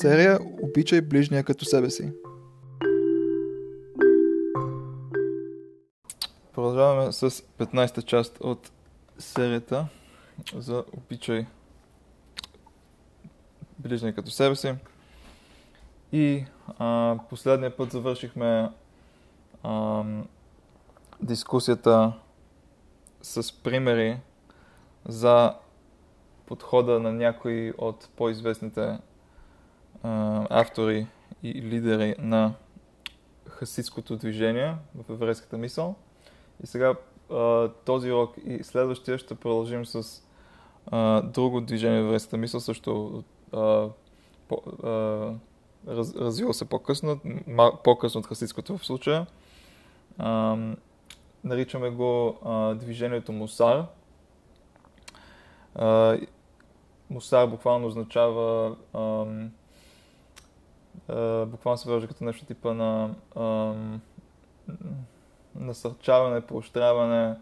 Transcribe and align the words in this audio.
серия 0.00 0.38
Обичай 0.62 1.00
ближния 1.00 1.44
като 1.44 1.64
себе 1.64 1.90
си. 1.90 2.12
Продължаваме 6.52 7.12
с 7.12 7.30
15-та 7.30 8.02
част 8.02 8.38
от 8.40 8.70
серията 9.18 9.86
за 10.54 10.84
Обичай 10.96 11.46
ближния 13.78 14.14
като 14.14 14.30
себе 14.30 14.56
си. 14.56 14.74
И 16.12 16.44
а, 16.78 17.18
последния 17.30 17.76
път 17.76 17.92
завършихме 17.92 18.70
а, 19.62 20.04
дискусията 21.22 22.12
с 23.22 23.62
примери 23.62 24.20
за 25.08 25.54
подхода 26.46 27.00
на 27.00 27.12
някои 27.12 27.72
от 27.78 28.08
по-известните 28.16 28.98
автори 30.50 31.06
и 31.42 31.62
лидери 31.62 32.14
на 32.18 32.52
хасидското 33.48 34.16
движение 34.16 34.74
в 34.94 35.12
еврейската 35.12 35.58
мисъл. 35.58 35.94
И 36.64 36.66
сега 36.66 36.94
а, 37.30 37.68
този 37.68 38.12
урок 38.12 38.34
и 38.46 38.64
следващия 38.64 39.18
ще 39.18 39.34
продължим 39.34 39.86
с 39.86 40.22
а, 40.86 41.22
друго 41.22 41.60
движение 41.60 42.02
в 42.02 42.04
еврейската 42.04 42.36
мисъл, 42.36 42.60
също 42.60 43.24
а, 43.52 43.88
по, 44.48 44.62
а, 44.82 44.88
раз, 45.88 46.14
развива 46.14 46.54
се 46.54 46.64
по-късно, 46.64 47.20
по-късно 47.84 48.18
от 48.18 48.26
хасидското 48.26 48.78
в 48.78 48.86
случая. 48.86 49.26
А, 50.18 50.56
наричаме 51.44 51.90
го 51.90 52.38
а, 52.44 52.74
движението 52.74 53.32
Мусар. 53.32 53.86
А, 55.74 56.18
мусар 57.10 57.46
буквално 57.46 57.86
означава 57.86 58.76
а, 58.92 59.24
а, 61.08 61.46
буквално 61.46 61.78
се 61.78 61.90
вържа 61.90 62.08
като 62.08 62.24
нещо 62.24 62.46
типа 62.46 62.74
на 62.74 63.14
а, 63.36 63.74
насърчаване, 65.54 66.40
поощряване, 66.40 67.36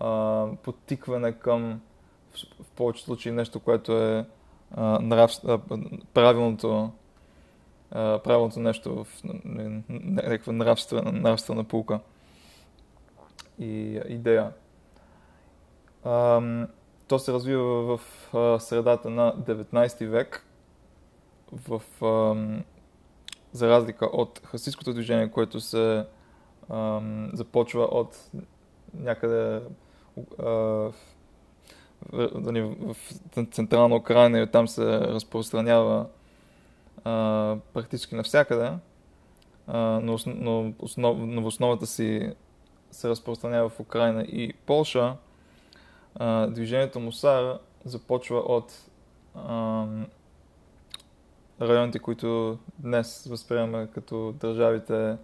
а, 0.00 0.46
подтикване 0.62 1.32
към 1.32 1.80
в, 2.32 2.64
в 2.64 2.70
повечето 2.70 3.04
случаи 3.04 3.32
нещо, 3.32 3.60
което 3.60 3.98
е 3.98 4.26
а, 4.74 4.98
нрав, 5.00 5.32
а, 5.46 5.58
правилното 6.14 6.90
правилното 7.94 8.60
нещо 8.60 9.04
в 9.04 9.06
някаква 9.88 10.52
нравствена, 10.52 11.12
нравствена 11.12 11.64
пулка 11.64 12.00
и 13.58 14.00
идея. 14.08 14.52
То 17.08 17.18
се 17.18 17.32
развива 17.32 17.96
в 17.96 18.00
средата 18.60 19.10
на 19.10 19.36
19 19.36 20.06
век, 20.06 20.46
в, 21.52 21.82
за 23.54 23.68
разлика 23.68 24.06
от 24.06 24.40
хасидското 24.44 24.92
движение, 24.92 25.30
което 25.30 25.60
се 25.60 26.06
започва 27.32 27.82
от 27.82 28.30
някъде 28.94 29.60
в, 30.36 30.92
в 32.12 32.96
централна 33.50 33.96
Украина 33.96 34.38
и 34.38 34.42
оттам 34.42 34.68
се 34.68 34.84
разпространява 35.00 36.06
а, 37.04 37.56
практически 37.72 38.14
навсякъде, 38.14 38.70
а, 39.66 39.78
но, 40.02 40.18
но, 40.26 40.72
основ, 40.78 41.18
но 41.20 41.42
в 41.42 41.46
основата 41.46 41.86
си 41.86 42.32
се 42.90 43.08
разпространява 43.08 43.68
в 43.68 43.80
Украина 43.80 44.22
и 44.22 44.52
Полша, 44.52 45.16
а, 46.14 46.46
движението 46.46 47.00
Мусар 47.00 47.58
започва 47.84 48.38
от 48.38 48.72
а, 49.34 49.86
районите, 51.60 51.98
които 51.98 52.58
днес 52.78 53.26
възприемаме 53.26 53.88
като 53.94 54.32
държавите 54.32 55.16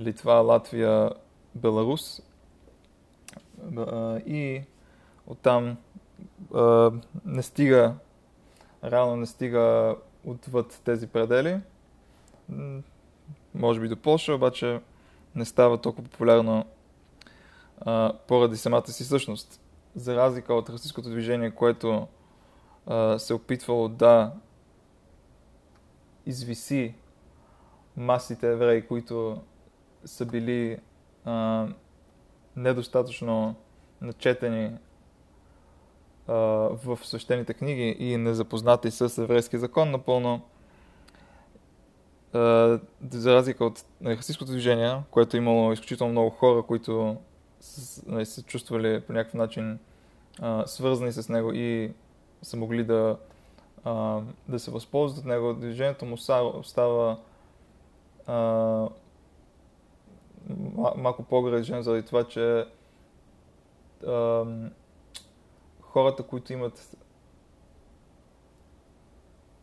Литва, 0.00 0.32
Латвия, 0.32 1.10
Беларус. 1.54 2.22
И 4.26 4.62
оттам 5.26 5.76
не 7.24 7.42
стига, 7.42 7.94
реално 8.84 9.16
не 9.16 9.26
стига 9.26 9.96
отвъд 10.24 10.80
тези 10.84 11.06
предели. 11.06 11.60
Може 13.54 13.80
би 13.80 13.88
до 13.88 13.96
Польша, 13.96 14.34
обаче 14.34 14.80
не 15.34 15.44
става 15.44 15.80
толкова 15.80 16.08
популярно 16.08 16.64
поради 18.28 18.56
самата 18.56 18.86
си 18.86 19.04
същност. 19.04 19.60
За 19.96 20.16
разлика 20.16 20.54
от 20.54 20.70
расистското 20.70 21.10
движение, 21.10 21.50
което 21.50 22.06
се 23.18 23.34
опитвало 23.34 23.88
да 23.88 24.32
извиси 26.28 26.94
масите 27.96 28.52
евреи, 28.52 28.86
които 28.86 29.42
са 30.04 30.26
били 30.26 30.78
а, 31.24 31.66
недостатъчно 32.56 33.54
начетени 34.00 34.78
в 36.28 36.98
свещените 37.02 37.54
книги 37.54 37.96
и 37.98 38.16
незапознати 38.16 38.90
с 38.90 39.22
еврейски 39.22 39.58
закон 39.58 39.90
напълно, 39.90 40.42
за 43.10 43.34
разлика 43.34 43.64
от 43.64 43.84
хасидското 44.04 44.50
движение, 44.50 45.02
което 45.10 45.36
е 45.36 45.38
имало 45.38 45.72
изключително 45.72 46.12
много 46.12 46.30
хора, 46.30 46.62
които 46.62 47.16
нали, 48.06 48.26
се 48.26 48.42
чувствали 48.42 49.00
по 49.00 49.12
някакъв 49.12 49.34
начин 49.34 49.78
свързани 50.66 51.12
с 51.12 51.28
него 51.28 51.52
и 51.52 51.92
са 52.42 52.56
могли 52.56 52.84
да, 52.84 53.16
да 54.48 54.58
се 54.58 54.70
възползват 54.70 55.20
от 55.20 55.24
него, 55.24 55.54
движението 55.54 56.04
му 56.04 56.16
става 56.62 57.16
малко 60.96 61.22
по-грешен 61.22 61.82
заради 61.82 62.06
това, 62.06 62.24
че 62.24 62.66
хората, 65.80 66.22
които 66.22 66.52
имат 66.52 66.96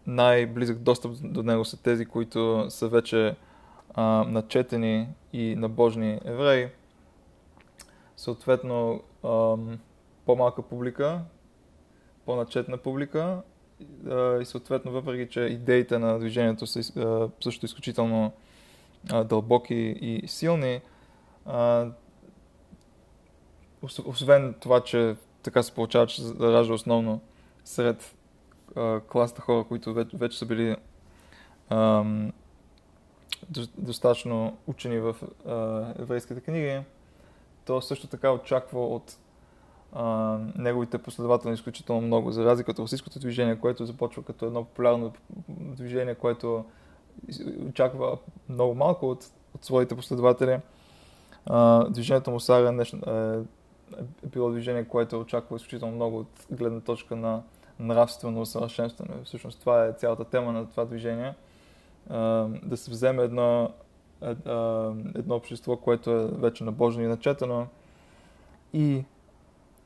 най-близък 0.08 0.80
достъп 0.80 1.12
до 1.22 1.44
него 1.44 1.66
са 1.66 1.84
тези, 1.84 2.06
които 2.06 2.66
са 2.70 2.88
вече 2.88 3.36
а, 3.94 4.04
начетени 4.28 5.08
и 5.34 5.56
набожни 5.56 6.20
евреи. 6.26 6.70
Съответно, 8.18 9.02
а, 9.24 9.58
по-малка 10.26 10.62
публика, 10.62 11.22
по-начетна 12.26 12.78
публика 12.78 13.20
а, 13.20 13.42
и 14.42 14.46
съответно, 14.46 14.92
въпреки 14.92 15.32
че 15.32 15.40
идеите 15.40 16.00
на 16.00 16.20
движението 16.20 16.68
са 16.68 16.84
също 17.44 17.66
изключително 17.66 18.32
дълбоки 19.26 19.76
и 20.02 20.28
силни, 20.28 20.82
освен 24.06 24.56
това, 24.60 24.84
че 24.84 25.16
така 25.44 25.64
се 25.64 25.72
получава, 25.72 26.08
че 26.08 26.22
се 26.22 26.34
ражда 26.40 26.74
основно 26.74 27.22
сред 27.66 28.16
а, 28.76 29.00
класата 29.00 29.42
хора, 29.42 29.64
които 29.64 29.94
вече, 29.94 30.38
са 30.38 30.46
били 30.46 30.76
достатъчно 33.78 34.58
учени 34.68 35.00
в 35.00 35.16
еврейските 36.00 36.42
книги. 36.42 36.80
То 37.66 37.82
също 37.82 38.08
така 38.08 38.32
очаква 38.32 38.88
от 38.88 39.18
а, 39.96 40.38
неговите 40.56 40.98
последователи 40.98 41.54
изключително 41.54 42.02
много, 42.02 42.32
за 42.32 42.46
разлика 42.46 42.72
от 42.72 42.80
русийското 42.80 43.20
движение, 43.20 43.60
което 43.60 43.86
започва 43.86 44.24
като 44.24 44.46
едно 44.46 44.64
популярно 44.64 45.14
движение, 45.50 46.16
което 46.16 46.66
очаква 47.70 48.18
много 48.50 48.76
малко 48.76 49.10
от, 49.10 49.26
от 49.56 49.66
своите 49.66 49.96
последователи. 49.96 50.60
А, 51.46 51.90
движението 51.90 52.32
му 52.32 52.40
Сара 52.40 52.70
е 52.70 53.42
е 54.24 54.28
било 54.28 54.52
движение, 54.52 54.86
което 54.86 55.16
е 55.16 55.20
очаква 55.20 55.56
изключително 55.56 55.96
много 55.96 56.20
от 56.20 56.46
гледна 56.52 56.80
точка 56.80 57.16
на 57.16 57.42
нравствено 57.80 58.42
усъвършенстване. 58.42 59.12
Всъщност 59.24 59.60
това 59.60 59.86
е 59.86 59.94
цялата 59.94 60.24
тема 60.24 60.52
на 60.52 60.70
това 60.70 60.86
движение. 60.86 61.34
Да 62.64 62.78
се 62.78 62.92
вземе 62.92 63.24
едно, 63.24 63.70
едно 65.16 65.36
общество, 65.36 65.78
което 65.78 66.12
е 66.12 66.28
вече 66.28 66.64
набожно 66.64 67.04
и 67.04 67.08
начетено 67.08 67.68
и 68.74 69.04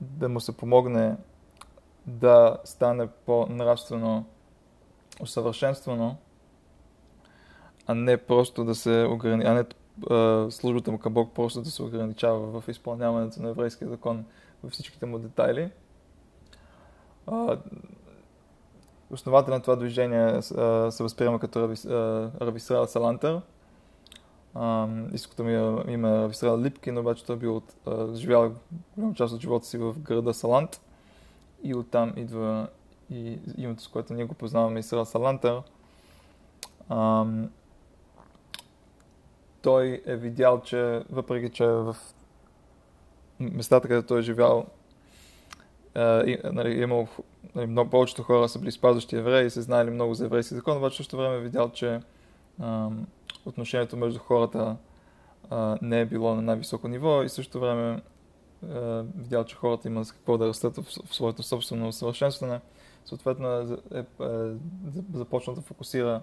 да 0.01 0.29
му 0.29 0.39
се 0.39 0.57
помогне 0.57 1.17
да 2.05 2.57
стане 2.63 3.07
по-нравствено 3.25 4.25
усъвършенствано, 5.21 6.15
а 7.87 7.95
не 7.95 8.17
просто 8.17 8.65
да 8.65 8.75
се 8.75 9.07
ограни, 9.09 9.45
а 9.45 9.53
не 9.53 9.65
службата 10.51 10.91
му 10.91 10.97
към 10.97 11.13
Бог 11.13 11.33
просто 11.33 11.61
да 11.61 11.71
се 11.71 11.83
ограничава 11.83 12.61
в 12.61 12.67
изпълняването 12.67 13.41
на 13.41 13.49
еврейския 13.49 13.89
закон 13.89 14.25
във 14.63 14.71
всичките 14.71 15.05
му 15.05 15.19
детайли. 15.19 15.71
Основател 19.11 19.53
на 19.53 19.61
това 19.61 19.75
движение 19.75 20.41
се 20.41 21.03
възприема 21.03 21.39
като 21.39 21.75
Рависраел 22.41 22.87
Салантър. 22.87 23.41
Иското 25.13 25.43
ми 25.43 25.55
е 25.55 25.93
име 25.93 26.09
е 26.09 26.21
Рависраел 26.21 26.61
Липкин, 26.61 26.97
обаче 26.97 27.25
той 27.25 27.35
бил 27.35 27.55
от, 27.55 27.75
живял 28.15 28.53
голяма 28.95 29.13
част 29.13 29.33
от 29.33 29.41
живота 29.41 29.65
си 29.65 29.77
в 29.77 29.99
града 29.99 30.33
Салант 30.33 30.81
и 31.63 31.75
оттам 31.75 32.13
идва 32.17 32.67
и 33.09 33.39
името, 33.57 33.83
с 33.83 33.87
което 33.87 34.13
ние 34.13 34.25
го 34.25 34.33
познаваме 34.33 34.79
Исраел 34.79 35.05
Салантър. 35.05 35.61
ам, 36.89 37.49
той 39.61 40.01
е 40.05 40.15
видял, 40.15 40.61
че 40.61 41.03
въпреки, 41.09 41.49
че 41.49 41.65
в 41.65 41.95
местата, 43.39 43.87
където 43.87 44.07
той 44.07 44.19
е 44.19 44.23
живял, 44.23 44.65
е, 45.95 46.39
нали, 46.43 46.81
имал, 46.81 47.07
нали, 47.55 47.67
много, 47.67 47.89
повечето 47.89 48.23
хора 48.23 48.49
са 48.49 48.59
били 48.59 48.71
спазващи 48.71 49.15
евреи 49.15 49.45
и 49.45 49.49
се 49.49 49.61
знаели 49.61 49.89
много 49.89 50.13
за 50.13 50.25
еврейски 50.25 50.55
закон, 50.55 50.77
обаче 50.77 50.97
също 50.97 51.17
време 51.17 51.35
е 51.35 51.39
видял, 51.39 51.69
че 51.69 51.99
ам, 52.61 53.07
отношението 53.45 53.97
между 53.97 54.19
хората 54.19 54.77
а, 55.49 55.77
не 55.81 56.01
е 56.01 56.05
било 56.05 56.35
на 56.35 56.41
най-високо 56.41 56.87
ниво 56.87 57.23
и 57.23 57.29
също 57.29 57.59
време 57.59 58.01
а, 58.69 59.03
видял, 59.15 59.43
че 59.43 59.55
хората 59.55 59.87
имат 59.87 60.07
с 60.07 60.11
какво 60.11 60.37
да 60.37 60.47
растат 60.47 60.75
в, 60.75 60.83
в 61.05 61.15
своето 61.15 61.43
собствено 61.43 61.87
усъвършенстване. 61.87 62.59
Съответно 63.05 63.47
е, 63.49 63.65
е, 63.93 63.99
е 63.99 64.03
започнал 65.13 65.55
да 65.55 65.61
фокусира 65.61 66.21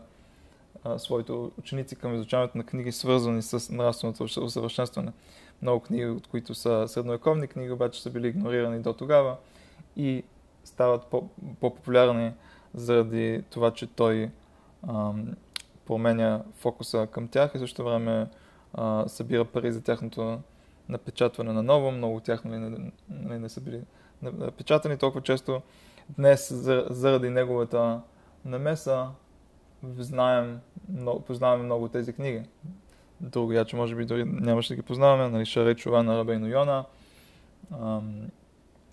а, 0.84 0.98
своите 0.98 1.32
ученици 1.32 1.96
към 1.96 2.14
изучаването 2.14 2.58
на 2.58 2.64
книги, 2.64 2.92
свързани 2.92 3.42
с 3.42 3.72
нравственото 3.72 4.24
усъвършенстване. 4.24 5.12
Много 5.62 5.80
книги, 5.80 6.06
от 6.06 6.26
които 6.26 6.54
са 6.54 6.84
средновековни 6.88 7.46
книги, 7.46 7.70
обаче 7.70 8.02
са 8.02 8.10
били 8.10 8.28
игнорирани 8.28 8.80
до 8.80 8.92
тогава 8.92 9.36
и 9.96 10.22
стават 10.64 11.06
по-популярни 11.06 12.32
заради 12.74 13.42
това, 13.50 13.70
че 13.70 13.86
той 13.86 14.30
променя 15.86 16.42
фокуса 16.54 17.08
към 17.10 17.28
тях 17.28 17.52
и 17.54 17.58
също 17.58 17.84
време 17.84 18.26
а, 18.74 19.08
събира 19.08 19.44
пари 19.44 19.72
за 19.72 19.82
тяхното 19.82 20.40
напечатване 20.88 21.52
на 21.52 21.62
ново. 21.62 21.90
Много 21.90 22.16
от 22.16 22.24
тях 22.24 22.44
нали, 22.44 22.58
не, 22.58 22.92
не, 23.08 23.38
не 23.38 23.48
са 23.48 23.60
били 23.60 23.80
напечатани 24.22 24.96
толкова 24.96 25.22
често. 25.22 25.62
Днес, 26.08 26.52
заради 26.90 27.30
неговата 27.30 28.00
намеса, 28.44 29.08
знаем, 29.98 30.60
познаваме 31.26 31.64
много 31.64 31.88
тези 31.88 32.12
книги. 32.12 32.42
Друго 33.20 33.52
я, 33.52 33.64
че 33.64 33.76
може 33.76 33.94
би 33.94 34.04
дори 34.04 34.24
нямаше 34.24 34.68
да 34.68 34.76
ги 34.76 34.82
познаваме, 34.82 35.28
нали, 35.28 35.46
Шаре 35.46 35.74
Чува 35.74 36.02
на 36.02 36.18
Рабейно 36.18 36.48
Йона, 36.48 36.84
ам, 37.72 38.30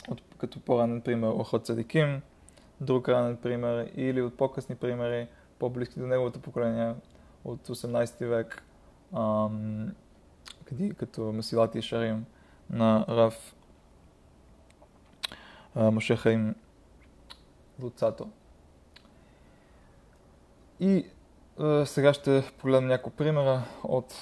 от, 0.10 0.22
като 0.38 0.60
по-ранен 0.60 1.02
пример 1.02 1.28
Охот 1.28 1.66
Цадиким, 1.66 2.22
друг 2.82 3.10
ранен 3.10 3.38
пример 3.38 3.92
или 3.96 4.22
от 4.22 4.38
по-късни 4.38 4.76
примери, 4.76 5.28
по-близки 5.64 6.00
до 6.00 6.08
неговото 6.08 6.40
поколение 6.40 6.96
от 7.46 7.68
18 7.68 8.28
век, 8.28 8.64
ам, 9.16 9.92
като 10.98 11.22
Масилати 11.22 11.78
и 11.78 11.82
Шарим 11.82 12.26
на 12.70 13.06
Рав 13.10 13.56
Мошехаим 15.76 16.56
Луцато. 17.82 18.30
И 20.80 21.06
а, 21.60 21.86
сега 21.86 22.14
ще 22.14 22.52
погледнем 22.58 22.88
няколко 22.88 23.18
примера 23.18 23.64
от 23.84 24.14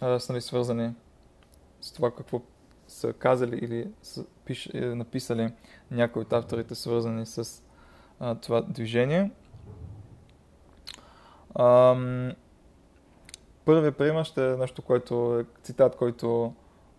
а, 0.00 0.20
нали, 0.28 0.40
свързани 0.40 0.94
с 1.80 1.92
това 1.92 2.14
какво 2.14 2.40
са 2.88 3.12
казали 3.12 3.56
или 3.56 3.92
са 4.02 4.24
пиш, 4.44 4.66
е, 4.74 4.80
написали 4.80 5.52
някои 5.90 6.22
от 6.22 6.32
авторите, 6.32 6.74
свързани 6.74 7.26
с 7.26 7.62
а, 8.20 8.34
това 8.34 8.60
движение. 8.60 9.30
Ам, 11.58 12.32
първият 13.64 13.96
пример 13.96 14.24
ще 14.24 14.52
е 14.52 14.56
нещо, 14.56 14.82
което 14.82 15.38
е 15.40 15.44
цитат, 15.62 15.96
който 15.96 16.54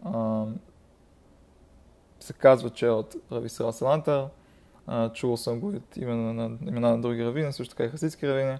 ам, 0.05 0.55
се 2.19 2.33
казва, 2.33 2.69
че 2.69 2.85
е 2.85 2.89
от 2.89 3.15
Рави 3.31 3.49
Сара 3.49 3.73
Салантър. 3.73 4.27
чувал 5.13 5.37
съм 5.37 5.59
го 5.59 5.67
от 5.67 5.97
имена 5.97 6.33
на, 6.33 6.57
имена 6.67 6.89
на 6.89 7.01
други 7.01 7.25
равини, 7.25 7.53
също 7.53 7.75
така 7.75 7.83
и 7.83 7.89
хасидски 7.89 8.27
равини. 8.27 8.57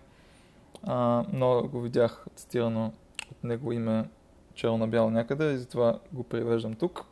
А, 0.83 1.25
но 1.33 1.63
го 1.63 1.81
видях 1.81 2.25
цитирано 2.35 2.93
от 3.31 3.43
него 3.43 3.71
име 3.71 4.09
черно 4.53 4.77
на 4.77 4.87
бяло 4.87 5.09
някъде 5.09 5.51
и 5.51 5.57
затова 5.57 5.99
го 6.13 6.23
привеждам 6.23 6.73
тук. 6.73 7.05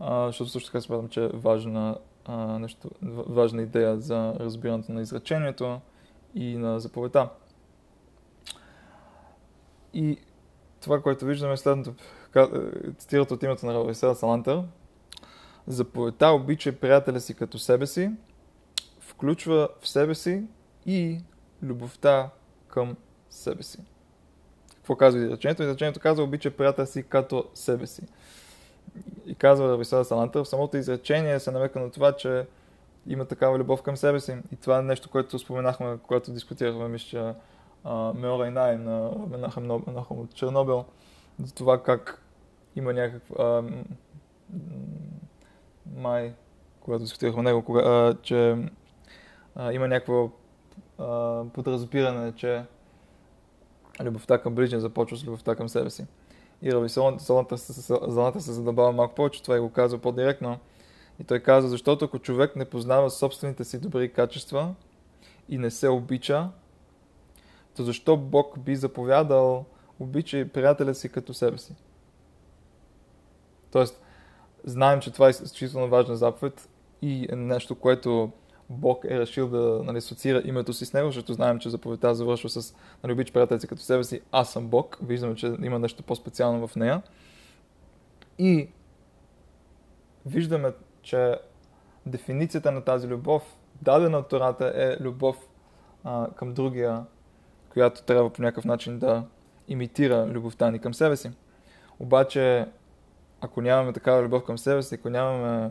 А, 0.00 0.26
защото 0.26 0.50
също 0.50 0.68
така 0.68 0.80
смятам, 0.80 1.08
че 1.08 1.24
е 1.24 1.28
важна, 1.28 1.98
а, 2.24 2.36
нещо, 2.58 2.90
важна 3.28 3.62
идея 3.62 4.00
за 4.00 4.34
разбирането 4.40 4.92
на 4.92 5.00
изречението 5.00 5.80
и 6.34 6.56
на 6.56 6.80
заповедта. 6.80 7.28
И 9.94 10.18
това, 10.80 11.02
което 11.02 11.24
виждаме 11.24 11.52
е 11.52 11.56
следното. 11.56 11.94
Е, 12.36 12.46
цитират 12.98 13.30
от 13.30 13.42
името 13.42 13.66
на 13.66 13.74
Рависел 13.74 14.14
Салантър. 14.14 14.62
Заповедта 15.66 16.28
обича 16.28 16.72
приятеля 16.72 17.20
си 17.20 17.34
като 17.34 17.58
себе 17.58 17.86
си, 17.86 18.10
включва 19.00 19.68
в 19.80 19.88
себе 19.88 20.14
си 20.14 20.42
и 20.86 21.20
любовта 21.62 22.30
към 22.68 22.96
себе 23.30 23.62
си. 23.62 23.78
Какво 24.76 24.96
казва 24.96 25.20
изречението? 25.20 25.62
Изречението 25.62 26.00
казва 26.00 26.24
обича 26.24 26.50
приятеля 26.50 26.86
си 26.86 27.02
като 27.02 27.44
себе 27.54 27.86
си. 27.86 28.02
И 29.26 29.34
казва 29.34 29.72
Рависел 29.72 30.04
Салантър, 30.04 30.44
в 30.44 30.48
самото 30.48 30.76
изречение 30.76 31.40
се 31.40 31.50
намека 31.50 31.80
на 31.80 31.90
това, 31.90 32.12
че 32.12 32.46
има 33.06 33.24
такава 33.24 33.58
любов 33.58 33.82
към 33.82 33.96
себе 33.96 34.20
си. 34.20 34.36
И 34.52 34.56
това 34.56 34.78
е 34.78 34.82
нещо, 34.82 35.10
което 35.10 35.38
споменахме, 35.38 35.98
когато 36.02 36.32
дискутирахме, 36.32 36.88
мисля, 36.88 37.34
Меора 38.14 38.50
Най 38.50 38.78
на 38.78 39.10
Менахем 39.30 39.70
от 40.20 40.34
Чернобил, 40.34 40.84
за 41.42 41.54
това 41.54 41.82
как 41.82 42.22
има 42.76 42.92
някаква 42.92 43.64
май, 45.96 46.34
когато 46.80 47.02
дискутирахме 47.02 47.42
него, 47.42 47.62
кога, 47.62 47.80
а, 47.80 48.14
че 48.22 48.56
а, 49.54 49.72
има 49.72 49.88
някакво 49.88 50.30
а, 50.98 51.42
подразбиране, 51.52 52.32
че 52.32 52.64
любовта 54.02 54.38
към 54.38 54.54
ближния 54.54 54.80
започва 54.80 55.16
с 55.16 55.24
любовта 55.24 55.54
към 55.54 55.68
себе 55.68 55.90
си. 55.90 56.06
И 56.62 56.72
Раби 56.72 56.88
Залата 56.88 58.40
се 58.40 58.52
задълбава 58.52 58.92
малко 58.92 59.14
повече, 59.14 59.42
това 59.42 59.56
и 59.56 59.60
го 59.60 59.72
казва 59.72 59.98
по-директно. 59.98 60.58
И 61.20 61.24
той 61.24 61.40
казва, 61.40 61.70
защото 61.70 62.04
ако 62.04 62.18
човек 62.18 62.56
не 62.56 62.64
познава 62.64 63.10
собствените 63.10 63.64
си 63.64 63.80
добри 63.80 64.12
качества 64.12 64.74
и 65.48 65.58
не 65.58 65.70
се 65.70 65.88
обича, 65.88 66.48
то 67.76 67.82
защо 67.82 68.16
Бог 68.16 68.58
би 68.58 68.76
заповядал 68.76 69.64
обичай 70.00 70.48
приятеля 70.48 70.94
си 70.94 71.08
като 71.08 71.34
себе 71.34 71.58
си? 71.58 71.74
Тоест, 73.70 74.02
знаем, 74.64 75.00
че 75.00 75.12
това 75.12 75.26
е 75.26 75.30
изключително 75.30 75.88
важна 75.88 76.16
заповед 76.16 76.68
и 77.02 77.26
е 77.32 77.36
нещо, 77.36 77.74
което 77.74 78.32
Бог 78.70 79.04
е 79.04 79.18
решил 79.18 79.48
да 79.48 79.82
нали, 79.84 79.98
асоциира 79.98 80.42
името 80.44 80.72
си 80.72 80.86
с 80.86 80.92
него, 80.92 81.08
защото 81.08 81.32
знаем, 81.32 81.58
че 81.58 81.70
заповедта 81.70 82.14
завършва 82.14 82.48
с 82.48 82.74
нали, 83.02 83.12
обичай 83.12 83.32
приятеля 83.32 83.60
си 83.60 83.68
като 83.68 83.82
себе 83.82 84.04
си, 84.04 84.20
аз 84.32 84.52
съм 84.52 84.68
Бог. 84.68 84.98
Виждаме, 85.02 85.34
че 85.34 85.56
има 85.62 85.78
нещо 85.78 86.02
по-специално 86.02 86.68
в 86.68 86.76
нея. 86.76 87.02
И 88.38 88.68
виждаме, 90.26 90.72
че 91.02 91.38
дефиницията 92.06 92.72
на 92.72 92.84
тази 92.84 93.08
любов, 93.08 93.42
дадена 93.82 94.18
от 94.18 94.28
Тората, 94.28 94.72
е 94.74 95.02
любов 95.04 95.48
а, 96.04 96.28
към 96.36 96.54
другия 96.54 97.04
която 97.74 98.02
трябва 98.02 98.32
по 98.32 98.42
някакъв 98.42 98.64
начин 98.64 98.98
да 98.98 99.24
имитира 99.68 100.26
любовта 100.26 100.70
ни 100.70 100.78
към 100.78 100.94
себе 100.94 101.16
си. 101.16 101.30
Обаче, 101.98 102.66
ако 103.40 103.60
нямаме 103.60 103.92
такава 103.92 104.22
любов 104.22 104.44
към 104.44 104.58
себе 104.58 104.82
си, 104.82 104.94
ако 104.94 105.10
нямаме 105.10 105.70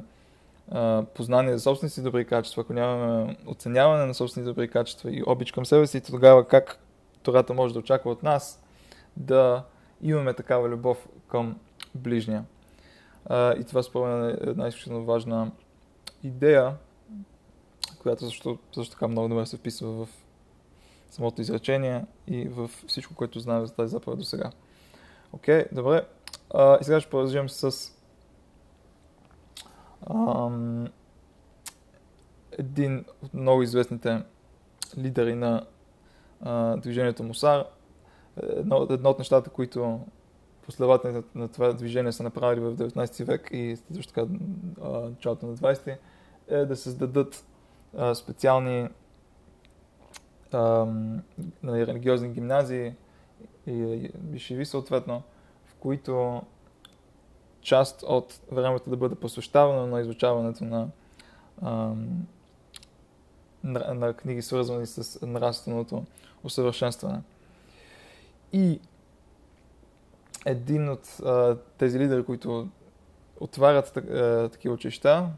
а, 0.72 1.04
познание 1.16 1.54
за 1.54 1.60
собствените 1.60 1.94
си 1.94 2.04
добри 2.04 2.26
качества, 2.26 2.62
ако 2.62 2.74
нямаме 2.74 3.38
оценяване 3.48 4.06
на 4.06 4.14
собствените 4.14 4.50
добри 4.50 4.68
качества 4.68 5.12
и 5.12 5.24
обич 5.28 5.52
към 5.52 5.66
себе 5.66 5.88
си, 5.88 6.02
тогава 6.02 6.48
как 6.48 6.80
Тората 7.24 7.54
може 7.54 7.74
да 7.74 7.80
очаква 7.80 8.12
от 8.12 8.24
нас 8.24 8.64
да 9.18 9.64
имаме 10.02 10.34
такава 10.34 10.70
любов 10.70 11.08
към 11.28 11.60
ближния. 11.96 12.46
А, 13.26 13.54
и 13.54 13.64
това 13.64 13.84
според 13.84 14.16
мен 14.16 14.30
е 14.30 14.50
една 14.50 14.68
изключително 14.68 15.06
важна 15.06 15.52
идея, 16.24 16.76
която 18.00 18.26
също, 18.26 18.58
също 18.72 18.94
така 18.94 19.08
много 19.08 19.28
добре 19.28 19.46
се 19.46 19.58
вписва 19.58 20.06
в 20.06 20.23
самото 21.14 21.42
изречение 21.42 22.06
и 22.28 22.48
в 22.48 22.70
всичко, 22.88 23.16
което 23.16 23.40
знаем 23.40 23.66
за 23.66 23.74
тази 23.74 23.92
заповед 23.92 24.20
до 24.20 24.26
сега. 24.26 24.52
Окей, 25.34 25.64
okay, 25.64 25.74
добре. 25.76 26.06
А, 26.54 26.78
и 26.82 26.84
сега 26.84 27.00
ще 27.00 27.10
продължим 27.10 27.50
с 27.50 27.92
ам, 30.10 30.88
един 32.52 33.06
от 33.24 33.34
много 33.34 33.62
известните 33.62 34.22
лидери 34.98 35.36
на 35.36 35.66
а, 36.42 36.78
движението 36.78 37.24
Мусар. 37.24 37.66
Едно, 38.42 38.88
едно 38.90 39.10
от 39.10 39.20
нещата, 39.20 39.50
които 39.50 40.00
последователите 40.66 41.28
на 41.36 41.48
това 41.48 41.74
движение 41.74 42.12
са 42.12 42.24
направили 42.24 42.60
в 42.60 42.76
19 42.76 43.24
век 43.24 43.50
и 43.52 43.78
също 43.94 44.14
така 44.14 44.28
началото 44.82 45.46
на 45.46 45.58
20 45.58 45.98
е 46.48 46.66
да 46.66 46.76
създадат 46.76 47.46
а, 47.98 48.16
специални 48.16 48.90
нали, 51.64 51.88
религиозни 51.88 52.30
гимназии 52.30 52.94
и 53.68 54.10
бишеви 54.20 54.66
съответно, 54.66 55.24
в 55.66 55.76
които 55.76 56.42
част 57.62 58.04
от 58.08 58.40
времето 58.52 58.90
да 58.90 58.98
бъде 58.98 59.16
посвещавано 59.16 59.88
на 59.88 60.02
изучаването 60.02 60.64
на, 60.64 60.88
на, 63.64 63.94
на 63.94 64.14
книги, 64.14 64.42
свързани 64.42 64.88
с 64.88 65.28
нравственото 65.28 66.06
усъвършенстване. 66.44 67.22
И 68.54 68.80
един 70.46 70.90
от 70.90 71.20
тези 71.78 72.00
лидери, 72.00 72.26
които 72.26 72.68
отварят 73.40 73.94
такива 74.52 74.74
училища, 74.74 75.30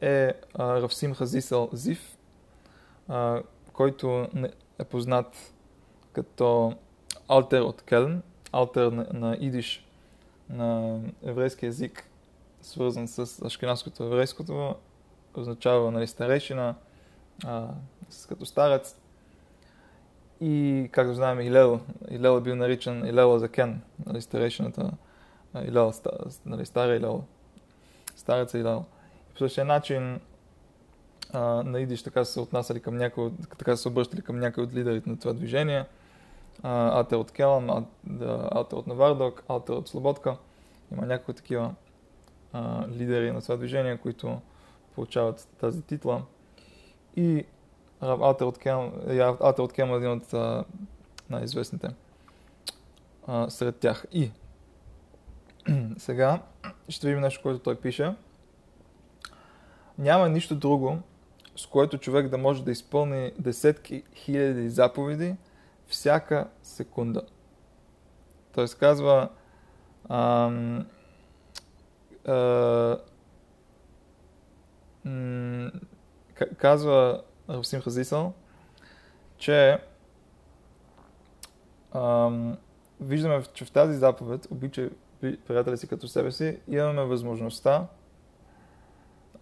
е 0.00 0.32
а, 0.54 0.82
Равсим 0.82 1.14
Хазисъл 1.14 1.68
Зив, 1.72 2.16
който 3.82 4.28
е 4.78 4.84
познат 4.84 5.54
като 6.12 6.74
Алтер 7.28 7.60
от 7.60 7.82
Келн, 7.82 8.22
Алтер 8.52 8.92
на, 8.92 9.06
на 9.12 9.36
идиш 9.40 9.86
на 10.50 11.00
еврейски 11.22 11.66
язик, 11.66 12.08
свързан 12.60 13.08
с 13.08 13.42
ашкенадското 13.44 14.04
еврейското, 14.04 14.74
означава 15.34 15.90
нали, 15.90 16.06
старейшина, 16.06 16.74
а, 17.44 17.68
като 18.28 18.46
старец. 18.46 18.96
И, 20.40 20.88
както 20.92 21.14
знаем, 21.14 21.40
Илел, 21.40 21.80
Илел 22.10 22.38
е 22.38 22.40
бил 22.40 22.56
наричан 22.56 23.06
Илела 23.06 23.38
за 23.38 23.48
Кен, 23.48 23.82
нали, 24.06 24.22
старейшината, 24.22 24.90
Илел, 25.64 25.92
нали, 26.46 26.66
стара 26.66 26.96
Илел, 26.96 27.24
стареца 28.16 28.58
Илел. 28.58 28.84
И 29.30 29.32
по 29.32 29.38
същия 29.38 29.64
начин 29.64 30.20
а, 31.32 31.40
на 31.62 31.80
Идиш 31.80 32.02
така 32.02 32.24
са 32.24 32.32
се 32.32 32.40
отнасяли 32.40 32.80
към 32.80 32.96
някои, 32.96 33.30
така 33.58 33.76
се 33.76 33.88
обръщали 33.88 34.22
към 34.22 34.38
някои 34.38 34.64
от 34.64 34.74
лидерите 34.74 35.10
на 35.10 35.18
това 35.18 35.32
движение. 35.32 35.84
Ате 36.62 37.16
от 37.16 37.30
Келан, 37.30 37.86
Ате 38.50 38.74
от 38.74 38.86
Навардок, 38.86 39.44
Ате 39.48 39.72
от 39.72 39.88
Слободка. 39.88 40.36
Има 40.92 41.06
някои 41.06 41.34
такива 41.34 41.74
а, 42.52 42.88
лидери 42.88 43.32
на 43.32 43.42
това 43.42 43.56
движение, 43.56 43.96
които 43.96 44.40
получават 44.94 45.48
тази 45.60 45.82
титла. 45.82 46.22
И 47.16 47.44
Ате 48.00 48.44
от 48.44 48.58
Келан, 48.58 48.92
Ате 49.40 49.62
от 49.62 49.72
Келан 49.72 49.90
е 49.90 49.96
един 49.96 50.10
от 50.10 50.34
а, 50.34 50.64
най-известните 51.30 51.88
а, 53.26 53.50
сред 53.50 53.76
тях. 53.76 54.04
И 54.12 54.30
сега 55.96 56.42
ще 56.88 57.06
видим 57.06 57.20
нещо, 57.20 57.42
което 57.42 57.62
той 57.62 57.74
пише. 57.74 58.14
Няма 59.98 60.28
нищо 60.28 60.54
друго, 60.54 60.98
с 61.56 61.66
което 61.66 61.98
човек 61.98 62.28
да 62.28 62.38
може 62.38 62.64
да 62.64 62.70
изпълни 62.70 63.32
десетки 63.38 64.02
хиляди 64.14 64.70
заповеди 64.70 65.36
всяка 65.86 66.48
секунда. 66.62 67.22
Той 68.54 68.66
казва, 68.80 69.28
ам, 70.08 70.86
а, 72.26 72.98
м- 75.04 75.70
казва 76.56 77.22
Русим 77.48 77.80
Хазисъл, 77.80 78.32
че 79.36 79.78
ам, 81.94 82.58
виждаме, 83.00 83.42
че 83.54 83.64
в 83.64 83.70
тази 83.70 83.98
заповед, 83.98 84.48
обичай 84.50 84.90
приятели 85.20 85.76
си 85.76 85.88
като 85.88 86.08
себе 86.08 86.32
си, 86.32 86.58
имаме 86.68 87.04
възможността 87.04 87.86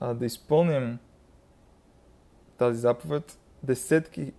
а, 0.00 0.14
да 0.14 0.26
изпълним 0.26 0.98
тази 2.60 2.78
заповед 2.78 3.38
десетки, 3.62 4.32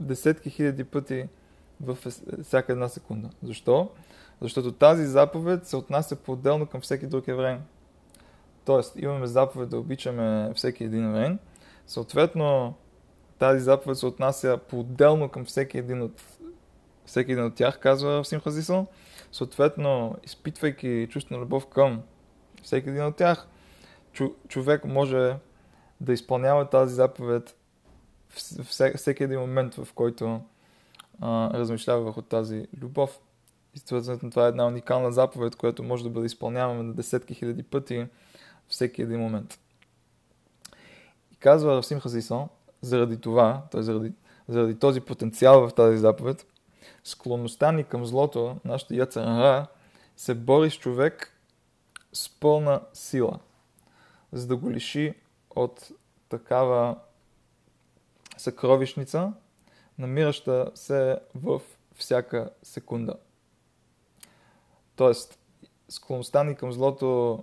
десетки 0.00 0.50
хиляди 0.50 0.84
пъти 0.84 1.28
в 1.80 1.98
всяка 2.42 2.72
една 2.72 2.88
секунда. 2.88 3.30
Защо? 3.42 3.90
Защото 4.40 4.72
тази 4.72 5.06
заповед 5.06 5.66
се 5.66 5.76
отнася 5.76 6.16
по-отделно 6.16 6.66
към 6.66 6.80
всеки 6.80 7.06
друг 7.06 7.28
еврей. 7.28 7.56
Тоест, 8.64 8.96
имаме 8.96 9.26
заповед 9.26 9.68
да 9.68 9.78
обичаме 9.78 10.52
всеки 10.54 10.84
един 10.84 11.06
еврей. 11.06 11.36
Съответно, 11.86 12.74
тази 13.38 13.60
заповед 13.60 13.98
се 13.98 14.06
отнася 14.06 14.58
по-отделно 14.68 15.28
към 15.28 15.44
всеки 15.44 15.78
един 15.78 16.02
от, 16.02 16.22
всеки 17.06 17.32
един 17.32 17.44
от 17.44 17.54
тях, 17.54 17.80
казва 17.80 18.22
в 18.22 18.28
Симхазисъл. 18.28 18.86
Съответно, 19.32 20.16
изпитвайки 20.24 21.08
чувство 21.10 21.34
на 21.34 21.40
любов 21.40 21.66
към 21.66 22.02
всеки 22.62 22.88
един 22.88 23.04
от 23.04 23.16
тях, 23.16 23.48
човек 24.48 24.84
може 24.84 25.36
да 26.02 26.12
изпълнява 26.12 26.70
тази 26.70 26.94
заповед 26.94 27.56
всеки 28.94 29.24
един 29.24 29.40
момент, 29.40 29.74
в 29.74 29.88
който 29.94 30.40
а, 31.20 31.58
размишлява 31.58 32.02
върху 32.02 32.22
тази 32.22 32.66
любов. 32.80 33.18
И 33.74 33.80
това 34.30 34.44
е 34.44 34.48
една 34.48 34.66
уникална 34.66 35.12
заповед, 35.12 35.56
която 35.56 35.82
може 35.82 36.04
да 36.04 36.10
бъде 36.10 36.26
изпълнявана 36.26 36.82
на 36.82 36.94
десетки 36.94 37.34
хиляди 37.34 37.62
пъти 37.62 38.06
всеки 38.68 39.02
един 39.02 39.20
момент. 39.20 39.58
И 41.32 41.36
казва 41.36 41.76
Равсим 41.76 42.00
Хазисон, 42.00 42.48
заради 42.80 43.20
това, 43.20 43.62
т.е. 43.70 43.82
Заради, 43.82 44.12
заради 44.48 44.78
този 44.78 45.00
потенциал 45.00 45.68
в 45.68 45.74
тази 45.74 45.98
заповед, 45.98 46.46
склонността 47.04 47.72
ни 47.72 47.84
към 47.84 48.06
злото, 48.06 48.56
нашата 48.64 48.94
яцера, 48.94 49.66
се 50.16 50.34
бори 50.34 50.70
с 50.70 50.74
човек 50.74 51.32
с 52.12 52.28
пълна 52.40 52.80
сила, 52.92 53.38
за 54.32 54.46
да 54.46 54.56
го 54.56 54.70
лиши 54.70 55.14
от 55.56 55.88
такава 56.28 56.98
съкровищница, 58.36 59.32
намираща 59.98 60.70
се 60.74 61.18
в 61.34 61.62
всяка 61.94 62.50
секунда. 62.62 63.14
Тоест, 64.96 65.38
склонността 65.88 66.44
ни 66.44 66.54
към 66.54 66.72
злото 66.72 67.42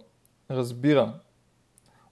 разбира, 0.49 1.19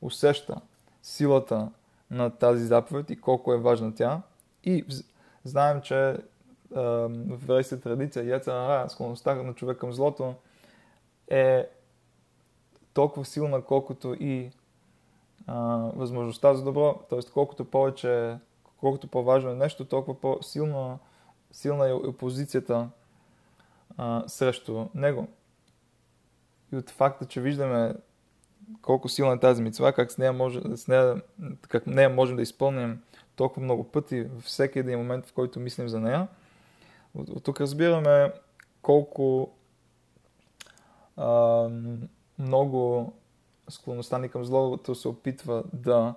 усеща 0.01 0.61
силата 1.03 1.71
на 2.11 2.29
тази 2.29 2.65
заповед 2.65 3.09
и 3.09 3.21
колко 3.21 3.53
е 3.53 3.57
важна 3.57 3.95
тя. 3.95 4.21
И 4.63 4.85
знаем, 5.43 5.81
че 5.81 6.17
в 6.71 7.31
еврейската 7.31 7.81
традиция 7.81 8.25
Яцерара, 8.25 8.89
склонността 8.89 9.35
на 9.35 9.53
човек 9.53 9.77
към 9.77 9.93
злото 9.93 10.35
е 11.27 11.69
толкова 12.93 13.25
силна, 13.25 13.61
колкото 13.61 14.13
и 14.19 14.51
възможността 15.95 16.53
за 16.53 16.63
добро. 16.63 16.99
Тоест, 17.09 17.31
колкото 17.31 17.65
повече 17.65 18.37
колкото 18.79 19.07
по-важно 19.07 19.49
е 19.49 19.55
нещо, 19.55 19.85
толкова 19.85 20.21
по-силна 20.21 20.97
силна 21.51 21.89
е 21.89 21.93
опозицията 21.93 22.89
а, 23.97 24.23
срещу 24.27 24.85
него. 24.95 25.27
И 26.73 26.75
от 26.75 26.89
факта, 26.89 27.25
че 27.25 27.41
виждаме 27.41 27.95
колко 28.81 29.09
силна 29.09 29.33
е 29.33 29.39
тази 29.39 29.61
мицва, 29.61 29.93
как 29.93 30.11
с 30.11 30.17
нея, 30.17 30.33
може, 30.33 30.61
с 30.77 30.87
нея, 30.87 31.21
как 31.61 31.87
нея 31.87 32.09
можем 32.09 32.35
да 32.35 32.41
изпълним 32.41 33.01
толкова 33.35 33.63
много 33.63 33.83
пъти 33.83 34.23
във 34.23 34.43
всеки 34.43 34.79
един 34.79 34.97
момент, 34.97 35.25
в 35.25 35.33
който 35.33 35.59
мислим 35.59 35.89
за 35.89 35.99
нея, 35.99 36.27
от, 37.15 37.29
от 37.29 37.43
тук 37.43 37.61
разбираме 37.61 38.33
колко 38.81 39.51
а, 41.17 41.69
много 42.39 43.13
склонността 43.69 44.17
ни 44.17 44.29
към 44.29 44.45
злото 44.45 44.95
се 44.95 45.07
опитва 45.07 45.63
да 45.73 46.13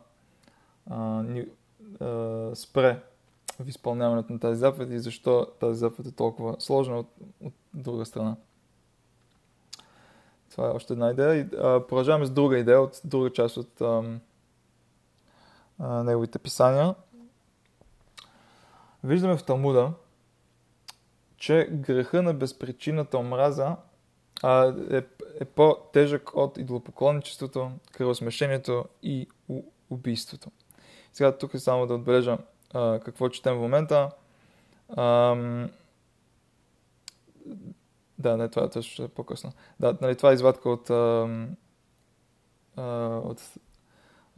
а, 0.91 1.23
ни 1.23 1.47
спре 2.55 3.03
в 3.61 3.69
изпълняването 3.69 4.33
на 4.33 4.41
тази 4.41 4.59
заповед 4.59 4.91
и 4.91 4.99
защо 4.99 5.47
тази 5.61 5.79
заповед 5.79 6.13
е 6.13 6.17
толкова 6.17 6.57
сложна 6.59 6.99
от, 6.99 7.09
от 7.45 7.53
друга 7.75 8.07
страна. 8.07 8.37
Това 10.51 10.67
е 10.67 10.71
още 10.71 10.93
една 10.93 11.11
идея. 11.11 11.35
И, 11.35 11.41
а, 11.41 11.87
продължаваме 11.87 12.27
с 12.27 12.31
друга 12.31 12.59
идея 12.59 12.81
от 12.81 13.01
друга 13.05 13.33
част 13.33 13.57
от 13.57 13.81
а, 13.81 14.03
а, 15.79 16.03
неговите 16.03 16.39
писания. 16.39 16.95
Виждаме 19.05 19.37
в 19.37 19.45
Талмуда, 19.45 19.93
че 21.37 21.69
греха 21.73 22.23
на 22.23 22.35
безпричината 22.35 23.19
омраза 23.19 23.77
а, 24.43 24.75
е, 24.91 25.03
е 25.41 25.45
по-тежък 25.45 26.37
от 26.37 26.59
идолопоклонничеството, 26.59 27.71
кръвосмешението 27.93 28.85
и 29.03 29.29
убийството. 29.91 30.51
Сега 31.13 31.39
тук 31.39 31.55
е 31.55 31.59
само 31.59 31.87
да 31.87 31.95
отбележа 31.95 32.39
а, 32.75 33.01
какво 33.01 33.29
четем 33.29 33.55
в 33.55 33.61
момента. 33.61 34.11
Ам... 34.97 35.71
Да, 38.19 38.37
не, 38.37 38.49
това 38.49 38.67
е 38.67 38.73
също 38.73 39.09
по-късно. 39.09 39.53
Да, 39.81 39.97
нали, 40.01 40.17
това 40.17 40.31
е 40.31 40.35
извадка 40.35 40.71
от, 40.71 40.91
а, 40.91 41.29
а, 42.77 42.83
от 43.25 43.43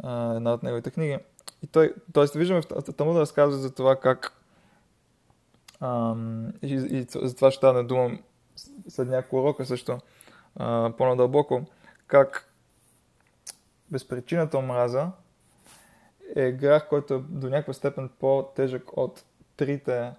а, 0.02 0.36
една 0.36 0.52
от 0.52 0.62
неговите 0.62 0.90
книги. 0.90 1.18
И 1.62 1.66
той, 1.66 1.94
т.е. 2.12 2.38
виждаме 2.38 2.62
в 2.62 2.66
Талмуда 2.96 3.14
да 3.14 3.20
разказва 3.20 3.58
за 3.58 3.74
това 3.74 3.96
как 3.96 4.42
ам, 5.80 6.52
и, 6.62 6.74
и 6.74 7.06
за 7.14 7.36
това 7.36 7.50
ще 7.50 7.58
стане 7.58 7.82
дума 7.82 8.18
след 8.88 9.08
няколко 9.08 9.36
урока 9.36 9.66
също 9.66 9.98
по-надълбоко, 10.96 11.64
как 12.06 12.52
безпричината 13.90 14.58
омраза 14.58 15.10
е 16.36 16.52
грях, 16.52 16.88
който 16.88 17.14
е 17.14 17.18
до 17.18 17.48
някаква 17.48 17.72
степен 17.72 18.10
по-тежък 18.18 18.96
от 18.96 19.24
трите 19.56 20.10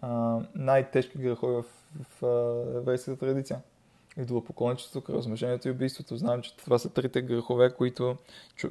а, 0.00 0.40
най-тежки 0.54 1.18
грехове 1.18 1.62
в, 1.62 1.62
в, 1.62 2.20
в 2.20 2.76
еврейската 2.76 3.18
традиция. 3.18 3.60
Идолопоклонничеството, 4.16 5.06
кръвосмешението 5.06 5.68
и 5.68 5.70
убийството. 5.70 6.16
Знаем, 6.16 6.42
че 6.42 6.56
това 6.56 6.78
са 6.78 6.90
трите 6.90 7.22
грехове, 7.22 7.74
които, 7.74 8.16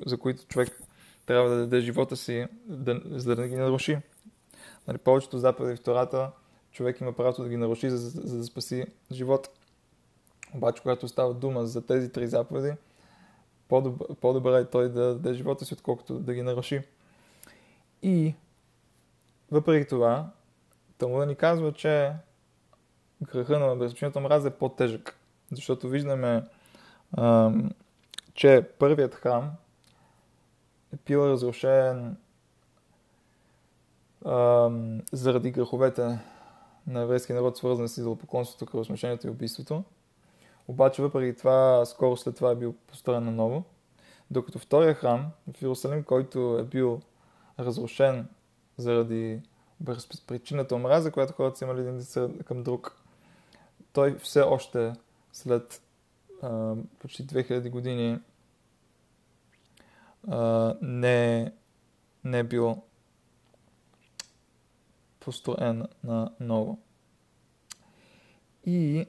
за 0.05 0.17
които 0.17 0.45
човек 0.47 0.81
трябва 1.25 1.49
да 1.49 1.55
даде 1.57 1.79
живота 1.79 2.15
си, 2.15 2.47
да, 2.65 3.01
за 3.05 3.35
да 3.35 3.41
не 3.41 3.47
ги 3.47 3.55
наруши. 3.55 3.97
Нали, 4.87 4.97
повечето 4.97 5.37
заповеди 5.37 5.77
в 5.77 5.83
Тората, 5.83 6.31
човек 6.71 7.01
има 7.01 7.13
правото 7.13 7.43
да 7.43 7.49
ги 7.49 7.57
наруши, 7.57 7.89
за, 7.89 7.97
за, 7.97 8.21
за 8.21 8.37
да 8.37 8.43
спаси 8.43 8.85
живота. 9.11 9.49
Обаче, 10.55 10.81
когато 10.81 11.07
става 11.07 11.33
дума 11.33 11.65
за 11.65 11.85
тези 11.85 12.11
три 12.11 12.27
заповеди, 12.27 12.73
по-добре, 13.67 14.05
по-добре 14.21 14.59
е 14.59 14.65
той 14.65 14.89
да 14.89 15.13
даде 15.13 15.33
живота 15.33 15.65
си, 15.65 15.73
отколкото 15.73 16.19
да 16.19 16.33
ги 16.33 16.41
наруши. 16.41 16.81
И 18.01 18.35
въпреки 19.51 19.89
това, 19.89 20.31
Талмуда 20.97 21.25
ни 21.25 21.35
казва, 21.35 21.73
че 21.73 22.13
греха 23.21 23.59
на 23.59 23.75
безпричинната 23.75 24.19
мраза 24.19 24.47
е 24.47 24.51
по-тежък. 24.51 25.19
Защото 25.51 25.89
виждаме, 25.89 26.43
че 28.33 28.69
първият 28.79 29.15
храм 29.15 29.51
е 30.93 30.97
бил 31.05 31.19
разрушен 31.19 32.17
заради 35.11 35.51
греховете 35.51 36.19
на 36.87 37.01
еврейския 37.01 37.35
народ, 37.35 37.57
свързани 37.57 37.87
с 37.87 37.97
идолопоклонството, 37.97 38.65
кръвосмешението 38.65 39.27
и 39.27 39.29
убийството. 39.29 39.83
Обаче, 40.67 41.01
въпреки 41.01 41.37
това, 41.37 41.85
скоро 41.85 42.17
след 42.17 42.35
това 42.35 42.51
е 42.51 42.55
бил 42.55 42.73
построен 42.73 43.23
наново. 43.23 43.63
Докато 44.31 44.59
втория 44.59 44.93
храм 44.93 45.31
в 45.53 45.61
Иерусалим, 45.61 46.03
който 46.03 46.57
е 46.59 46.63
бил 46.63 47.01
разрушен 47.59 48.27
заради 48.77 49.41
причината 50.27 50.75
омраза, 50.75 51.11
която 51.11 51.33
хората 51.33 51.57
са 51.57 51.65
имали 51.65 51.81
един 51.81 52.43
към 52.43 52.63
друг, 52.63 53.01
той 53.93 54.17
все 54.17 54.41
още 54.41 54.93
след 55.33 55.81
а, 56.41 56.75
почти 56.99 57.27
2000 57.27 57.69
години 57.69 58.19
а, 60.27 60.75
не, 60.81 61.51
не 62.23 62.39
е 62.39 62.43
бил 62.43 62.81
построен 65.19 65.87
на 66.03 66.31
ново. 66.39 66.79
И 68.65 69.05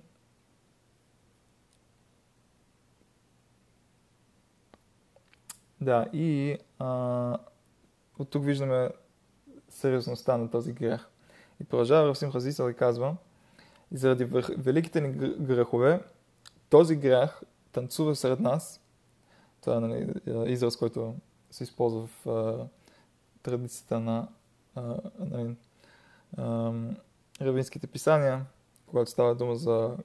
да, 5.81 6.07
и 6.13 6.59
а, 6.79 7.39
от 8.19 8.31
тук 8.31 8.45
виждаме 8.45 8.91
сериозността 9.69 10.37
на 10.37 10.51
този 10.51 10.73
грех. 10.73 11.07
И 11.61 11.65
продължава 11.65 12.09
Равсим 12.09 12.33
Хазисал 12.33 12.69
и 12.69 12.75
казва, 12.75 13.17
и 13.91 13.97
заради 13.97 14.25
великите 14.59 15.01
ни 15.01 15.13
грехове, 15.39 16.01
този 16.71 16.97
грех 16.97 17.41
танцува 17.73 18.17
сред 18.17 18.41
нас. 18.41 18.81
Това 19.61 19.77
е 19.77 19.81
нали, 19.81 20.13
израз, 20.53 20.77
който 20.77 21.15
се 21.51 21.65
използва 21.65 22.07
в 22.07 22.27
а, 22.27 22.67
традицията 23.43 24.01
на 24.01 24.29
а, 24.75 24.97
нали, 25.19 25.57
а, 26.37 26.73
равинските 27.41 27.87
писания, 27.87 28.45
когато 28.87 29.11
става 29.11 29.35
дума 29.35 29.57
за 29.57 29.97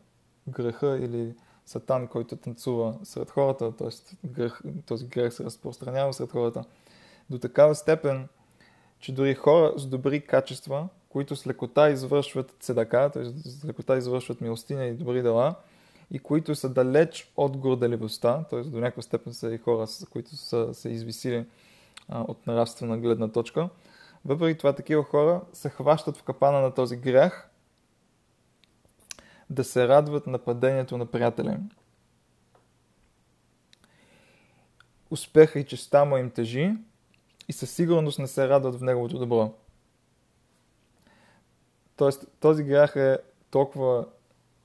греха 0.48 0.98
или 0.98 1.36
сатан, 1.66 2.08
който 2.08 2.36
танцува 2.36 2.96
сред 3.04 3.30
хората, 3.30 3.72
т.е. 3.72 4.28
Грех, 4.28 4.62
този 4.86 5.08
грех 5.08 5.34
се 5.34 5.44
разпространява 5.44 6.14
сред 6.14 6.32
хората 6.32 6.64
до 7.30 7.40
такава 7.40 7.76
степен, 7.76 8.28
че 9.00 9.12
дори 9.12 9.36
хора 9.36 9.74
с 9.78 9.86
добри 9.86 10.22
качества, 10.22 10.88
които 11.10 11.36
с 11.36 11.48
лекота 11.48 11.90
извършват 11.90 12.56
цедака, 12.60 13.10
т.е. 13.14 13.26
с 13.26 13.66
лекота 13.66 13.98
извършват 13.98 14.42
милостиня 14.42 14.86
и 14.86 14.94
добри 14.94 15.22
дела, 15.22 15.56
и 16.12 16.20
които 16.20 16.56
са 16.56 16.70
далеч 16.70 17.32
от 17.38 17.58
горделивостта, 17.58 18.44
т.е. 18.44 18.62
до 18.62 18.80
някаква 18.80 19.02
степен 19.02 19.34
са 19.34 19.54
и 19.54 19.58
хора, 19.58 19.88
които 20.12 20.36
са 20.36 20.74
се 20.74 20.90
извисили 20.90 21.46
а, 22.10 22.22
от 22.22 22.48
нравствена 22.48 22.98
гледна 22.98 23.28
точка. 23.28 23.70
Въпреки 24.26 24.58
това, 24.58 24.74
такива 24.74 25.04
хора 25.04 25.42
се 25.54 25.70
хващат 25.70 26.18
в 26.18 26.24
капана 26.24 26.62
на 26.62 26.74
този 26.74 26.98
грях 26.98 27.50
да 29.50 29.64
се 29.64 29.88
радват 29.88 30.28
на 30.28 30.40
падението 30.40 30.98
на 30.98 31.06
приятеля 31.06 31.52
им. 31.52 31.70
Успеха 35.10 35.60
и 35.60 35.66
честа 35.66 36.06
му 36.06 36.18
им 36.18 36.32
тежи 36.32 36.76
и 37.48 37.54
със 37.54 37.72
сигурност 37.72 38.20
не 38.20 38.28
се 38.28 38.50
радват 38.50 38.76
в 38.76 38.82
неговото 38.82 39.20
добро. 39.20 39.54
Тоест, 41.96 42.28
този 42.40 42.64
грях 42.64 42.96
е 42.96 43.18
толкова 43.52 44.06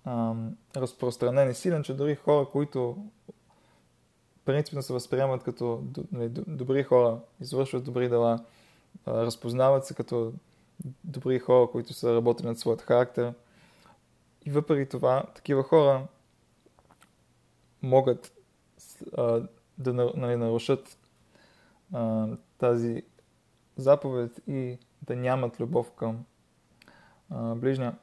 ам, 0.04 0.56
разпространен 0.76 1.50
и 1.50 1.54
силен, 1.54 1.82
че 1.82 1.94
дори 1.94 2.14
хора, 2.14 2.46
които 2.52 2.96
принципно 4.44 4.82
се 4.82 4.92
възприемат 4.92 5.42
като 5.42 5.82
нали, 6.12 6.28
добри 6.28 6.82
хора, 6.82 7.18
извършват 7.40 7.84
добри 7.84 8.08
дела, 8.08 8.44
разпознават 9.08 9.86
се 9.86 9.94
като 9.94 10.32
добри 11.04 11.38
хора, 11.38 11.68
които 11.72 11.92
са 11.92 12.14
работили 12.14 12.46
над 12.46 12.58
своят 12.58 12.82
характер. 12.82 13.32
И 14.44 14.50
въпреки 14.50 14.88
това, 14.88 15.22
такива 15.34 15.62
хора 15.62 16.06
могат 17.82 18.32
а, 19.16 19.42
да 19.78 19.92
нали, 19.92 20.36
нарушат 20.36 20.98
а, 21.92 22.28
тази 22.58 23.02
заповед 23.76 24.40
и 24.46 24.78
да 25.02 25.16
нямат 25.16 25.60
любов 25.60 25.92
към 25.92 26.24
а, 27.30 27.54
ближния. 27.54 27.94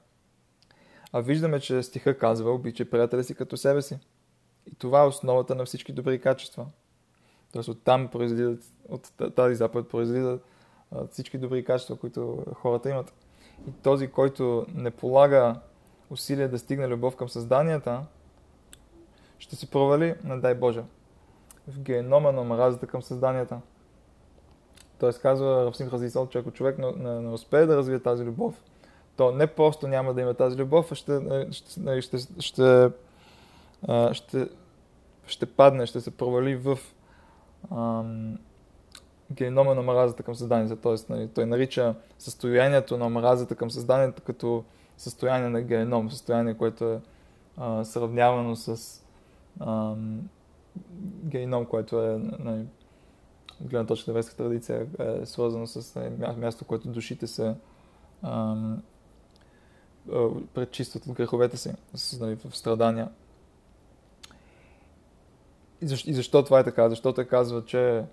А 1.11 1.21
виждаме, 1.21 1.59
че 1.59 1.83
стиха 1.83 2.17
казва, 2.17 2.51
обича 2.51 2.89
приятеля 2.89 3.23
си 3.23 3.35
като 3.35 3.57
себе 3.57 3.81
си. 3.81 3.99
И 4.71 4.75
това 4.75 5.03
е 5.03 5.07
основата 5.07 5.55
на 5.55 5.65
всички 5.65 5.93
добри 5.93 6.21
качества. 6.21 6.65
Тоест 7.53 7.69
оттам 7.69 8.07
произлизат, 8.07 8.63
от 8.89 9.11
тази 9.35 9.55
заповед 9.55 9.89
произлизат 9.89 10.45
всички 11.11 11.37
добри 11.37 11.65
качества, 11.65 11.95
които 11.95 12.45
хората 12.53 12.89
имат. 12.89 13.13
И 13.67 13.71
този, 13.71 14.07
който 14.07 14.65
не 14.73 14.91
полага 14.91 15.61
усилия 16.09 16.49
да 16.49 16.59
стигне 16.59 16.87
любов 16.87 17.15
към 17.15 17.29
създанията, 17.29 18.01
ще 19.39 19.55
се 19.55 19.69
провали, 19.69 20.15
не 20.23 20.37
дай 20.37 20.55
Боже, 20.55 20.83
в 21.67 21.79
генома 21.79 22.31
на 22.31 22.41
омразата 22.41 22.87
към 22.87 23.01
създанията. 23.01 23.59
Тоест 24.99 25.21
казва 25.21 25.65
Равсин 25.65 25.89
Хазисал, 25.89 26.27
че 26.27 26.37
ако 26.37 26.51
човек 26.51 26.77
не, 26.77 26.91
не, 26.91 27.21
не 27.21 27.29
успее 27.29 27.65
да 27.65 27.77
развие 27.77 27.99
тази 27.99 28.23
любов, 28.23 28.63
то 29.17 29.31
не 29.31 29.47
просто 29.47 29.87
няма 29.87 30.13
да 30.13 30.21
има 30.21 30.33
тази 30.33 30.57
любов, 30.57 30.91
а 30.91 30.95
ще, 30.95 31.19
ще, 31.51 32.01
ще, 32.01 32.17
ще, 32.39 32.91
ще, 34.11 34.47
ще 35.27 35.45
падне, 35.45 35.85
ще 35.85 36.01
се 36.01 36.17
провали 36.17 36.55
в 36.55 36.79
ам, 37.71 38.37
генома 39.31 39.75
на 39.75 39.81
омразата 39.81 40.23
към 40.23 40.35
създанието. 40.35 40.75
Тоест, 40.75 41.09
нали, 41.09 41.27
той 41.27 41.45
нарича 41.45 41.95
състоянието 42.19 42.97
на 42.97 43.05
омразата 43.05 43.55
към 43.55 43.71
създанието 43.71 44.21
като 44.21 44.63
състояние 44.97 45.49
на 45.49 45.61
геном, 45.61 46.11
състояние, 46.11 46.53
което 46.53 46.85
е 46.85 47.01
а, 47.57 47.85
сравнявано 47.85 48.55
с 48.55 49.01
ам, 49.59 50.29
геном, 51.23 51.65
което 51.65 52.01
е 52.01 52.17
нали, 52.39 52.65
от 53.61 53.69
гледна 53.69 53.85
точка 53.87 54.11
на 54.11 54.11
еврейска 54.11 54.35
традиция 54.35 54.87
е 54.99 55.25
свързано 55.25 55.67
с 55.67 55.95
нали, 55.95 56.35
място, 56.37 56.65
което 56.65 56.87
душите 56.87 57.27
се 57.27 57.55
ам, 58.23 58.81
предчистват 60.53 61.07
от 61.07 61.13
греховете 61.13 61.57
си 61.57 61.71
с, 61.93 62.19
нали, 62.19 62.35
в 62.35 62.57
страдания. 62.57 63.09
И 65.81 65.87
защо, 65.87 66.09
и 66.09 66.13
защо 66.13 66.43
това 66.43 66.59
е 66.59 66.63
така? 66.63 66.89
Защо 66.89 67.13
той 67.13 67.25
казва, 67.25 67.65
че 67.65 68.05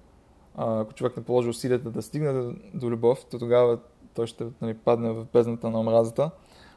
а, 0.55 0.81
ако 0.81 0.93
човек 0.93 1.17
не 1.17 1.25
положи 1.25 1.49
усилията 1.49 1.91
да 1.91 2.03
стигне 2.03 2.33
до, 2.33 2.55
до 2.75 2.91
любов, 2.91 3.27
то 3.31 3.39
тогава 3.39 3.79
той 4.15 4.27
ще 4.27 4.45
нали, 4.61 4.75
падне 4.75 5.11
в 5.11 5.27
бездната 5.33 5.71
на 5.71 5.81
омразата, 5.81 6.31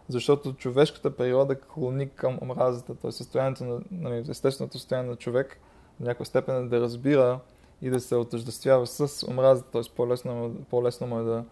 защото 0.10 0.54
човешката 0.54 1.16
природа 1.16 1.60
клони 1.60 2.10
към 2.10 2.40
омразата, 2.42 2.96
т.е. 2.96 3.12
състоянието 3.12 3.64
на, 3.64 3.80
нали, 3.92 4.26
естественото 4.30 4.78
състояние 4.78 5.10
на 5.10 5.16
човек 5.16 5.60
в 5.98 6.00
някаква 6.00 6.26
степен 6.26 6.66
е 6.66 6.68
да 6.68 6.82
разбира 6.82 7.40
и 7.82 7.90
да 7.90 8.00
се 8.00 8.16
отъждествява 8.16 8.88
с 8.88 9.28
омразата, 9.28 9.72
т.е. 9.72 9.96
по-лесно, 9.96 10.56
по-лесно 10.70 11.08
му 11.08 11.20
е 11.20 11.24
да, 11.24 11.44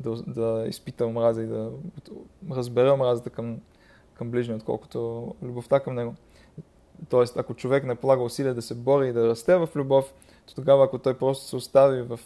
да, 0.00 0.22
да 0.26 0.68
изпита 0.68 1.06
омраза 1.06 1.42
и 1.42 1.46
да 1.46 1.70
разбере 2.50 2.90
омразата 2.90 3.30
към, 3.30 3.60
към 4.14 4.30
ближния, 4.30 4.56
отколкото 4.56 5.34
любовта 5.42 5.80
към 5.80 5.94
него. 5.94 6.14
Тоест, 7.08 7.36
ако 7.36 7.54
човек 7.54 7.84
не 7.84 7.94
полага 7.94 8.22
усилия 8.22 8.54
да 8.54 8.62
се 8.62 8.74
бори 8.74 9.08
и 9.08 9.12
да 9.12 9.28
расте 9.28 9.56
в 9.56 9.68
любов, 9.76 10.14
то 10.46 10.54
тогава, 10.54 10.84
ако 10.84 10.98
той 10.98 11.18
просто 11.18 11.44
се 11.44 11.56
остави 11.56 12.02
в, 12.02 12.20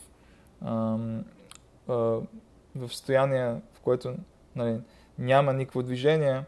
ам, 0.62 1.24
а, 1.88 1.94
в 2.76 2.88
състояние, 2.88 3.60
в 3.72 3.80
което 3.80 4.14
нали, 4.56 4.80
няма 5.18 5.52
никакво 5.52 5.82
движение, 5.82 6.44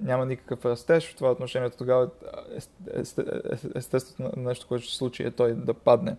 няма 0.00 0.26
никакъв 0.26 0.64
растеж 0.64 1.12
в 1.12 1.16
това 1.16 1.30
отношение, 1.30 1.70
тогава 1.70 2.10
естествено 3.74 4.32
нещо, 4.36 4.66
което 4.68 4.84
ще 4.84 4.92
се 4.92 4.98
случи 4.98 5.22
е 5.22 5.30
той 5.30 5.54
да 5.54 5.74
падне. 5.74 6.16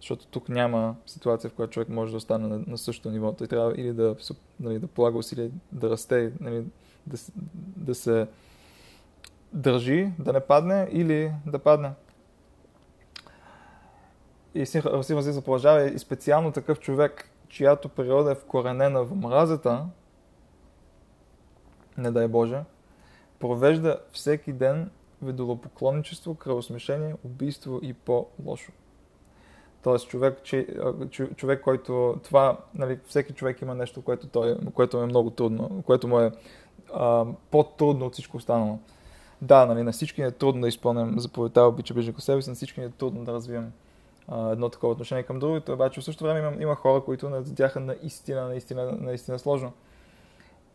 Защото 0.00 0.26
тук 0.26 0.48
няма 0.48 0.96
ситуация, 1.06 1.50
в 1.50 1.52
която 1.52 1.72
човек 1.72 1.88
може 1.88 2.10
да 2.10 2.16
остане 2.16 2.48
на, 2.48 2.64
на 2.66 2.78
същото 2.78 3.10
ниво. 3.10 3.32
Той 3.32 3.46
трябва 3.46 3.74
или 3.76 3.92
да, 3.92 4.16
нали, 4.60 4.78
да 4.78 4.86
полага 4.86 5.18
усилия 5.18 5.50
да 5.72 5.90
расте, 5.90 6.32
нали, 6.40 6.64
да, 7.06 7.16
да 7.76 7.94
се 7.94 8.26
държи, 9.52 10.12
да 10.18 10.32
не 10.32 10.40
падне, 10.40 10.88
или 10.92 11.32
да 11.46 11.58
падне. 11.58 11.90
и 14.54 14.62
Азиза 14.62 15.42
продължава 15.42 15.84
и 15.84 15.98
специално 15.98 16.52
такъв 16.52 16.80
човек, 16.80 17.30
чиято 17.48 17.88
природа 17.88 18.30
е 18.30 18.34
вкоренена 18.34 19.04
в 19.04 19.14
мразата, 19.16 19.86
не 21.98 22.10
дай 22.10 22.28
Боже, 22.28 22.60
провежда 23.38 23.98
всеки 24.12 24.52
ден 24.52 24.90
видолопоклонничество, 25.22 26.34
кръвосмешение, 26.34 27.14
убийство 27.24 27.80
и 27.82 27.92
по-лошо. 27.92 28.72
Тоест 29.82 30.08
човек, 30.08 30.38
че, 30.42 30.66
човек, 31.36 31.60
който 31.60 32.20
това, 32.24 32.58
нали, 32.74 32.98
всеки 33.06 33.32
човек 33.32 33.62
има 33.62 33.74
нещо, 33.74 34.02
което, 34.02 34.26
той, 34.26 34.56
което 34.74 34.98
е 34.98 35.06
много 35.06 35.30
трудно, 35.30 35.82
което 35.86 36.08
му 36.08 36.20
е 36.20 36.32
а, 36.94 37.26
по-трудно 37.50 38.06
от 38.06 38.12
всичко 38.12 38.36
останало. 38.36 38.78
Да, 39.42 39.66
нали, 39.66 39.82
на 39.82 39.92
всички 39.92 40.20
ни 40.20 40.26
е 40.26 40.30
трудно 40.30 40.62
да 40.62 40.68
изпълним 40.68 41.20
заповедта 41.20 41.62
обича 41.62 41.94
ближника 41.94 42.20
себе 42.20 42.42
си, 42.42 42.50
на 42.50 42.56
всички 42.56 42.80
ни 42.80 42.86
е 42.86 42.90
трудно 42.90 43.24
да 43.24 43.32
развием 43.32 43.72
а, 44.28 44.50
едно 44.50 44.68
такова 44.68 44.92
отношение 44.92 45.22
към 45.22 45.38
другото, 45.38 45.72
обаче 45.72 46.00
в 46.00 46.04
същото 46.04 46.24
време 46.24 46.38
има, 46.40 46.62
има 46.62 46.74
хора, 46.74 47.00
които 47.04 47.42
за 47.42 47.54
тях 47.54 47.76
е 47.76 47.80
наистина, 47.80 48.48
наистина, 48.48 48.92
наистина 49.00 49.38
сложно. 49.38 49.72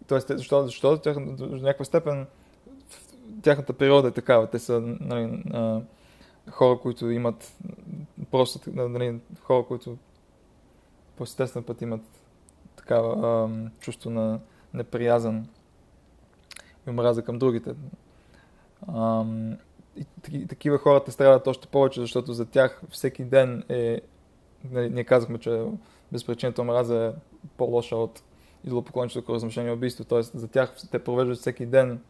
Тоест, 0.08 0.28
защо, 0.28 0.64
защо 0.64 0.98
тях, 0.98 1.18
някаква 1.18 1.86
степен 1.86 2.28
тяхната 3.42 3.74
природа 3.74 4.08
е 4.08 4.12
такава. 4.12 4.48
Те 4.48 4.60
са 4.60 4.80
нали, 4.82 5.44
а, 5.54 5.82
хора, 6.52 6.80
които 6.80 7.10
имат 7.10 7.54
просто 8.32 8.60
нали, 8.74 9.20
хора, 9.42 9.66
които 9.68 9.98
по 11.16 11.24
естествен 11.24 11.64
път 11.64 11.82
имат 11.82 12.02
такава 12.76 13.28
а, 13.28 13.70
чувство 13.80 14.10
на 14.10 14.40
неприязан 14.74 15.48
и 16.88 16.90
омраза 16.90 17.22
към 17.22 17.40
другите. 17.40 17.74
А, 18.88 19.26
и 20.32 20.48
такива 20.48 20.78
хората 20.78 21.12
страдат 21.12 21.48
още 21.48 21.68
повече, 21.68 22.02
защото 22.02 22.34
за 22.34 22.46
тях 22.46 22.82
всеки 22.90 23.24
ден 23.24 23.64
е... 23.70 24.02
Нали, 24.72 24.90
ние 24.90 25.04
казахме, 25.04 25.38
че 25.38 25.66
безпричинната 26.12 26.62
омраза 26.62 27.06
е 27.06 27.12
по-лоша 27.58 27.96
от 27.96 28.22
идолопоклонничеството, 28.66 29.34
размъщение 29.34 29.70
и 29.72 29.74
убийство. 29.74 30.04
Тоест 30.04 30.32
за 30.40 30.48
тях 30.48 30.76
те 30.92 31.04
провеждат 31.04 31.38
всеки 31.38 31.66
ден 31.66 32.02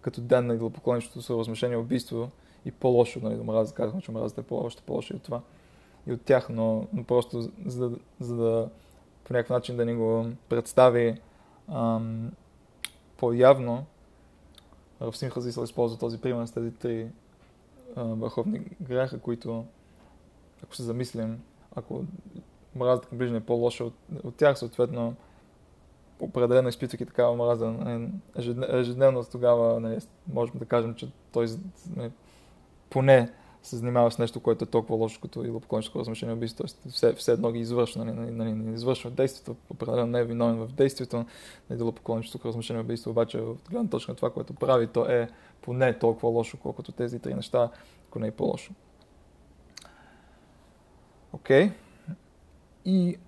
като 0.00 0.20
ден 0.20 0.46
на 0.46 0.54
идолопоклонничеството, 0.54 1.38
размъщение 1.38 1.74
и 1.74 1.80
убийство. 1.80 2.30
И 2.64 2.70
по-лошо, 2.70 3.20
нали, 3.22 3.40
омраза, 3.40 3.74
казахме, 3.74 4.00
че 4.00 4.10
омразата 4.10 4.40
е 4.40 4.44
по-още 4.44 4.82
по-лошо 4.82 5.12
и 5.12 5.16
от 5.16 5.22
това. 5.22 5.40
И 6.06 6.12
от 6.12 6.22
тях, 6.22 6.48
но, 6.48 6.86
но 6.92 7.04
просто 7.04 7.50
за, 7.66 7.90
за 8.20 8.36
да 8.36 8.68
по 9.24 9.32
някакъв 9.32 9.54
начин 9.54 9.76
да 9.76 9.84
ни 9.84 9.94
го 9.94 10.26
представи 10.48 11.20
ам, 11.68 12.32
по-явно, 13.16 13.86
Равсин 15.02 15.30
Хазисъл 15.30 15.64
използва 15.64 15.98
този 15.98 16.20
пример 16.20 16.46
с 16.46 16.52
тези 16.52 16.70
три 16.70 17.08
върховни 17.96 18.60
греха, 18.80 19.18
които, 19.18 19.64
ако 20.64 20.76
се 20.76 20.82
замислим, 20.82 21.42
ако 21.74 22.04
мразата 22.76 23.08
към 23.08 23.18
ближния 23.18 23.38
е 23.38 23.44
по-лоша 23.44 23.84
от, 23.84 23.94
от 24.24 24.36
тях, 24.36 24.58
съответно, 24.58 25.14
определено 26.20 26.68
изпитвайки 26.68 27.06
такава 27.06 27.36
мраза 27.36 27.70
нали, 27.70 28.08
ежедневно, 28.68 29.24
тогава 29.24 29.80
нали, 29.80 29.98
можем 30.32 30.58
да 30.58 30.64
кажем, 30.64 30.94
че 30.94 31.08
той 31.32 31.46
нали, 31.96 32.10
поне 32.90 33.32
се 33.62 33.76
занимава 33.76 34.10
с 34.10 34.18
нещо, 34.18 34.40
което 34.40 34.64
е 34.64 34.66
толкова 34.66 34.96
лошо, 34.96 35.20
като 35.20 35.44
и 35.44 35.50
лопоклонническо 35.50 35.98
размешение 35.98 36.34
убийство. 36.34 36.64
Тоест, 36.64 36.88
все, 36.90 37.12
все 37.12 37.32
едно 37.32 37.52
ги 37.52 37.58
извършва, 37.58 38.04
нали, 38.04 38.30
нали, 38.30 38.52
нали, 38.52 38.74
извършва 38.74 39.10
действието, 39.10 39.56
определено 39.70 40.06
не 40.06 40.20
е 40.20 40.24
виновен 40.24 40.56
в 40.56 40.72
действието 40.72 41.16
на 41.16 41.26
идолопоклонническо 41.70 42.48
размешение 42.48 42.82
убийство, 42.82 43.10
обаче 43.10 43.38
от 43.38 43.68
гледна 43.70 43.90
точка 43.90 44.12
на 44.12 44.16
това, 44.16 44.30
което 44.30 44.54
прави, 44.54 44.86
то 44.86 45.06
е 45.06 45.28
поне 45.62 45.98
толкова 45.98 46.28
лошо, 46.28 46.56
колкото 46.56 46.92
тези 46.92 47.18
три 47.18 47.34
неща, 47.34 47.70
ако 48.08 48.18
не 48.18 48.26
е 48.26 48.30
по-лошо. 48.30 48.72
Окей. 51.32 51.68
Okay. 51.68 51.72
И 52.84 53.18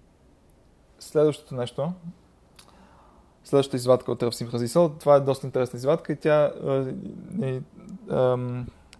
следващото 0.98 1.54
нещо, 1.54 1.92
следващата 3.44 3.76
извадка 3.76 4.12
от 4.12 4.22
Равсим 4.22 4.48
Хазисъл, 4.48 4.88
това 4.88 5.14
е 5.14 5.20
доста 5.20 5.46
интересна 5.46 5.76
извадка 5.76 6.12
и 6.12 6.16
тя 6.16 6.44
е, 6.44 6.50
е, 7.42 7.54
е, 7.54 7.60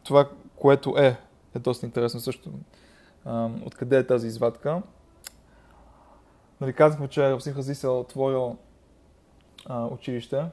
това, 0.05 0.29
което 0.57 0.99
е, 0.99 1.17
е 1.55 1.59
доста 1.59 1.87
интересно 1.87 2.21
също. 2.21 2.51
Откъде 3.64 3.99
е 3.99 4.07
тази 4.07 4.27
извадка? 4.27 4.83
Нали, 6.61 6.73
казахме, 6.73 7.09
че 7.09 7.31
Равсин 7.31 7.55
Хазис 7.55 7.85
е 7.85 7.88
отворил 7.88 8.57
училище 9.71 10.45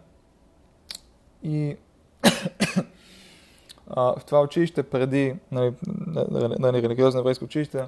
и 1.43 1.77
в 3.87 4.21
това 4.25 4.41
училище 4.41 4.83
преди, 4.83 5.35
нали, 5.51 5.73
нали, 6.59 6.81
религиозно 6.81 7.19
еврейско 7.19 7.45
училище, 7.45 7.85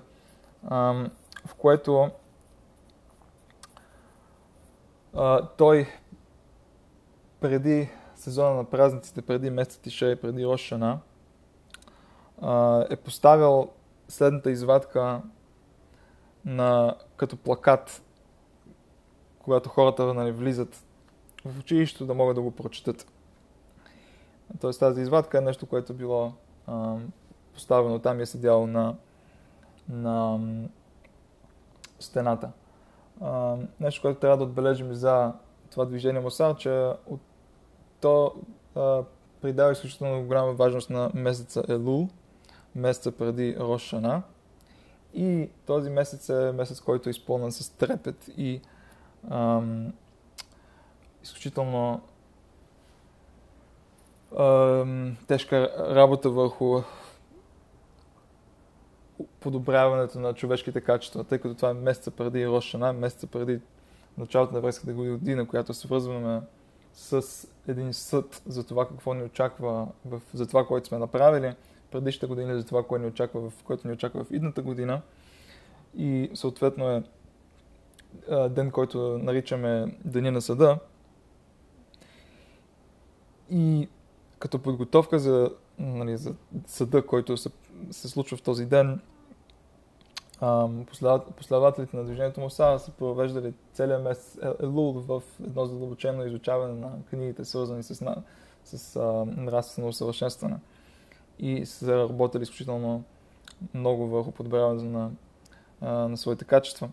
в 1.46 1.56
което 1.56 2.10
а, 5.14 5.48
той 5.48 5.88
преди 7.40 7.90
сезона 8.16 8.56
на 8.56 8.64
празниците, 8.64 9.22
преди 9.22 9.50
месец 9.50 9.78
Тишей, 9.78 10.16
преди 10.16 10.46
Рошана, 10.46 11.00
е 12.90 12.96
поставил 12.96 13.70
следната 14.08 14.52
извадка 14.52 15.22
на, 16.46 16.96
като 17.16 17.38
плакат, 17.38 18.04
когато 19.40 19.70
хората 19.70 20.14
нали, 20.14 20.32
влизат 20.32 20.86
в 21.46 21.60
училището 21.60 22.06
да 22.06 22.14
могат 22.14 22.36
да 22.36 22.42
го 22.42 22.52
прочетат. 22.52 23.08
Тоест 24.62 24.80
тази 24.80 25.02
извадка 25.02 25.38
е 25.38 25.42
нещо, 25.42 25.66
което 25.66 25.94
било 25.94 26.34
а, 26.68 26.96
поставено 27.54 28.00
там 28.00 28.20
и 28.20 28.24
е 28.24 28.26
седяло 28.26 28.68
на, 28.68 28.96
на 29.90 30.40
стената. 32.04 32.52
А, 33.22 33.56
нещо, 33.80 34.02
което 34.02 34.20
трябва 34.20 34.38
да 34.38 34.44
отбележим 34.44 34.94
за 34.94 35.34
това 35.72 35.86
движение 35.86 36.22
Мосар, 36.22 36.56
че 36.56 36.92
от 37.06 37.22
то 38.02 38.34
а, 38.76 39.04
придава 39.42 39.72
изключително 39.72 40.26
голяма 40.26 40.54
важност 40.54 40.90
на 40.90 41.12
месеца 41.14 41.64
Елул– 41.70 42.10
месеца 42.76 43.12
преди 43.12 43.56
Рошана. 43.60 44.22
И 45.14 45.50
този 45.66 45.90
месец 45.90 46.30
е 46.30 46.52
месец, 46.52 46.82
който 46.82 47.10
е 47.10 47.12
изпълнен 47.12 47.52
с 47.52 47.70
трепет 47.70 48.30
и 48.38 48.62
ам, 49.32 49.94
изключително 51.24 52.02
ам, 54.40 55.18
тежка 55.28 55.76
работа 55.96 56.30
върху 56.30 56.82
подобряването 59.40 60.20
на 60.20 60.34
човешките 60.34 60.82
качества, 60.82 61.24
тъй 61.24 61.38
като 61.38 61.56
това 61.56 61.70
е 61.70 61.74
месеца 61.74 62.12
преди 62.12 62.48
Рошана, 62.48 62.94
месеца 62.94 63.28
преди 63.28 63.60
началото 64.18 64.54
на 64.54 64.58
еврейската 64.58 64.94
година, 64.94 65.48
която 65.48 65.74
се 65.74 65.88
връзваме 65.88 66.42
с 66.94 67.48
един 67.68 67.94
съд 67.94 68.42
за 68.46 68.64
това 68.64 68.88
какво 68.88 69.14
ни 69.14 69.24
очаква, 69.24 69.88
в, 70.06 70.22
за 70.34 70.48
това, 70.48 70.66
което 70.66 70.88
сме 70.88 70.98
направили– 70.98 71.54
предишната 71.94 72.28
година 72.28 72.60
за 72.60 72.66
това, 72.66 72.84
което 72.84 73.04
ни 73.04 73.10
очаква 73.10 73.50
в, 73.50 73.64
което 73.64 73.88
ни 73.88 73.94
очаква 73.94 74.24
в 74.24 74.32
идната 74.32 74.62
година. 74.62 75.02
И 75.98 76.30
съответно 76.34 76.90
е 76.90 77.04
ден, 78.50 78.72
който 78.72 79.20
наричаме 79.24 79.98
Деня 80.06 80.32
на 80.32 80.42
съда. 80.42 80.80
И 83.50 83.90
като 84.40 84.60
подготовка 84.60 85.20
за, 85.20 85.52
нали, 85.80 86.18
за 86.18 86.36
съда, 86.68 87.06
който 87.06 87.38
се, 87.38 87.50
се 87.92 88.08
случва 88.08 88.38
в 88.38 88.42
този 88.42 88.66
ден, 88.66 89.02
последователите 91.38 91.98
на 91.98 92.04
движението 92.04 92.42
Муса 92.42 92.80
са 92.80 92.92
провеждали 92.92 93.54
целият 93.74 94.04
месец 94.04 94.40
Елул 94.64 94.92
в 94.94 95.24
едно 95.44 95.66
задълбочено 95.66 96.26
изучаване 96.26 96.74
на 96.74 96.92
книгите, 97.10 97.46
свързани 97.46 97.84
с, 97.84 98.16
с 98.64 98.96
нравствено 99.26 99.88
усъвършенстване 99.88 100.58
и 101.40 101.66
са 101.66 102.10
работили 102.10 102.44
изключително 102.44 103.04
много 103.74 104.08
върху 104.08 104.32
подобряването 104.32 104.86
на, 104.86 105.12
на 105.82 106.18
своите 106.18 106.46
качества. 106.46 106.90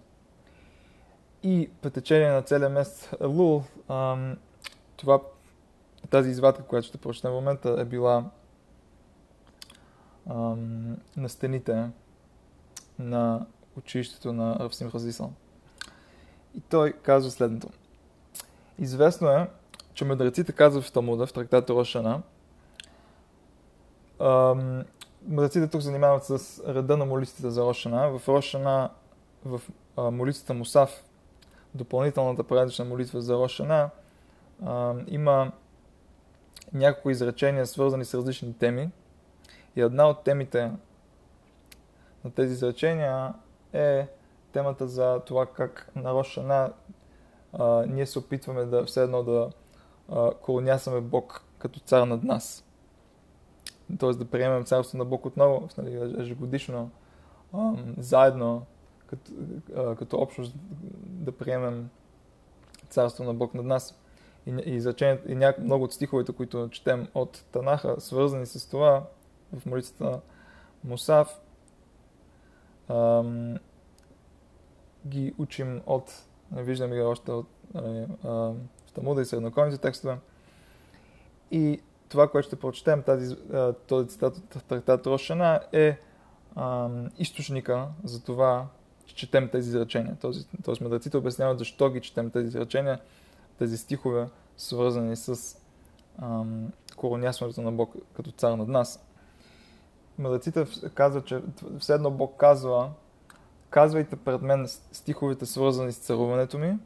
И 1.42 1.70
по 1.82 1.90
течение 1.90 2.30
на 2.30 2.42
целия 2.42 2.68
месец 2.68 3.10
Лул, 3.22 3.62
това, 4.96 5.20
тази 6.10 6.30
извадка, 6.30 6.62
която 6.62 6.86
ще 6.86 6.98
прочетем 6.98 7.30
в 7.30 7.34
момента, 7.34 7.76
е 7.78 7.84
била 7.84 8.24
ам, 10.30 10.96
на 11.16 11.28
стените 11.28 11.90
на 13.00 13.46
училището 13.78 14.32
на 14.32 14.56
Равсим 14.60 14.90
Хазисъл. 14.90 15.32
И 16.54 16.60
той 16.60 16.92
казва 16.92 17.30
следното. 17.30 17.68
Известно 18.78 19.28
е, 19.28 19.50
че 19.94 20.04
мъдреците 20.04 20.52
казват 20.52 20.84
в 20.84 20.92
Талмуда, 20.92 21.26
в 21.26 21.32
трактата 21.32 21.74
Рошана, 21.74 22.22
Мъдреците 25.28 25.68
тук 25.68 25.80
занимават 25.80 26.24
с 26.24 26.62
реда 26.68 26.96
на 26.96 27.06
молитвите 27.06 27.50
за 27.50 27.62
Рошана. 27.62 28.18
В 28.18 28.28
Рошана, 28.28 28.90
в 29.44 29.60
молитвата 29.96 30.54
Мусав, 30.54 31.04
допълнителната 31.74 32.44
поредична 32.44 32.84
молитва 32.84 33.20
за 33.20 33.34
Рошана, 33.34 33.90
има 35.06 35.52
няколко 36.72 37.10
изречения, 37.10 37.66
свързани 37.66 38.04
с 38.04 38.14
различни 38.14 38.54
теми. 38.54 38.90
И 39.76 39.80
една 39.80 40.08
от 40.08 40.24
темите 40.24 40.70
на 42.24 42.30
тези 42.30 42.52
изречения 42.52 43.34
е 43.72 44.06
темата 44.52 44.88
за 44.88 45.20
това 45.26 45.46
как 45.46 45.90
на 45.96 46.14
Рошана 46.14 46.72
а, 47.52 47.86
ние 47.86 48.06
се 48.06 48.18
опитваме 48.18 48.64
да 48.64 48.84
все 48.84 49.02
едно 49.02 49.22
да 49.22 49.50
колонясаме 50.42 51.00
Бог 51.00 51.44
като 51.58 51.80
цар 51.80 52.06
над 52.06 52.24
нас. 52.24 52.64
Тоест 53.98 54.18
да 54.18 54.24
приемем 54.24 54.64
царство 54.64 54.98
на 54.98 55.04
Бог 55.04 55.26
отново, 55.26 55.68
нали, 55.78 56.20
ежегодишно, 56.20 56.90
а, 57.52 57.72
заедно, 57.98 58.66
като, 59.06 59.32
а, 59.76 59.96
като 59.96 60.16
общност 60.16 60.54
да 61.04 61.32
приемем 61.32 61.90
царство 62.88 63.24
на 63.24 63.34
Бог 63.34 63.54
над 63.54 63.66
нас. 63.66 64.00
И, 64.46 64.50
и, 64.50 65.04
и 65.26 65.34
няк, 65.34 65.58
много 65.58 65.84
от 65.84 65.92
стиховете, 65.92 66.32
които 66.32 66.68
четем 66.68 67.08
от 67.14 67.44
Танаха, 67.52 68.00
свързани 68.00 68.46
с 68.46 68.70
това 68.70 69.04
в 69.58 69.66
молитвата 69.66 70.20
Мусав, 70.84 71.40
ам, 72.90 73.56
ги 75.06 75.34
учим 75.38 75.82
от, 75.86 76.24
не 76.52 76.62
виждам 76.62 76.90
ги 76.90 77.00
още 77.00 77.32
от 77.32 77.46
нали, 77.74 78.06
в 78.24 78.92
Тамуда 78.94 79.22
и 79.22 79.24
средноколните 79.24 79.78
текстове. 79.78 80.18
И 81.50 81.80
това, 82.08 82.28
което 82.28 82.46
ще 82.46 82.56
прочетем, 82.56 83.02
тази, 83.02 83.36
този 83.86 84.08
цитат 84.08 84.36
от 84.56 84.64
трактат 84.64 85.06
Рошана 85.06 85.60
е 85.72 85.98
ам, 86.56 87.10
източника 87.18 87.88
за 88.04 88.24
това, 88.24 88.66
че 89.06 89.16
четем 89.16 89.48
тези 89.48 89.68
изречения. 89.68 90.16
Тоест, 90.20 90.50
тоест 90.64 90.80
мъдреците 90.80 91.16
обясняват 91.16 91.58
защо 91.58 91.90
ги 91.90 92.00
четем 92.00 92.30
тези 92.30 92.46
изречения, 92.46 93.00
тези 93.58 93.78
стихове, 93.78 94.28
свързани 94.56 95.16
с 95.16 95.56
ам, 96.22 96.72
коронясването 96.96 97.62
на 97.62 97.72
Бог 97.72 97.94
като 98.14 98.30
цар 98.30 98.52
над 98.52 98.68
нас. 98.68 99.06
Мъдреците 100.20 100.66
казват, 100.94 101.26
че 101.26 101.42
все 101.78 101.94
едно 101.94 102.10
Бог 102.10 102.36
казва, 102.36 102.90
казвайте 103.70 104.16
пред 104.16 104.42
мен 104.42 104.68
стиховете 104.68 105.46
свързани 105.46 105.92
с 105.92 105.98
царуването 105.98 106.58
ми, 106.58 106.78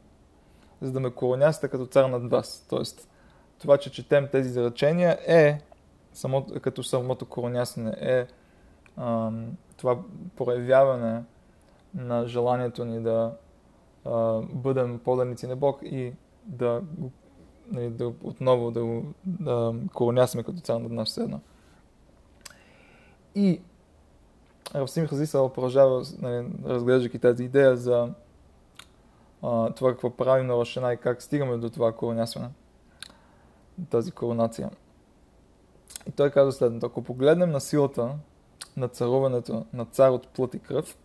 за 0.81 0.91
да 0.91 0.99
ме 0.99 1.11
коронясте 1.11 1.67
като 1.67 1.85
цар 1.85 2.09
над 2.09 2.29
вас. 2.29 2.65
Тоест, 2.69 3.09
това, 3.59 3.77
че 3.77 3.91
четем 3.91 4.27
тези 4.31 4.49
изречения 4.49 5.17
е, 5.27 5.59
само, 6.13 6.45
като 6.61 6.83
самото 6.83 7.25
коронясане, 7.25 7.95
е 7.99 8.27
ам, 8.97 9.57
това 9.77 9.99
проявяване 10.35 11.23
на 11.95 12.27
желанието 12.27 12.85
ни 12.85 13.01
да 13.01 13.37
а, 14.05 14.41
бъдем 14.41 14.99
поданици 14.99 15.47
на 15.47 15.55
Бог 15.55 15.79
и 15.83 16.13
да, 16.45 16.81
нали, 17.71 17.89
да 17.89 18.07
отново 18.07 18.71
да 18.71 19.01
да 19.25 19.75
коронясме 19.93 20.43
като 20.43 20.59
цар 20.59 20.79
над 20.79 20.91
нас 20.91 21.09
все 21.09 21.21
едно. 21.21 21.39
Равсим 24.75 25.07
Хазисал 25.07 25.53
продължава, 25.53 26.03
нали, 26.19 26.47
разглеждайки 26.65 27.19
тази 27.19 27.43
идея 27.43 27.77
за 27.77 28.09
а, 29.41 29.71
това 29.71 29.91
какво 29.91 30.09
правим 30.09 30.47
на 30.47 30.53
Лашена 30.53 30.93
и 30.93 30.97
как 30.97 31.21
стигаме 31.21 31.57
до 31.57 31.69
това 31.69 31.91
коронясване, 31.91 32.49
тази 33.89 34.11
коронация. 34.11 34.69
И 36.07 36.11
той 36.11 36.29
казва 36.29 36.51
следното. 36.51 36.85
Ако 36.85 37.01
погледнем 37.01 37.51
на 37.51 37.61
силата 37.61 38.15
на 38.77 38.87
царуването 38.87 39.65
на 39.73 39.85
цар 39.85 40.09
от 40.09 40.27
плът 40.27 40.53
и 40.53 40.59
кръв, 40.59 40.97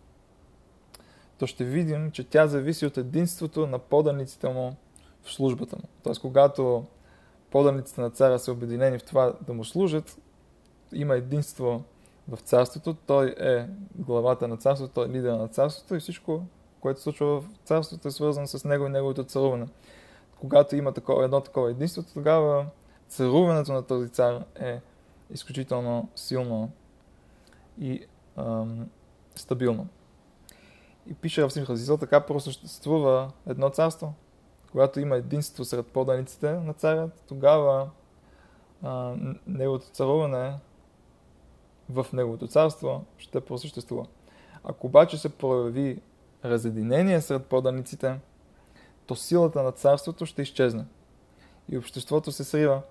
то 1.38 1.46
ще 1.46 1.64
видим, 1.64 2.10
че 2.10 2.24
тя 2.24 2.46
зависи 2.46 2.86
от 2.86 2.96
единството 2.96 3.66
на 3.66 3.78
поданиците 3.78 4.48
му 4.48 4.76
в 5.22 5.32
службата 5.32 5.76
му. 5.76 5.82
Тоест, 6.02 6.20
когато 6.20 6.84
поданиците 7.50 8.00
на 8.00 8.10
царя 8.10 8.38
са 8.38 8.52
обединени 8.52 8.98
в 8.98 9.04
това 9.04 9.32
да 9.46 9.52
му 9.52 9.64
служат, 9.64 10.18
има 10.92 11.16
единство 11.16 11.82
в 12.30 12.40
царството, 12.40 12.94
той 12.94 13.34
е 13.38 13.66
главата 13.94 14.48
на 14.48 14.56
царството, 14.56 14.94
той 14.94 15.06
е 15.06 15.08
лидер 15.08 15.32
на 15.32 15.48
царството 15.48 15.94
и 15.94 16.00
всичко, 16.00 16.42
което 16.80 17.00
се 17.00 17.04
случва 17.04 17.40
в 17.40 17.44
царството 17.64 18.08
е 18.08 18.10
свързано 18.10 18.46
с 18.46 18.64
него 18.64 18.86
и 18.86 18.90
неговото 18.90 19.24
царуване. 19.24 19.66
Когато 20.40 20.76
има 20.76 20.92
такова, 20.92 21.24
едно 21.24 21.40
такова 21.40 21.70
единство, 21.70 22.02
тогава 22.14 22.66
царуването 23.08 23.72
на 23.72 23.82
този 23.82 24.08
цар 24.08 24.44
е 24.60 24.80
изключително 25.30 26.08
силно 26.16 26.70
и 27.80 28.06
ам, 28.36 28.88
стабилно. 29.34 29.88
И 31.06 31.14
пише 31.14 31.44
в 31.44 31.50
Симхазизъл, 31.50 31.96
така 31.96 32.20
просъществува 32.20 33.30
едно 33.46 33.70
царство. 33.70 34.14
Когато 34.70 35.00
има 35.00 35.16
единство 35.16 35.64
сред 35.64 35.86
поданиците 35.86 36.52
на 36.52 36.74
царя, 36.74 37.10
тогава 37.28 37.90
а, 38.82 39.14
неговото 39.46 39.86
царуване 39.86 40.54
в 41.90 42.06
неговото 42.12 42.46
царство 42.46 43.04
ще 43.18 43.40
просъществува. 43.40 44.06
Ако 44.64 44.86
обаче 44.86 45.18
се 45.18 45.28
прояви 45.28 46.00
разединение 46.44 47.20
сред 47.20 47.46
поданиците, 47.46 48.18
то 49.06 49.16
силата 49.16 49.62
на 49.62 49.72
царството 49.72 50.26
ще 50.26 50.42
изчезне 50.42 50.84
и 51.68 51.78
обществото 51.78 52.32
се 52.32 52.44
срива. 52.44 52.82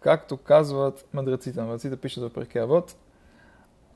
Както 0.00 0.36
казват 0.36 1.08
мъдреците, 1.12 1.62
мъдреците 1.62 1.96
пишат 1.96 2.24
в 2.24 2.34
Прекия 2.34 2.66
Вод, 2.66 2.96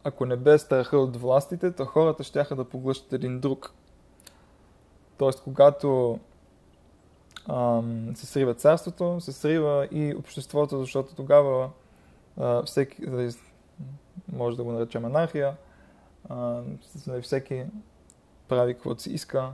ако 0.05 0.27
не 0.27 0.37
бе 0.37 0.59
страха 0.59 0.99
от 0.99 1.17
властите, 1.17 1.73
то 1.73 1.85
хората 1.85 2.25
ще 2.25 2.55
да 2.55 2.65
поглъщат 2.65 3.13
един 3.13 3.41
друг. 3.41 3.73
Тоест, 5.19 5.43
когато 5.43 6.19
ам, 7.49 8.13
се 8.17 8.27
срива 8.27 8.55
царството, 8.55 9.21
се 9.21 9.33
срива 9.33 9.89
и 9.91 10.15
обществото, 10.15 10.79
защото 10.79 11.15
тогава 11.15 11.71
а, 12.37 12.63
всеки, 12.63 13.03
може 14.33 14.57
да 14.57 14.65
го 14.65 14.73
наречем 14.73 15.05
анархия, 15.05 15.57
а, 16.29 16.63
всеки 17.23 17.65
прави 18.49 18.75
каквото 18.75 19.03
си 19.03 19.11
иска 19.11 19.53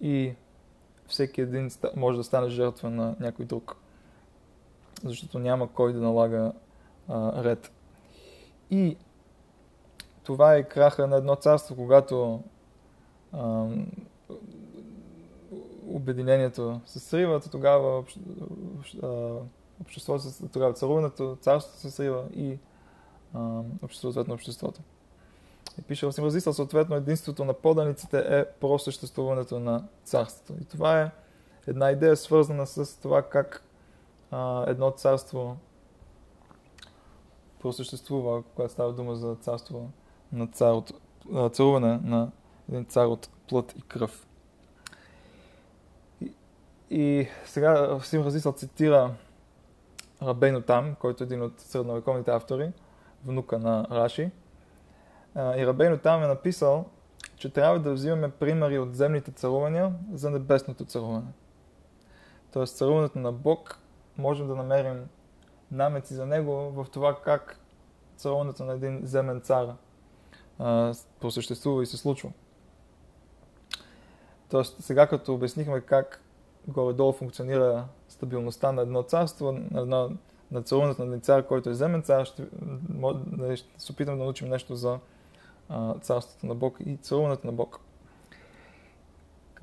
и 0.00 0.34
всеки 1.06 1.40
един 1.40 1.70
може 1.96 2.18
да 2.18 2.24
стане 2.24 2.48
жертва 2.48 2.90
на 2.90 3.16
някой 3.20 3.44
друг. 3.44 3.76
Защото 5.04 5.38
няма 5.38 5.72
кой 5.72 5.92
да 5.92 6.00
налага 6.00 6.52
а, 7.08 7.44
ред. 7.44 7.72
И 8.70 8.96
това 10.22 10.54
е 10.54 10.68
краха 10.68 11.06
на 11.06 11.16
едно 11.16 11.36
царство, 11.36 11.76
когато 11.76 12.42
а, 13.32 13.66
обединението 15.88 16.80
се 16.86 16.98
срива, 16.98 17.40
тогава 17.40 18.04
обществото, 19.80 20.48
тогава 20.52 20.72
царуването, 20.72 21.38
царството 21.40 21.80
се 21.80 21.90
срива 21.90 22.24
и 22.36 22.58
обществото, 23.82 24.28
на 24.28 24.34
обществото. 24.34 24.80
И 25.78 25.82
пише 25.82 26.06
в 26.06 26.12
Симразисъл, 26.12 26.52
съответно, 26.52 26.96
единството 26.96 27.44
на 27.44 27.54
поданиците 27.54 28.18
е 28.18 28.44
просъществуването 28.44 29.60
на 29.60 29.84
царството. 30.04 30.62
И 30.62 30.64
това 30.64 31.00
е 31.02 31.10
една 31.66 31.90
идея, 31.90 32.16
свързана 32.16 32.66
с 32.66 33.00
това 33.00 33.22
как 33.22 33.62
а, 34.30 34.64
едно 34.70 34.90
царство 34.90 35.56
просъществува, 37.60 38.42
когато 38.42 38.72
става 38.72 38.92
дума 38.92 39.16
за 39.16 39.34
царство 39.34 39.90
на 40.32 40.46
цар 40.46 40.72
от, 40.72 40.92
а, 41.34 41.48
царуване 41.48 42.00
на 42.04 42.30
един 42.68 42.84
цар 42.84 43.06
от 43.06 43.28
плът 43.48 43.74
и 43.78 43.82
кръв. 43.82 44.26
И, 46.20 46.32
и 46.90 47.28
сега 47.46 47.98
Сим 48.02 48.22
Разисъл 48.22 48.52
цитира 48.52 49.14
Рабейно 50.22 50.62
Там, 50.62 50.94
който 50.94 51.24
е 51.24 51.26
един 51.26 51.42
от 51.42 51.60
средновековните 51.60 52.30
автори, 52.30 52.72
внука 53.24 53.58
на 53.58 53.86
Раши. 53.90 54.30
И 55.36 55.66
Рабейно 55.66 55.98
Там 55.98 56.22
е 56.22 56.26
написал, 56.26 56.84
че 57.36 57.50
трябва 57.52 57.78
да 57.78 57.92
взимаме 57.92 58.30
примери 58.30 58.78
от 58.78 58.94
земните 58.94 59.30
царувания 59.30 59.94
за 60.12 60.30
небесното 60.30 60.84
царуване. 60.84 61.32
Тоест 62.52 62.76
царуването 62.76 63.18
на 63.18 63.32
Бог 63.32 63.78
можем 64.18 64.48
да 64.48 64.56
намерим 64.56 65.08
намеци 65.70 66.14
за 66.14 66.26
него 66.26 66.52
в 66.52 66.86
това 66.92 67.20
как 67.20 67.60
царуването 68.16 68.64
на 68.64 68.72
един 68.72 69.00
земен 69.02 69.40
цар 69.40 69.66
просъществува 71.20 71.82
и 71.82 71.86
се 71.86 71.96
случва. 71.96 72.32
Тоест, 74.50 74.82
сега 74.82 75.06
като 75.06 75.34
обяснихме 75.34 75.80
как 75.80 76.22
горе-долу 76.68 77.12
функционира 77.12 77.84
стабилността 78.18 78.72
на 78.72 78.82
едно 78.82 79.02
царство, 79.02 79.52
на, 79.70 80.10
на 80.50 80.62
царуването 80.62 81.04
на 81.04 81.20
цар, 81.20 81.46
който 81.46 81.70
е 81.70 81.74
земен 81.74 82.02
цар, 82.02 82.24
ще, 82.24 82.46
нали, 83.30 83.56
ще 83.56 83.68
се 83.78 83.92
опитам 83.92 84.18
да 84.18 84.24
научим 84.24 84.48
нещо 84.48 84.76
за 84.76 84.98
а, 85.68 85.94
царството 85.98 86.46
на 86.46 86.54
Бог 86.54 86.76
и 86.86 86.96
царуването 86.96 87.46
на 87.46 87.52
Бог. 87.52 87.80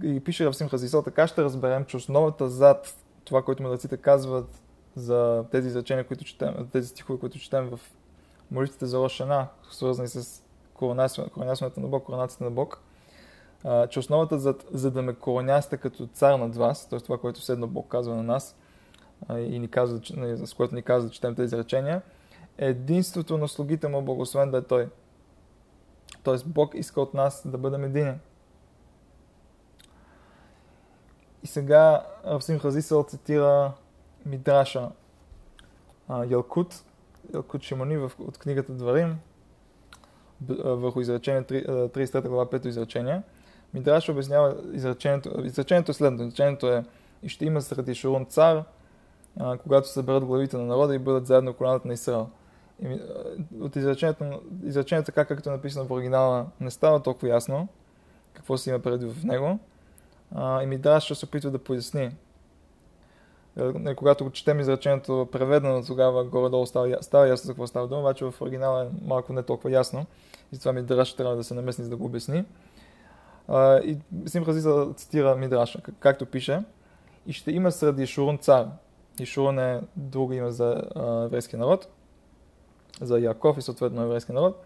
И 0.04 0.20
пише 0.20 0.48
в 0.48 0.54
Симхазисъл, 0.54 1.02
така 1.02 1.28
ще 1.28 1.44
разберем, 1.44 1.86
че 1.86 1.98
основата 1.98 2.50
зад 2.50 2.96
това, 3.26 3.42
което 3.42 3.64
мъдреците 3.64 3.98
казват 3.98 4.62
за 4.96 5.46
тези 5.52 5.68
изречения, 5.68 6.08
които 6.08 6.24
четем, 6.24 6.70
тези 6.72 6.88
стихове, 6.88 7.20
които 7.20 7.40
четем 7.40 7.70
в 7.70 7.80
молитвите 8.52 8.86
за 8.86 9.00
Рошана, 9.00 9.48
свързани 9.72 10.08
с 10.08 10.44
коронасването 10.74 11.80
на 11.80 11.88
Бог, 11.88 12.06
коронацията 12.06 12.44
на 12.44 12.52
Бог, 12.52 12.82
а, 13.66 13.88
че 13.88 14.00
основата 14.00 14.40
за, 14.40 14.56
за 14.72 14.92
да 14.92 15.02
ме 15.02 15.14
коронясте 15.14 15.78
като 15.78 16.08
цар 16.08 16.40
над 16.40 16.56
вас, 16.56 16.90
т.е. 16.90 17.00
това, 17.00 17.18
което 17.18 17.42
седно 17.42 17.68
Бог 17.68 17.88
казва 17.88 18.16
на 18.16 18.24
нас 18.24 18.56
и 19.38 19.60
ни 19.60 19.68
казва, 19.68 20.00
с 20.46 20.54
което 20.54 20.76
ни 20.76 20.82
казва 20.82 21.10
да 21.10 21.14
четем 21.14 21.36
тези 21.36 21.58
речения, 21.58 22.02
е 22.58 22.68
единството 22.68 23.38
на 23.38 23.48
слугите 23.48 23.88
му, 23.88 24.02
благословен 24.02 24.52
да 24.52 24.58
е 24.58 24.62
Той. 24.62 24.90
Тоест 26.24 26.48
Бог 26.48 26.76
иска 26.76 27.02
от 27.02 27.14
нас 27.14 27.48
да 27.48 27.58
бъдем 27.58 27.84
едини. 27.84 28.14
И 31.44 31.48
сега 31.48 32.06
Равсим 32.26 32.60
Хазисъл 32.60 33.04
цитира 33.04 33.74
Мидраша 34.26 34.90
Ялкут, 36.28 36.84
Ялкут 37.34 37.62
Шимони 37.62 37.98
от 37.98 38.38
книгата 38.38 38.72
Дварим, 38.72 39.20
върху 40.50 41.02
изречение 41.02 41.44
33 41.44 42.28
глава 42.28 42.46
5 42.46 42.66
изречение. 42.66 43.22
Мидраш 43.76 44.10
обяснява 44.10 44.56
изречението. 44.74 45.42
Изречението 45.46 45.92
е 45.92 45.94
следното. 45.94 46.24
Изречението 46.24 46.68
е 46.68 46.84
и 47.24 47.30
ще 47.30 47.46
има 47.46 47.62
среди 47.62 47.96
Шурун 47.96 48.26
цар, 48.26 48.64
а, 49.40 49.58
когато 49.58 49.88
съберат 49.88 50.26
главите 50.26 50.58
на 50.58 50.64
народа 50.64 50.96
и 50.96 51.00
бъдат 51.00 51.28
заедно 51.28 51.54
колената 51.54 51.88
на 51.88 51.94
Израел. 51.94 52.30
И, 52.84 53.00
от 53.62 53.76
изречението, 53.76 54.42
изречението 54.64 55.06
така, 55.06 55.26
както 55.26 55.50
е 55.50 55.52
написано 55.52 55.86
в 55.86 55.92
оригинала, 55.92 56.46
не 56.60 56.72
става 56.72 57.04
толкова 57.04 57.30
ясно 57.30 57.68
какво 58.34 58.58
се 58.58 58.70
има 58.70 58.80
преди 58.80 59.06
в 59.06 59.24
него. 59.24 59.60
А, 60.36 60.64
и 60.64 60.66
Мидраш 60.66 61.04
ще 61.04 61.16
се 61.16 61.26
опитва 61.26 61.52
да 61.52 61.60
поясни. 61.60 62.12
Е, 63.60 63.96
когато 63.96 64.24
го 64.24 64.30
четем 64.30 64.60
изречението 64.60 65.28
преведено, 65.32 65.84
тогава 65.84 66.24
горе-долу 66.24 66.66
става, 66.66 66.98
става 67.02 67.28
ясно 67.28 67.48
за 67.48 67.54
какво 67.54 67.68
става 67.68 67.88
дума, 67.88 68.02
обаче 68.02 68.26
в 68.26 68.42
оригинала 68.42 68.86
е 68.86 68.88
малко 69.06 69.34
не 69.34 69.44
толкова 69.44 69.72
ясно. 69.72 70.06
И 70.54 70.60
това 70.60 70.74
Мидраш 70.74 71.14
трябва 71.14 71.36
да 71.36 71.44
се 71.44 71.54
намесни 71.54 71.84
за 71.84 71.90
да 71.90 71.98
го 71.98 72.06
обясни. 72.06 72.46
И 73.84 73.98
Сим 74.26 74.46
Хазиса 74.46 74.94
цитира 74.96 75.36
Мидраша, 75.36 75.82
както 76.00 76.26
пише, 76.26 76.64
и 77.28 77.34
ще 77.34 77.52
има 77.52 77.72
среди 77.72 78.08
Шурун 78.08 78.38
цар. 78.38 78.68
И 79.20 79.26
Шурун 79.26 79.60
е 79.60 79.82
друго 79.96 80.34
име 80.34 80.52
за 80.52 80.84
еврейския 81.26 81.60
народ, 81.60 81.88
за 83.02 83.20
Яков 83.20 83.58
и 83.58 83.62
съответно 83.62 84.02
еврейски 84.02 84.32
народ. 84.32 84.66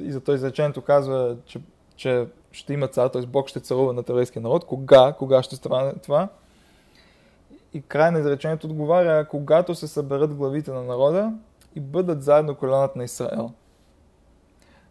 И 0.00 0.12
за 0.12 0.20
този 0.20 0.36
изречението 0.36 0.82
казва, 0.82 1.36
че, 1.44 1.60
че 1.96 2.26
ще 2.52 2.72
има 2.72 2.88
цар, 2.88 3.08
т.е. 3.08 3.26
Бог 3.26 3.48
ще 3.48 3.60
царува 3.60 3.92
на 3.92 4.04
еврейския 4.10 4.42
народ. 4.42 4.64
Кога? 4.64 5.12
Кога 5.12 5.42
ще 5.42 5.56
стане 5.56 5.92
това? 5.92 6.28
И 7.74 7.82
край 7.82 8.10
на 8.10 8.18
изречението 8.18 8.66
отговаря, 8.66 9.28
когато 9.28 9.74
се 9.74 9.88
съберат 9.88 10.34
главите 10.34 10.70
на 10.72 10.82
народа 10.82 11.32
и 11.74 11.80
бъдат 11.80 12.22
заедно 12.22 12.54
колената 12.54 12.98
на 12.98 13.04
Израел. 13.04 13.52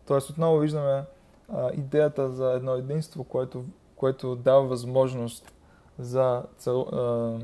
Тоест 0.08 0.30
отново 0.30 0.60
виждаме 0.60 1.04
а, 1.50 1.72
идеята 1.74 2.30
за 2.30 2.52
едно 2.52 2.74
единство, 2.74 3.24
което, 3.24 3.66
което 3.96 4.36
дава 4.36 4.68
възможност 4.68 5.54
за, 6.00 6.44
цару, 6.58 6.80
а, 6.80 7.40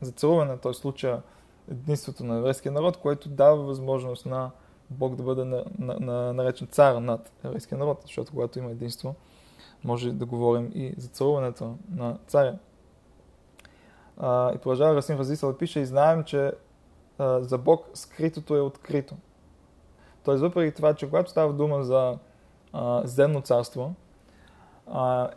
за 0.00 0.12
царуване, 0.12 0.56
т.е. 0.56 0.74
случая 0.74 1.22
единството 1.70 2.24
на 2.24 2.38
еврейския 2.38 2.72
народ, 2.72 2.96
което 2.96 3.28
дава 3.28 3.56
възможност 3.56 4.26
на 4.26 4.50
Бог 4.90 5.16
да 5.16 5.22
бъде 5.22 5.44
на, 5.44 5.64
на, 5.78 5.96
на, 6.00 6.32
наречен 6.32 6.66
цар 6.66 6.94
над 6.94 7.32
еврейския 7.44 7.78
народ, 7.78 7.98
защото 8.02 8.32
когато 8.32 8.58
има 8.58 8.70
единство, 8.70 9.14
може 9.84 10.12
да 10.12 10.26
говорим 10.26 10.70
и 10.74 10.94
за 10.98 11.08
царуването 11.08 11.76
на 11.94 12.18
царя. 12.26 12.58
А, 14.16 14.54
и 14.54 14.58
продължава 14.58 14.94
Расим 14.94 15.18
Разисъл 15.18 15.56
пише 15.56 15.80
и 15.80 15.86
знаем, 15.86 16.24
че 16.24 16.52
а, 17.18 17.40
за 17.40 17.58
Бог 17.58 17.90
скритото 17.94 18.56
е 18.56 18.60
открито. 18.60 19.14
Тоест, 20.24 20.40
въпреки 20.40 20.76
това, 20.76 20.94
че 20.94 21.06
когато 21.06 21.30
става 21.30 21.52
дума 21.52 21.84
за 21.84 22.18
а, 22.72 23.02
земно 23.04 23.40
царство, 23.40 23.94
а, 24.86 25.30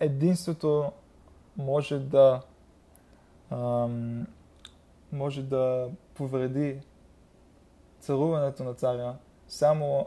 единството 0.00 0.92
може 1.56 1.98
да 1.98 2.40
а, 3.50 3.88
може 5.12 5.42
да 5.42 5.88
повреди 6.14 6.80
царуването 8.00 8.64
на 8.64 8.74
царя, 8.74 9.14
само 9.48 10.06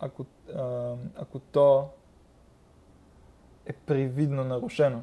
ако, 0.00 0.26
а, 0.56 0.94
ако 1.16 1.38
то 1.38 1.88
е 3.66 3.72
привидно 3.72 4.44
нарушено. 4.44 5.02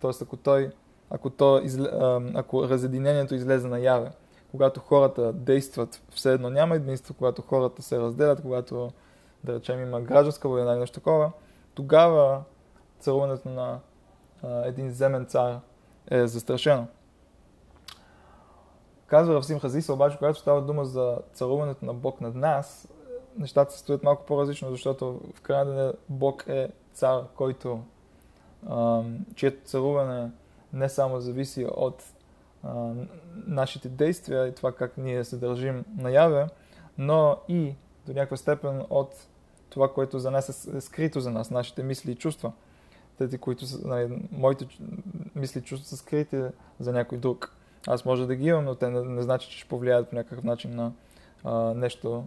Тоест, 0.00 0.22
ако 0.22 0.36
той, 0.36 0.70
ако, 1.10 1.30
то 1.30 1.60
изле, 1.62 1.88
ако 2.34 2.68
разединението 2.68 3.34
излезе 3.34 3.68
наяве, 3.68 4.10
когато 4.50 4.80
хората 4.80 5.32
действат, 5.32 6.02
все 6.10 6.32
едно 6.32 6.50
няма 6.50 6.76
единство, 6.76 7.14
когато 7.14 7.42
хората 7.42 7.82
се 7.82 7.98
разделят, 7.98 8.42
когато, 8.42 8.92
да 9.52 9.58
речем, 9.58 9.82
има 9.82 10.00
гражданска 10.00 10.48
война 10.48 10.72
или 10.72 10.80
нещо 10.80 11.00
такова, 11.00 11.32
тогава 11.74 12.42
царуването 13.00 13.48
на 13.48 13.80
а, 14.42 14.66
един 14.66 14.90
земен 14.90 15.26
цар 15.26 15.60
е 16.10 16.26
застрашено. 16.26 16.86
Казва 19.06 19.34
Равсим 19.34 19.60
Хазиса, 19.60 19.92
обаче, 19.92 20.18
когато 20.18 20.38
става 20.38 20.62
дума 20.62 20.84
за 20.84 21.18
царуването 21.32 21.84
на 21.84 21.94
Бог 21.94 22.20
над 22.20 22.34
нас, 22.34 22.88
нещата 23.38 23.72
се 23.72 23.78
стоят 23.78 24.02
малко 24.02 24.26
по-различно, 24.26 24.70
защото 24.70 25.20
в 25.34 25.40
крайна 25.40 25.74
деня 25.74 25.92
Бог 26.08 26.44
е 26.48 26.70
цар, 26.92 27.22
който 27.34 27.80
чието 29.34 29.68
царуване 29.68 30.30
не 30.72 30.88
само 30.88 31.20
зависи 31.20 31.66
от 31.76 32.04
а, 32.62 32.92
нашите 33.46 33.88
действия 33.88 34.46
и 34.46 34.54
това 34.54 34.72
как 34.72 34.96
ние 34.96 35.24
се 35.24 35.36
държим 35.36 35.84
наяве, 35.96 36.46
но 36.98 37.36
и 37.48 37.74
до 38.06 38.12
някаква 38.12 38.36
степен 38.36 38.82
от 38.90 39.14
това, 39.70 39.92
което 39.92 40.18
за 40.18 40.30
нас 40.30 40.66
е 40.66 40.80
скрито 40.80 41.20
за 41.20 41.30
нас, 41.30 41.50
нашите 41.50 41.82
мисли 41.82 42.12
и 42.12 42.14
чувства. 42.16 42.52
Тези, 43.18 43.38
които 43.38 43.66
са, 43.66 43.88
нали, 43.88 44.28
моите 44.32 44.66
мисли 45.34 45.60
и 45.60 45.62
чувства 45.62 45.88
са 45.88 45.96
скрити 45.96 46.42
за 46.80 46.92
някой 46.92 47.18
друг. 47.18 47.54
Аз 47.86 48.04
може 48.04 48.26
да 48.26 48.36
ги 48.36 48.46
имам, 48.46 48.64
но 48.64 48.74
те 48.74 48.90
не, 48.90 49.00
не 49.00 49.22
значи, 49.22 49.50
че 49.50 49.58
ще 49.58 49.68
повлияят 49.68 50.08
по 50.08 50.16
някакъв 50.16 50.44
начин 50.44 50.74
на 50.74 50.92
а, 51.44 51.74
нещо 51.74 52.24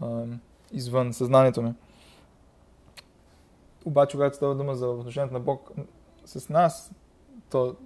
а, 0.00 0.24
извън 0.72 1.12
съзнанието 1.12 1.62
ми. 1.62 1.74
Обаче, 3.84 4.16
когато 4.16 4.36
става 4.36 4.54
дума 4.54 4.74
за 4.74 4.88
отношението 4.88 5.34
на 5.34 5.40
Бог 5.40 5.70
с 6.24 6.48
нас, 6.48 6.92
то, 7.50 7.76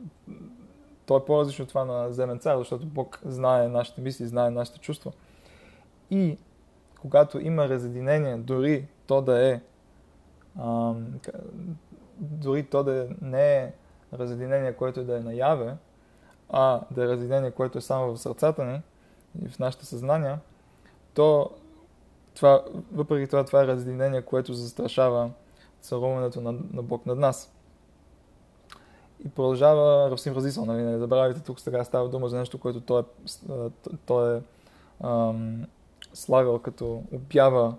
то 1.06 1.16
е 1.16 1.24
по-различно 1.24 1.62
от 1.62 1.68
това 1.68 1.84
на 1.84 2.12
земен 2.12 2.38
цар, 2.38 2.58
защото 2.58 2.86
Бог 2.86 3.20
знае 3.24 3.68
нашите 3.68 4.00
мисли, 4.00 4.26
знае 4.26 4.50
нашите 4.50 4.78
чувства. 4.78 5.12
И 6.10 6.38
когато 7.02 7.40
има 7.40 7.68
разединение, 7.68 8.36
дори 8.36 8.86
то 9.06 9.22
да 9.22 9.48
е 9.48 9.60
ам, 10.60 11.20
дори 12.18 12.62
то 12.62 12.84
да 12.84 13.08
не 13.22 13.56
е 13.56 13.72
разединение, 14.12 14.72
което 14.72 15.04
да 15.04 15.16
е 15.16 15.20
наяве, 15.20 15.76
а 16.48 16.80
да 16.90 17.04
е 17.04 17.08
разединение, 17.08 17.50
което 17.50 17.78
е 17.78 17.80
само 17.80 18.14
в 18.14 18.20
сърцата 18.20 18.64
ни 18.64 18.80
и 19.44 19.48
в 19.48 19.58
нашите 19.58 19.86
съзнания, 19.86 20.40
то 21.14 21.50
това, 22.34 22.64
въпреки 22.92 23.30
това, 23.30 23.44
това 23.44 23.62
е 23.62 23.66
разединение, 23.66 24.22
което 24.22 24.54
застрашава 24.54 25.30
царуването 25.80 26.40
на, 26.40 26.52
на 26.52 26.82
Бог 26.82 27.06
над 27.06 27.18
нас. 27.18 27.52
И 29.24 29.28
продължава 29.28 30.10
Равсим 30.10 30.34
Разисъл, 30.34 30.64
нали, 30.64 30.82
не 30.82 30.98
забравяйте, 30.98 31.40
тук 31.40 31.60
сега 31.60 31.84
става 31.84 32.08
дума 32.08 32.28
за 32.28 32.38
нещо, 32.38 32.58
което 32.58 32.80
той 32.80 33.00
е, 33.00 33.04
той 34.06 34.36
е 34.36 34.40
ам, 35.04 35.66
слагал 36.14 36.58
като 36.58 37.04
обява 37.12 37.74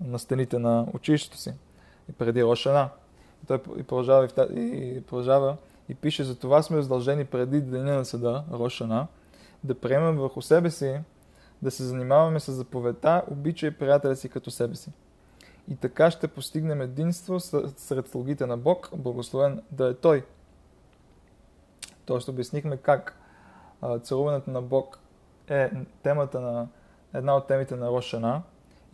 на 0.00 0.18
стените 0.18 0.58
на 0.58 0.86
училището 0.94 1.36
си 1.36 1.54
и 2.08 2.12
преди 2.12 2.44
Рошана. 2.44 2.88
И 3.44 3.46
той 3.46 3.60
и 3.76 3.82
продължава 3.82 4.28
и, 4.54 4.60
и, 4.60 5.02
продължава 5.02 5.56
и 5.88 5.94
пише, 5.94 6.24
за 6.24 6.38
това 6.38 6.62
сме 6.62 6.82
задължени 6.82 7.24
преди 7.24 7.60
деня 7.60 7.94
на 7.94 8.04
съда, 8.04 8.44
Рошана, 8.52 9.06
да 9.64 9.74
приемем 9.74 10.16
върху 10.16 10.42
себе 10.42 10.70
си, 10.70 11.00
да 11.62 11.70
се 11.70 11.84
занимаваме 11.84 12.40
с 12.40 12.52
заповедта, 12.52 13.22
обичай 13.30 13.70
приятеля 13.70 14.16
си 14.16 14.28
като 14.28 14.50
себе 14.50 14.74
си. 14.74 14.90
И 15.68 15.76
така 15.76 16.10
ще 16.10 16.28
постигнем 16.28 16.80
единство 16.80 17.40
сред 17.40 18.08
слугите 18.08 18.46
на 18.46 18.56
Бог, 18.56 18.90
благословен 18.96 19.62
да 19.70 19.88
е 19.88 19.94
Той. 19.94 20.24
Тоест 22.04 22.28
обяснихме 22.28 22.76
как 22.76 23.18
целуването 24.02 24.50
на 24.50 24.62
Бог 24.62 24.98
е 25.48 25.70
темата 26.02 26.40
на 26.40 26.68
една 27.14 27.36
от 27.36 27.46
темите 27.46 27.76
на 27.76 27.88
Рошана 27.88 28.42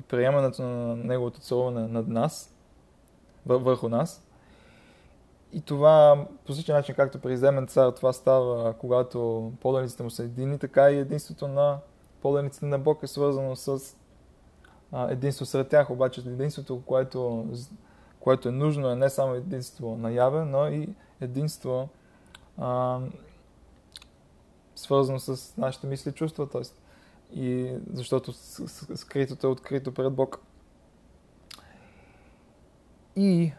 и 0.01 0.03
приемането 0.03 0.63
на 0.63 0.97
Неговото 0.97 1.41
целуване 1.41 1.89
над 1.89 2.09
нас, 2.09 2.55
върху 3.47 3.89
нас. 3.89 4.25
И 5.53 5.61
това 5.61 6.27
по 6.47 6.53
същия 6.53 6.75
начин, 6.75 6.95
както 6.95 7.19
при 7.19 7.37
Земен 7.37 7.67
цар, 7.67 7.91
това 7.91 8.13
става, 8.13 8.75
когато 8.75 9.53
поданиците 9.61 10.03
му 10.03 10.11
са 10.11 10.25
едини, 10.25 10.59
така 10.59 10.91
и 10.91 10.99
единството 10.99 11.49
на 11.49 11.79
поданиците 12.23 12.67
на 12.67 12.79
Бог 12.79 13.03
е 13.03 13.07
свързано 13.07 13.57
с 13.57 13.97
а, 14.93 15.11
единство 15.11 15.47
сред 15.47 15.69
тях, 15.69 15.91
обаче 15.91 16.21
единството, 16.21 16.83
което, 16.87 17.47
което 18.21 18.49
е 18.49 18.53
нужно 18.53 18.91
е 18.91 18.97
не 18.97 19.11
само 19.11 19.35
единство 19.35 19.97
наяве, 19.97 20.45
но 20.45 20.67
и 20.67 20.89
единство 21.21 21.89
а, 22.59 22.99
свързано 24.77 25.19
с 25.19 25.57
нашите 25.57 25.87
мисли 25.87 26.11
и 26.11 26.15
чувства, 26.15 26.49
т.е. 26.49 26.63
и 27.35 27.77
защото 27.93 28.33
скритото 28.97 29.47
е 29.47 29.51
открито 29.51 29.95
пред 29.95 30.13
Бог. 30.13 30.41
И 33.17 33.53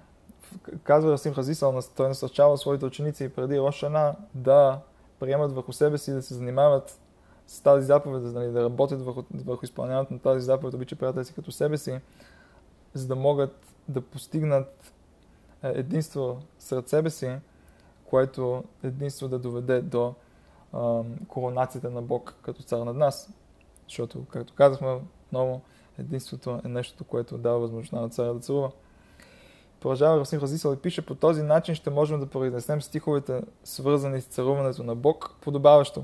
казва 0.83 1.11
Расим 1.11 1.33
Хазисал, 1.33 1.79
той 1.95 2.07
насърчава 2.07 2.57
своите 2.57 2.85
ученици 2.85 3.29
преди 3.29 3.59
Рошана 3.59 4.15
да 4.33 4.79
приемат 5.19 5.51
върху 5.51 5.73
себе 5.73 5.97
си 5.97 6.11
да 6.11 6.21
се 6.21 6.33
занимават 6.33 6.99
с 7.47 7.61
тази 7.61 7.85
заповед, 7.85 8.23
нали, 8.23 8.51
да 8.51 8.63
работят 8.63 9.01
върху, 9.01 9.23
върху 9.33 9.65
изпълняването 9.65 10.13
на 10.13 10.19
тази 10.19 10.45
заповед, 10.45 10.73
обича 10.73 10.95
приятели 10.95 11.25
си 11.25 11.33
като 11.33 11.51
себе 11.51 11.77
си, 11.77 11.99
за 12.93 13.07
да 13.07 13.15
могат 13.15 13.55
да 13.87 14.01
постигнат 14.01 14.93
е, 15.63 15.67
единство 15.67 16.37
сред 16.59 16.89
себе 16.89 17.09
си, 17.09 17.35
което 18.05 18.63
единство 18.83 19.27
да 19.27 19.39
доведе 19.39 19.81
до 19.81 20.13
а, 20.73 21.01
коронацията 21.27 21.89
на 21.89 22.01
Бог 22.01 22.35
като 22.41 22.63
цар 22.63 22.79
над 22.79 22.95
нас. 22.95 23.29
Защото, 23.89 24.25
както 24.25 24.53
казахме, 24.53 24.99
много 25.31 25.61
единството 25.97 26.59
е 26.65 26.67
нещото, 26.67 27.03
което 27.03 27.37
дава 27.37 27.59
възможност 27.59 27.93
на 27.93 28.09
царя 28.09 28.33
да 28.33 28.39
царува. 28.39 28.71
Продължава 29.79 30.19
Расим 30.19 30.39
Разисъл 30.39 30.73
и 30.73 30.77
пише, 30.77 31.05
по 31.05 31.15
този 31.15 31.43
начин 31.43 31.75
ще 31.75 31.89
можем 31.89 32.19
да 32.19 32.25
произнесем 32.25 32.81
стиховете, 32.81 33.41
свързани 33.63 34.21
с 34.21 34.25
царуването 34.25 34.83
на 34.83 34.95
Бог, 34.95 35.35
подобаващо. 35.41 36.03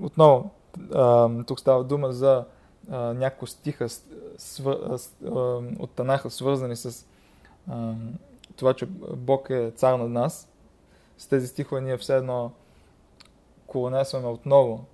Отново, 0.00 0.50
тук 1.46 1.60
става 1.60 1.84
дума 1.84 2.12
за 2.12 2.44
някои 2.90 3.48
стиха 3.48 3.88
от 5.78 5.90
Танаха, 5.90 6.30
свързани 6.30 6.76
с 6.76 7.06
това, 8.56 8.74
че 8.74 8.86
Бог 9.16 9.50
е 9.50 9.72
цар 9.76 9.98
над 9.98 10.10
нас. 10.10 10.48
С 11.18 11.26
тези 11.26 11.46
стихове 11.46 11.80
ние 11.80 11.96
все 11.96 12.16
едно 12.16 12.52
колонесваме 13.66 14.28
отново 14.28 14.84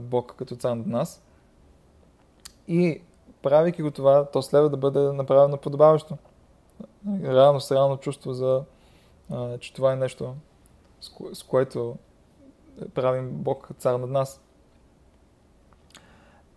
Бог 0.00 0.34
като 0.36 0.56
цар 0.56 0.76
над 0.76 0.86
нас. 0.86 1.22
И 2.68 3.02
правейки 3.42 3.82
го 3.82 3.90
това, 3.90 4.24
то 4.24 4.42
следва 4.42 4.70
да 4.70 4.76
бъде 4.76 5.00
направено 5.00 5.56
подобаващо. 5.56 6.16
Реално, 7.22 7.60
с 7.60 7.72
реално 7.72 7.96
чувство 7.96 8.32
за, 8.32 8.64
че 9.60 9.74
това 9.74 9.92
е 9.92 9.96
нещо, 9.96 10.34
с, 11.00 11.08
кое, 11.08 11.34
с 11.34 11.42
което 11.42 11.96
правим 12.94 13.30
Бог 13.30 13.68
цар 13.78 13.94
над 13.94 14.10
нас. 14.10 14.42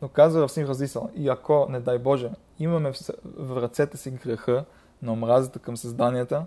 Но 0.02 0.10
казва 0.10 0.48
в 0.48 0.52
Син 0.52 0.68
Разисъл, 0.68 1.10
и 1.16 1.30
ако, 1.30 1.68
не 1.70 1.80
дай 1.80 2.00
Боже, 2.00 2.32
имаме 2.60 2.94
в, 2.94 2.98
в 3.24 3.62
ръцете 3.62 3.98
си 3.98 4.12
греха 4.12 4.66
на 5.02 5.14
омразата 5.14 5.60
към 5.60 5.78
създанията, 5.78 6.46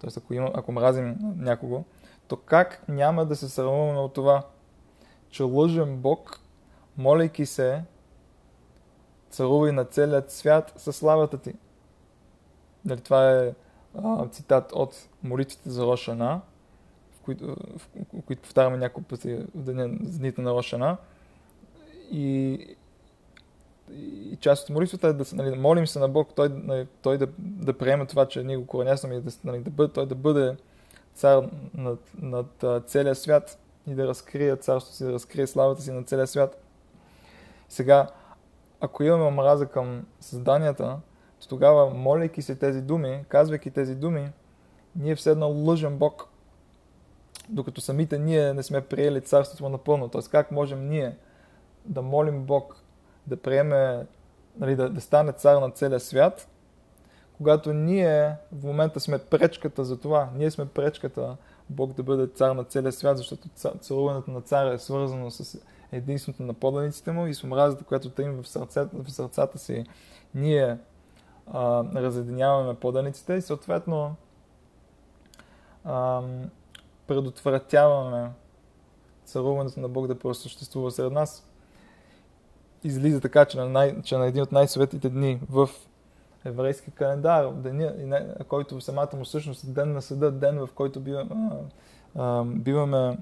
т.е. 0.00 0.10
ако, 0.16 0.34
има, 0.34 0.50
ако 0.54 0.72
мразим 0.72 1.16
някого, 1.36 1.84
то 2.28 2.36
как 2.36 2.84
няма 2.88 3.26
да 3.26 3.36
се 3.36 3.48
срамуваме 3.48 3.98
от 3.98 4.14
това, 4.14 4.42
че 5.30 5.42
лъжем 5.42 5.96
Бог, 5.96 6.40
молейки 6.96 7.46
се, 7.46 7.82
царувай 9.30 9.72
на 9.72 9.84
целият 9.84 10.32
свят 10.32 10.72
със 10.76 10.96
славата 10.96 11.38
ти. 11.38 11.54
Дали, 12.84 13.00
това 13.00 13.30
е 13.30 13.54
а, 13.98 14.28
цитат 14.28 14.72
от 14.72 15.08
молитвите 15.22 15.70
за 15.70 15.86
Рошана, 15.86 16.40
в 17.12 17.20
които, 17.20 17.56
в, 17.78 17.88
които 18.26 18.42
повтаряме 18.42 18.76
няколко 18.76 19.08
пъти 19.08 19.34
в 19.34 19.62
деня, 19.62 19.88
дните 19.88 20.40
на 20.40 20.54
Рошана. 20.54 20.96
И, 22.10 22.58
и 23.92 24.36
част 24.40 24.62
от 24.62 24.74
молитвата 24.74 25.08
е 25.08 25.12
да 25.12 25.24
се, 25.24 25.36
нали, 25.36 25.58
молим 25.58 25.86
се 25.86 25.98
на 25.98 26.08
Бог, 26.08 26.34
Той, 26.36 26.48
нали, 26.48 26.86
той 27.02 27.18
да, 27.18 27.28
да 27.38 27.78
приеме 27.78 28.06
това, 28.06 28.28
че 28.28 28.42
ние 28.42 28.56
го 28.56 28.66
коренясваме 28.66 29.14
и 29.14 29.20
да, 29.20 29.30
нали, 29.44 29.58
да 29.58 29.70
бъде, 29.70 29.92
Той 29.92 30.06
да 30.06 30.14
бъде 30.14 30.56
цар 31.14 31.48
над, 31.74 32.00
над 32.22 32.64
целия 32.86 33.14
свят 33.14 33.58
и 33.86 33.94
да 33.94 34.06
разкрие 34.06 34.56
царството 34.56 34.96
си, 34.96 35.04
да 35.04 35.12
разкрие 35.12 35.46
славата 35.46 35.82
си 35.82 35.92
на 35.92 36.04
целия 36.04 36.26
свят. 36.26 36.62
Сега, 37.68 38.08
ако 38.80 39.02
имаме 39.02 39.24
омраза 39.24 39.66
към 39.66 40.06
създанията, 40.20 40.98
то 41.40 41.48
тогава, 41.48 41.90
моляйки 41.90 42.42
се 42.42 42.54
тези 42.54 42.82
думи, 42.82 43.24
казвайки 43.28 43.70
тези 43.70 43.94
думи, 43.94 44.32
ние 44.96 45.16
все 45.16 45.30
едно 45.30 45.48
лъжем 45.48 45.96
Бог, 45.98 46.28
докато 47.48 47.80
самите 47.80 48.18
ние 48.18 48.54
не 48.54 48.62
сме 48.62 48.80
приели 48.80 49.20
царството 49.20 49.68
напълно. 49.68 50.08
Т.е. 50.08 50.20
как 50.30 50.50
можем 50.50 50.88
ние 50.88 51.16
да 51.84 52.02
молим 52.02 52.44
Бог 52.44 52.76
да 53.26 53.36
приеме, 53.36 54.06
нали, 54.58 54.76
да, 54.76 54.90
да 54.90 55.00
стане 55.00 55.32
цар 55.32 55.56
на 55.56 55.70
целия 55.70 56.00
свят, 56.00 56.48
когато 57.36 57.72
ние 57.72 58.36
в 58.52 58.64
момента 58.64 59.00
сме 59.00 59.18
пречката 59.18 59.84
за 59.84 60.00
това. 60.00 60.28
Ние 60.34 60.50
сме 60.50 60.66
пречката 60.66 61.36
Бог 61.70 61.92
да 61.92 62.02
бъде 62.02 62.26
цар 62.26 62.50
на 62.50 62.64
целия 62.64 62.92
свят, 62.92 63.18
защото 63.18 63.48
царуването 63.80 64.30
на 64.30 64.40
царя 64.40 64.72
е 64.72 64.78
свързано 64.78 65.30
с 65.30 65.58
единството 65.92 66.42
на 66.42 66.54
поданиците 66.54 67.12
му 67.12 67.26
и 67.26 67.34
с 67.34 67.44
омразата, 67.44 67.84
която 67.84 68.10
те 68.10 68.22
им 68.22 68.42
в 68.42 68.48
сърцата, 68.48 68.96
в 69.02 69.10
сърцата 69.10 69.58
си. 69.58 69.84
Ние 70.34 70.78
а, 71.46 71.84
разединяваме 71.94 72.74
поданиците 72.74 73.34
и 73.34 73.42
съответно 73.42 74.14
а, 75.84 76.22
предотвратяваме 77.06 78.30
царуването 79.24 79.80
на 79.80 79.88
Бог 79.88 80.06
да 80.06 80.18
просъществува 80.18 80.90
сред 80.90 81.12
нас. 81.12 81.46
Излиза 82.84 83.20
така, 83.20 83.44
че 83.44 83.58
на, 83.58 83.68
най, 83.68 84.02
че 84.02 84.16
на 84.16 84.26
един 84.26 84.42
от 84.42 84.52
най-светлите 84.52 85.08
дни 85.08 85.40
в 85.50 85.70
еврейски 86.44 86.90
календар, 86.90 87.52
деня, 87.52 88.34
който 88.48 88.78
в 88.78 88.84
самата 88.84 89.08
му 89.16 89.24
същност 89.24 89.64
е 89.64 89.66
ден 89.66 89.92
на 89.92 90.02
съда, 90.02 90.30
ден 90.30 90.58
в 90.58 90.68
който 90.74 91.00
биваме, 91.00 91.34
биваме 92.44 93.18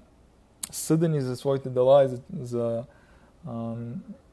съдени 0.71 1.21
за 1.21 1.37
своите 1.37 1.71
дела 1.71 2.05
и 2.05 2.09
за, 2.09 2.21
за 2.41 2.85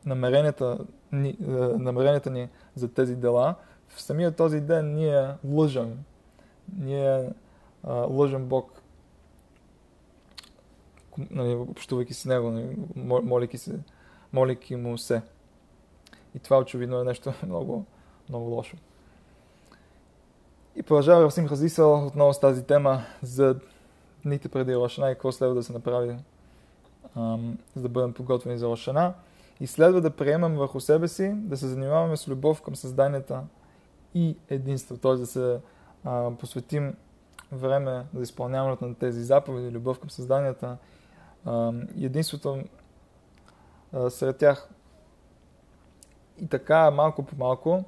намеренията, 0.05 0.77
ни, 1.11 1.37
намеренията 1.77 2.29
ни 2.29 2.49
за 2.75 2.93
тези 2.93 3.15
дела, 3.15 3.55
в 3.87 4.01
самия 4.01 4.31
този 4.31 4.61
ден 4.61 4.93
ние 4.93 5.27
лъжем. 5.43 6.03
Ние 6.77 7.29
а, 7.83 7.93
лъжем 7.93 8.45
Бог, 8.45 8.81
нали, 11.17 11.55
общувайки 11.55 12.13
с 12.13 12.25
Него, 12.25 12.51
нали, 12.51 12.77
молейки, 12.95 13.57
се, 13.57 13.79
молейки 14.33 14.75
Му 14.75 14.97
се. 14.97 15.21
И 16.35 16.39
това 16.39 16.57
очевидно 16.57 16.99
е 16.99 17.03
нещо 17.03 17.33
много, 17.45 17.85
много 18.29 18.49
лошо. 18.49 18.77
И 20.75 20.83
продължава 20.83 21.23
Равсим 21.23 21.47
Хазисъл 21.47 22.07
отново 22.07 22.33
с 22.33 22.39
тази 22.39 22.63
тема 22.63 23.03
за 23.21 23.59
дните 24.25 24.49
преди 24.49 24.75
Рошана 24.75 25.11
и 25.11 25.13
какво 25.13 25.31
следва 25.31 25.55
да 25.55 25.63
се 25.63 25.73
направи, 25.73 26.17
ам, 27.15 27.57
за 27.75 27.81
да 27.81 27.89
бъдем 27.89 28.13
подготвени 28.13 28.57
за 28.57 28.67
Рошана. 28.67 29.13
И 29.59 29.67
следва 29.67 30.01
да 30.01 30.11
приемем 30.11 30.55
върху 30.55 30.79
себе 30.79 31.07
си, 31.07 31.33
да 31.35 31.57
се 31.57 31.67
занимаваме 31.67 32.17
с 32.17 32.27
любов 32.27 32.61
към 32.61 32.75
създанията 32.75 33.43
и 34.13 34.37
единство, 34.49 34.97
т.е. 34.97 35.15
да 35.15 35.25
се 35.25 35.59
а, 36.03 36.31
посветим 36.31 36.95
време 37.51 38.05
за 38.13 38.23
изпълняването 38.23 38.85
на 38.85 38.95
тези 38.95 39.23
заповеди, 39.23 39.71
любов 39.71 39.99
към 39.99 40.09
създанията 40.09 40.77
а, 41.45 41.73
единството 42.01 42.63
а, 43.93 44.09
сред 44.09 44.37
тях. 44.37 44.69
И 46.41 46.47
така, 46.47 46.91
малко 46.91 47.23
по 47.23 47.35
малко, 47.35 47.83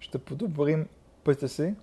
ще 0.00 0.18
подобрим 0.18 0.88
пътя 1.24 1.48
си 1.48 1.74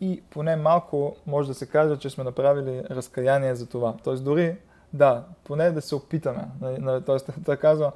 и 0.00 0.22
поне 0.30 0.56
малко 0.56 1.16
може 1.26 1.48
да 1.48 1.54
се 1.54 1.66
каже, 1.66 1.96
че 1.98 2.10
сме 2.10 2.24
направили 2.24 2.84
разкаяние 2.90 3.54
за 3.54 3.66
това. 3.66 3.94
Тоест 4.04 4.24
дори, 4.24 4.56
да, 4.92 5.24
поне 5.44 5.70
да 5.70 5.82
се 5.82 5.94
опитаме. 5.94 6.48
Тоест, 7.06 7.30
да 7.38 7.56
казва, 7.56 7.92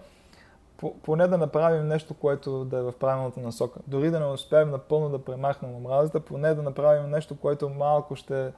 поне 1.02 1.26
да 1.26 1.38
направим 1.38 1.88
нещо, 1.88 2.14
което 2.14 2.64
да 2.64 2.78
е 2.78 2.82
в 2.82 2.92
правилната 3.00 3.40
насока. 3.40 3.80
Дори 3.86 4.10
да 4.10 4.20
не 4.20 4.26
успеем 4.26 4.70
напълно 4.70 5.08
да 5.08 5.24
премахнем 5.24 5.74
омразата, 5.74 6.20
поне 6.20 6.54
да 6.54 6.62
направим 6.62 7.10
нещо, 7.10 7.36
което 7.36 7.68
малко 7.68 8.16
ще, 8.16 8.52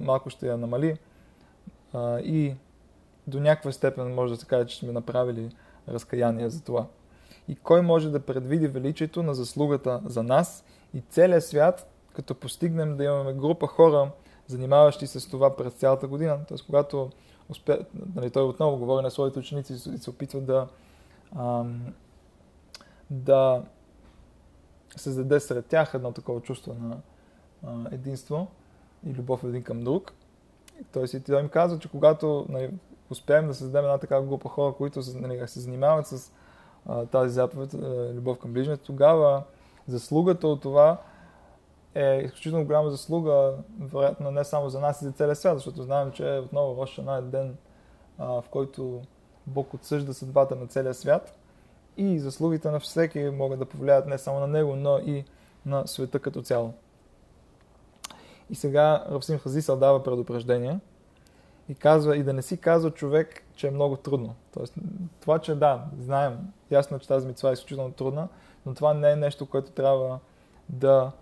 малко 0.00 0.30
ще 0.30 0.48
я 0.48 0.56
намали 0.56 0.98
и 2.22 2.54
до 3.26 3.40
някаква 3.40 3.72
степен 3.72 4.14
може 4.14 4.34
да 4.34 4.40
се 4.40 4.46
каже, 4.46 4.66
че 4.66 4.78
сме 4.78 4.92
направили 4.92 5.50
разкаяние 5.88 6.50
за 6.50 6.64
това. 6.64 6.86
И 7.48 7.56
кой 7.56 7.82
може 7.82 8.10
да 8.10 8.20
предвиди 8.20 8.68
величието 8.68 9.22
на 9.22 9.34
заслугата 9.34 10.00
за 10.04 10.22
нас 10.22 10.64
и 10.94 11.00
целият 11.00 11.44
свят, 11.44 11.90
като 12.14 12.34
постигнем 12.34 12.96
да 12.96 13.04
имаме 13.04 13.32
група 13.32 13.66
хора, 13.66 14.10
занимаващи 14.46 15.06
се 15.06 15.20
с 15.20 15.28
това 15.28 15.56
през 15.56 15.72
цялата 15.72 16.06
година. 16.06 16.38
Тоест, 16.48 16.66
когато 16.66 17.10
успе... 17.48 17.78
нали, 18.14 18.30
той 18.30 18.42
отново 18.42 18.76
говори 18.76 19.02
на 19.02 19.10
своите 19.10 19.38
ученици 19.38 19.72
и 19.72 19.98
се 19.98 20.10
опитва 20.10 20.40
да 20.40 20.68
ам, 21.36 21.82
да 23.10 23.62
създаде 24.96 25.40
сред 25.40 25.66
тях 25.66 25.94
едно 25.94 26.12
такова 26.12 26.40
чувство 26.40 26.76
на 26.80 26.96
а, 27.66 27.94
единство 27.94 28.48
и 29.06 29.14
любов 29.14 29.44
един 29.44 29.62
към 29.62 29.84
друг. 29.84 30.12
Тоест, 30.92 31.14
и 31.14 31.20
той 31.20 31.40
им 31.40 31.48
казва, 31.48 31.78
че 31.78 31.90
когато 31.90 32.46
нали, 32.48 32.70
успеем 33.10 33.46
да 33.46 33.54
създадем 33.54 33.84
една 33.84 33.98
такава 33.98 34.26
група 34.26 34.48
хора, 34.48 34.74
които 34.74 35.00
нали, 35.14 35.48
се 35.48 35.60
занимават 35.60 36.06
с 36.06 36.32
тази 37.10 37.34
заповед, 37.34 37.74
а, 37.74 38.12
любов 38.14 38.38
към 38.38 38.52
ближните, 38.52 38.82
тогава 38.82 39.42
заслугата 39.86 40.48
от 40.48 40.60
това 40.60 40.98
е 41.94 42.22
изключително 42.24 42.64
голяма 42.64 42.90
заслуга, 42.90 43.54
вероятно 43.80 44.30
не 44.30 44.44
само 44.44 44.70
за 44.70 44.80
нас 44.80 45.02
и 45.02 45.04
за 45.04 45.12
целия 45.12 45.36
свят, 45.36 45.56
защото 45.58 45.82
знаем, 45.82 46.12
че 46.12 46.40
отново 46.44 46.82
Рошана 46.82 47.16
е 47.16 47.22
ден, 47.22 47.56
в 48.18 48.44
който 48.50 49.02
Бог 49.46 49.74
отсъжда 49.74 50.14
съдбата 50.14 50.56
на 50.56 50.66
целия 50.66 50.94
свят 50.94 51.38
и 51.96 52.18
заслугите 52.18 52.70
на 52.70 52.80
всеки 52.80 53.20
могат 53.20 53.58
да 53.58 53.64
повлияят 53.64 54.06
не 54.06 54.18
само 54.18 54.40
на 54.40 54.46
него, 54.46 54.76
но 54.76 54.98
и 54.98 55.24
на 55.66 55.86
света 55.86 56.18
като 56.18 56.42
цяло. 56.42 56.72
И 58.50 58.54
сега 58.54 59.04
Равсим 59.10 59.38
Хазисъл 59.38 59.76
дава 59.76 60.02
предупреждение 60.02 60.80
и, 61.68 61.74
казва, 61.74 62.16
и 62.16 62.22
да 62.22 62.32
не 62.32 62.42
си 62.42 62.56
казва 62.56 62.90
човек, 62.90 63.42
че 63.54 63.66
е 63.66 63.70
много 63.70 63.96
трудно. 63.96 64.34
Тоест, 64.54 64.74
това, 65.20 65.38
че 65.38 65.54
да, 65.54 65.84
знаем, 65.98 66.52
ясно, 66.70 66.96
е, 66.96 67.00
че 67.00 67.08
тази 67.08 67.26
митцва 67.26 67.50
е 67.50 67.52
изключително 67.52 67.92
трудна, 67.92 68.28
но 68.66 68.74
това 68.74 68.94
не 68.94 69.10
е 69.10 69.16
нещо, 69.16 69.46
което 69.46 69.70
трябва 69.70 70.18
да 70.68 71.12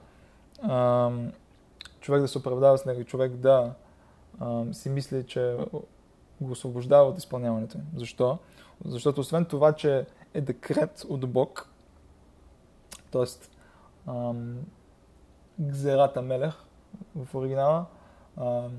ам, 0.62 1.32
човек 2.00 2.20
да 2.20 2.28
се 2.28 2.38
оправдава 2.38 2.78
с 2.78 2.84
него, 2.84 3.04
човек 3.04 3.32
да 3.32 3.72
ам, 4.40 4.74
си 4.74 4.88
мисли, 4.88 5.26
че 5.26 5.56
го 6.40 6.52
освобождава 6.52 7.08
от 7.08 7.18
изпълняването. 7.18 7.78
Защо? 7.96 8.38
Защото 8.84 9.20
освен 9.20 9.44
това, 9.44 9.72
че 9.72 10.06
е 10.34 10.40
декрет 10.40 11.04
от 11.08 11.28
Бог, 11.28 11.68
т.е. 13.10 13.24
гзерата 15.60 16.22
мелех 16.22 16.54
в 17.16 17.34
оригинала, 17.34 17.84
ам, 18.36 18.72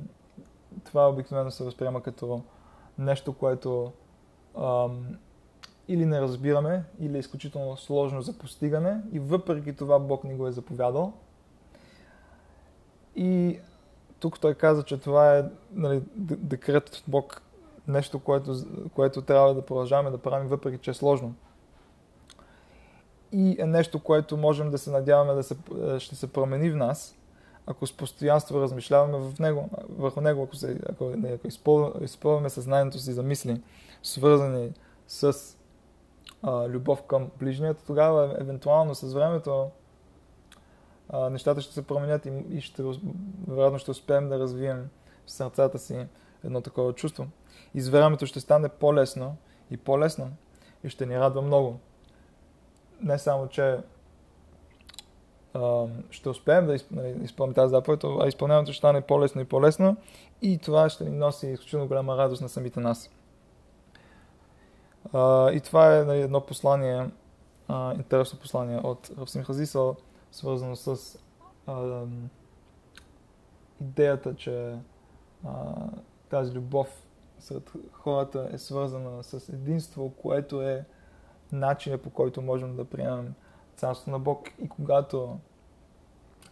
това 0.84 1.10
обикновено 1.10 1.52
се 1.52 1.64
възприема 1.64 2.02
като 2.02 2.42
нещо, 2.98 3.34
което 3.34 3.92
ам, 4.58 5.18
или 5.88 6.06
не 6.06 6.22
разбираме, 6.22 6.84
или 7.00 7.16
е 7.18 7.20
изключително 7.20 7.78
сложно 7.78 8.22
за 8.22 8.38
постигане 8.38 9.02
и 9.12 9.20
въпреки 9.20 9.76
това 9.76 10.00
Бог 10.00 10.24
ни 10.24 10.36
го 10.36 10.48
е 10.48 10.52
заповядал. 10.52 11.14
И 13.16 13.60
тук 14.20 14.40
той 14.40 14.54
каза, 14.54 14.84
че 14.84 14.98
това 14.98 15.38
е 15.38 15.44
нали, 15.72 16.02
декрет 16.16 16.90
от 16.90 17.04
Бог, 17.08 17.42
нещо, 17.88 18.20
което, 18.20 18.56
което 18.96 19.22
трябва 19.22 19.54
да 19.54 19.66
продължаваме 19.66 20.12
да 20.12 20.18
правим, 20.18 20.48
въпреки 20.48 20.78
че 20.78 20.92
е 20.92 20.94
сложно. 20.94 21.36
И 23.32 23.56
е 23.60 23.66
нещо, 23.66 24.04
което 24.04 24.38
можем 24.38 24.72
да 24.72 24.78
се 24.78 24.92
надяваме 24.92 25.34
да 25.34 25.44
се, 25.44 25.58
ще 26.00 26.16
се 26.16 26.34
промени 26.34 26.70
в 26.70 26.76
нас, 26.76 27.17
ако 27.68 27.88
с 27.88 27.98
постоянство 27.98 28.62
размишляваме 28.62 29.18
в 29.18 29.40
него, 29.40 29.70
върху 29.90 30.22
него, 30.22 30.44
ако, 30.44 30.56
се, 30.56 30.80
ако, 30.90 31.14
ако 31.36 31.48
изпълваме 32.04 32.50
съзнанието 32.50 33.00
си 33.00 33.14
за 33.14 33.24
мисли, 33.24 33.62
свързани 34.04 34.74
с 35.08 35.34
а, 36.44 36.68
любов 36.70 37.04
към 37.04 37.30
ближнията, 37.40 37.84
тогава 37.86 38.36
евентуално 38.40 38.96
с 38.96 39.14
времето 39.14 39.72
а, 41.10 41.30
нещата 41.30 41.62
ще 41.62 41.74
се 41.74 41.88
променят 41.88 42.26
и, 42.26 42.32
и 42.50 42.62
ще, 42.62 42.84
вероятно 43.48 43.80
ще 43.80 43.92
успеем 43.92 44.30
да 44.30 44.40
развием 44.40 44.90
в 45.26 45.32
сърцата 45.32 45.80
си 45.80 46.06
едно 46.44 46.62
такова 46.62 46.94
чувство. 46.94 47.28
И 47.74 47.82
с 47.82 47.90
времето 47.90 48.26
ще 48.26 48.40
стане 48.40 48.70
по-лесно 48.70 49.36
и 49.72 49.78
по-лесно 49.78 50.32
и 50.84 50.90
ще 50.90 51.06
ни 51.06 51.20
радва 51.20 51.42
много. 51.42 51.80
Не 53.02 53.20
само, 53.20 53.48
че 53.48 53.78
ще 56.10 56.30
успеем 56.30 56.66
да 56.66 56.78
нали, 56.92 57.20
изпълним 57.24 57.54
тази 57.54 57.72
заповед, 57.72 58.04
а 58.04 58.28
изпълняването 58.28 58.72
ще 58.72 58.78
стане 58.78 59.02
по-лесно 59.02 59.42
и 59.42 59.46
по-лесно 59.46 59.98
и 60.42 60.58
това 60.58 60.90
ще 60.90 61.04
ни 61.04 61.18
носи 61.18 61.48
изключително 61.48 61.88
голяма 61.88 62.18
радост 62.18 62.42
на 62.42 62.50
самите 62.50 62.80
нас. 62.80 63.10
И 65.54 65.62
това 65.64 65.98
е 65.98 66.04
нали, 66.04 66.22
едно 66.22 66.42
послание, 66.42 67.10
интересно 67.96 68.40
послание 68.40 68.80
от 68.84 69.12
Равсим 69.20 69.44
Хазисъл, 69.44 69.96
свързано 70.32 70.76
с 70.76 71.18
идеята, 73.82 74.36
че 74.36 74.76
тази 76.30 76.54
любов 76.54 77.08
сред 77.40 77.72
хората 77.92 78.50
е 78.54 78.58
свързана 78.58 79.24
с 79.24 79.50
единство, 79.50 80.10
което 80.10 80.62
е 80.62 80.86
начинът 81.52 82.02
по 82.02 82.10
който 82.10 82.42
можем 82.42 82.76
да 82.76 82.86
приемем 82.86 83.34
Царството 83.78 84.12
на 84.12 84.20
Бог 84.20 84.50
и 84.60 84.70
когато 84.70 85.40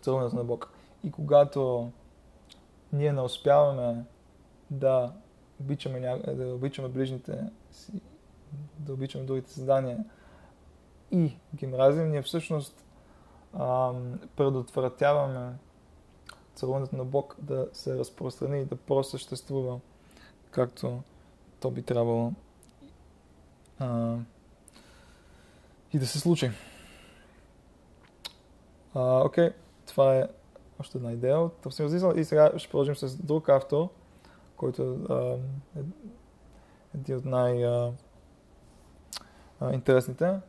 царуването 0.02 0.36
на 0.36 0.44
Бог 0.44 0.70
и 1.04 1.12
когато 1.12 1.92
ние 2.94 3.14
не 3.14 3.22
успяваме 3.22 4.06
да 4.70 5.14
обичаме, 5.62 6.22
да 6.28 6.54
обичаме 6.56 6.88
ближните 6.88 7.50
си 7.72 8.02
да 8.80 8.94
обичаме 8.94 9.24
другите 9.24 9.52
създания 9.52 10.06
и 11.12 11.38
ги 11.56 11.68
мразим, 11.68 12.10
ние 12.10 12.22
всъщност 12.22 12.86
ам, 13.60 14.20
предотвратяваме 14.36 15.54
царуването 16.56 16.96
на 16.96 17.06
Бог 17.06 17.36
да 17.40 17.68
се 17.74 17.98
разпространи 17.98 18.62
и 18.62 18.66
да 18.66 18.76
просъществува 18.76 19.80
както 20.52 21.02
то 21.60 21.72
би 21.72 21.84
трябвало 21.84 22.32
а, 23.80 24.18
и 25.94 26.00
да 26.00 26.08
се 26.08 26.20
случи. 26.20 26.52
Окей, 28.96 29.50
okay. 29.50 29.54
това 29.86 30.16
е 30.16 30.28
още 30.80 30.98
една 30.98 31.12
идея 31.12 31.40
от 31.40 31.54
Търсим 31.54 32.18
И 32.18 32.24
сега 32.24 32.52
ще 32.58 32.70
продължим 32.70 32.96
с 32.96 33.18
друг 33.18 33.50
автор, 33.50 33.90
който 34.58 34.82
е 35.10 35.40
един 36.96 37.18
от 37.18 37.26
най- 37.26 37.66
а, 37.66 37.92
интересните 39.74 40.40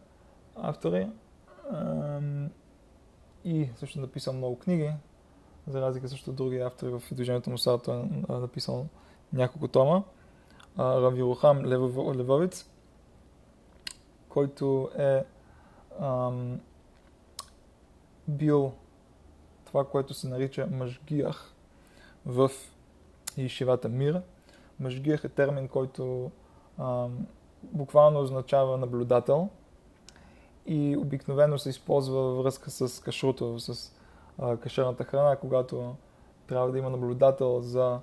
автори. 0.56 1.08
И 3.44 3.68
също 3.76 4.00
написал 4.00 4.34
много 4.34 4.58
книги, 4.58 4.92
за 5.66 5.80
разлика 5.80 6.08
също 6.08 6.30
от 6.30 6.36
други 6.36 6.58
автори 6.58 6.90
в 6.90 7.02
движението 7.12 7.50
му 7.50 7.58
Сарто 7.58 7.92
е 7.92 8.32
написал 8.32 8.86
няколко 9.32 9.68
тома. 9.68 10.02
Рави 10.78 11.22
Рухам 11.22 11.66
Левовиц, 11.66 12.70
който 14.28 14.90
е 14.98 15.24
ам, 16.00 16.60
бил 18.28 18.72
това, 19.64 19.84
което 19.84 20.14
се 20.14 20.28
нарича 20.28 20.66
мъжгиях 20.66 21.52
в 22.26 22.50
Ишивата 23.36 23.88
Мира. 23.88 24.22
Мъжгиях 24.80 25.24
е 25.24 25.28
термин, 25.28 25.68
който 25.68 26.30
ам, 26.78 27.26
буквално 27.62 28.20
означава 28.20 28.76
наблюдател 28.76 29.48
и 30.66 30.96
обикновено 30.96 31.58
се 31.58 31.68
използва 31.68 32.20
във 32.20 32.42
връзка 32.44 32.70
с 32.70 33.02
кашруто, 33.02 33.60
с 33.60 33.92
а, 34.38 34.56
кашерната 34.56 35.04
храна, 35.04 35.36
когато 35.36 35.94
трябва 36.46 36.72
да 36.72 36.78
има 36.78 36.90
наблюдател 36.90 37.60
за 37.60 38.00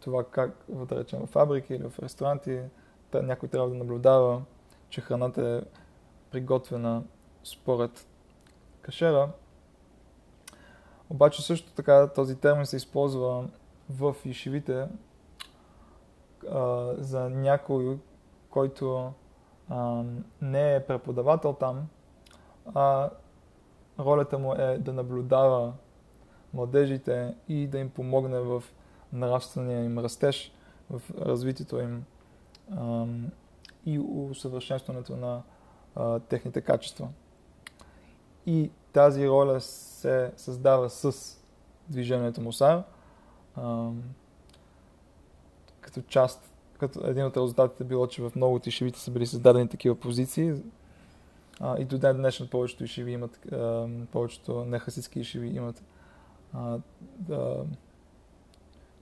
това 0.00 0.24
как, 0.24 0.64
да 0.68 0.96
речем, 0.96 1.26
в 1.26 1.26
фабрики 1.26 1.74
или 1.74 1.88
в 1.88 1.98
ресторанти, 1.98 2.60
някой 3.14 3.48
трябва 3.48 3.68
да 3.68 3.74
наблюдава, 3.74 4.42
че 4.90 5.00
храната 5.00 5.48
е 5.48 5.80
приготвена 6.30 7.02
според 7.44 8.06
кашера. 8.82 9.28
Обаче 11.10 11.42
също 11.42 11.72
така 11.72 12.08
този 12.14 12.36
термин 12.36 12.66
се 12.66 12.76
използва 12.76 13.48
в 13.90 14.16
ишивите 14.24 14.88
за 16.98 17.30
някой, 17.30 17.98
който 18.50 19.12
а, 19.68 20.04
не 20.42 20.74
е 20.74 20.86
преподавател 20.86 21.52
там, 21.52 21.88
а 22.74 23.10
ролята 23.98 24.38
му 24.38 24.54
е 24.54 24.78
да 24.78 24.92
наблюдава 24.92 25.72
младежите 26.54 27.34
и 27.48 27.66
да 27.66 27.78
им 27.78 27.90
помогне 27.90 28.40
в 28.40 28.62
нравствения 29.12 29.84
им 29.84 29.98
растеж, 29.98 30.52
в 30.90 31.02
развитието 31.20 31.80
им 31.80 32.04
а, 32.76 33.06
и 33.86 33.98
усъвършенстването 33.98 35.16
на 35.16 35.42
а, 35.94 36.18
техните 36.18 36.60
качества. 36.60 37.08
И 38.46 38.70
тази 38.92 39.28
роля 39.28 39.60
се 39.60 40.32
създава 40.36 40.90
с 40.90 41.36
движението 41.88 42.40
Мусар, 42.40 42.82
а, 43.56 43.90
като 45.80 46.02
част 46.02 46.44
като 46.78 47.06
един 47.06 47.24
от 47.24 47.36
резултатите 47.36 47.84
било, 47.84 48.06
че 48.06 48.22
в 48.22 48.32
много 48.36 48.54
от 48.54 48.66
ишивите 48.66 49.00
са 49.00 49.10
били 49.10 49.26
създадени 49.26 49.68
такива 49.68 49.94
позиции. 49.94 50.54
И 51.78 51.84
до 51.84 51.98
ден 51.98 52.16
днешен 52.16 52.48
повечето 52.48 52.84
ишиви 52.84 53.12
имат, 53.12 53.52
а, 53.52 53.86
повечето 54.12 54.64
нехасидски 54.64 55.20
ишиви 55.20 55.48
имат 55.48 55.82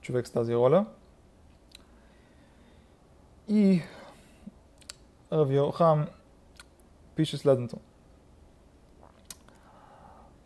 човек 0.01 0.27
с 0.27 0.31
тази 0.31 0.55
роля. 0.55 0.85
И 3.47 3.81
Равиохам 5.31 6.07
пише 7.15 7.37
следното. 7.37 7.77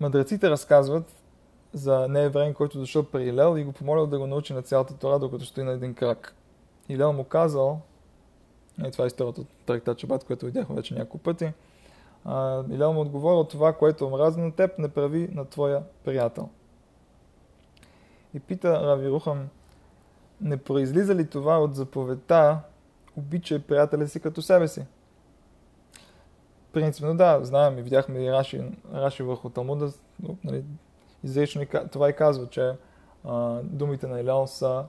Мъдреците 0.02 0.50
разказват 0.50 1.16
за 1.74 2.08
неевреин, 2.08 2.54
който 2.54 2.80
дошъл 2.80 3.04
при 3.04 3.24
Илел 3.24 3.58
и 3.58 3.64
го 3.64 3.72
помолил 3.72 4.08
да 4.08 4.20
го 4.20 4.28
научи 4.28 4.54
на 4.54 4.62
цялата 4.62 4.98
Тора, 4.98 5.20
докато 5.20 5.46
стои 5.46 5.64
на 5.64 5.72
един 5.72 5.94
крак. 5.94 6.36
Илел 6.90 7.14
му 7.14 7.24
казал, 7.24 7.82
и 8.88 8.92
това 8.92 9.04
е 9.04 9.08
историята 9.08 9.42
от 9.42 9.48
Трактат 9.66 9.98
Чабат, 9.98 10.24
което 10.24 10.46
видяхме 10.46 10.76
вече 10.76 10.94
няколко 10.94 11.18
пъти, 11.18 11.54
Илел 12.70 12.94
му 12.94 13.02
отговорил, 13.02 13.44
това, 13.44 13.74
което 13.74 14.08
омраза 14.08 14.40
на 14.40 14.52
теб, 14.52 14.80
не 14.80 14.90
прави 14.90 15.30
на 15.32 15.46
твоя 15.46 15.84
приятел. 16.04 16.50
И 18.34 18.40
пита 18.40 18.74
Рави 18.74 19.10
Рухам, 19.10 19.50
не 20.42 20.58
произлиза 20.58 21.16
ли 21.16 21.30
това 21.30 21.60
от 21.60 21.76
заповедта, 21.76 22.60
обичай 23.18 23.60
приятеля 23.60 24.08
си 24.08 24.20
като 24.20 24.42
себе 24.42 24.68
си? 24.68 24.86
Принципно 26.74 27.18
да, 27.18 27.40
знаем 27.44 27.78
и 27.78 27.82
видяхме 27.82 28.20
и 28.20 28.32
Раши, 28.32 28.62
Раши 28.94 29.24
върху 29.24 29.50
Талмуда, 29.50 29.92
нали, 30.44 30.64
изрично 31.24 31.66
това 31.92 32.10
и 32.10 32.14
казва, 32.16 32.50
че 32.50 32.74
а, 33.24 33.60
думите 33.64 34.08
на 34.08 34.20
Илел 34.20 34.48
са 34.48 34.86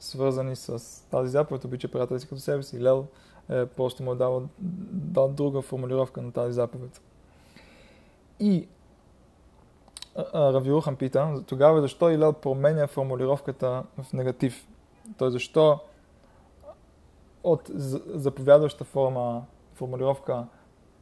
свързани 0.00 0.56
с 0.56 0.78
тази 1.10 1.30
заповед, 1.30 1.64
обича 1.64 1.88
приятели 1.88 2.20
си 2.20 2.28
като 2.28 2.40
себе 2.40 2.62
си. 2.62 2.82
Лел 2.82 3.06
е, 3.50 3.66
просто 3.66 4.02
му 4.02 4.12
е 4.12 4.16
дал, 4.16 4.42
дал 4.58 5.28
друга 5.28 5.62
формулировка 5.62 6.22
на 6.22 6.32
тази 6.32 6.52
заповед. 6.52 7.00
И 8.40 8.68
Равиухан 10.34 10.96
пита, 10.96 11.42
тогава 11.46 11.80
защо 11.80 12.10
Илел 12.10 12.32
променя 12.32 12.86
формулировката 12.86 13.82
в 14.02 14.12
негатив? 14.12 14.66
Той 15.18 15.30
защо 15.30 15.80
от 17.44 17.70
заповядваща 18.06 18.84
форма, 18.84 19.44
формулировка 19.74 20.46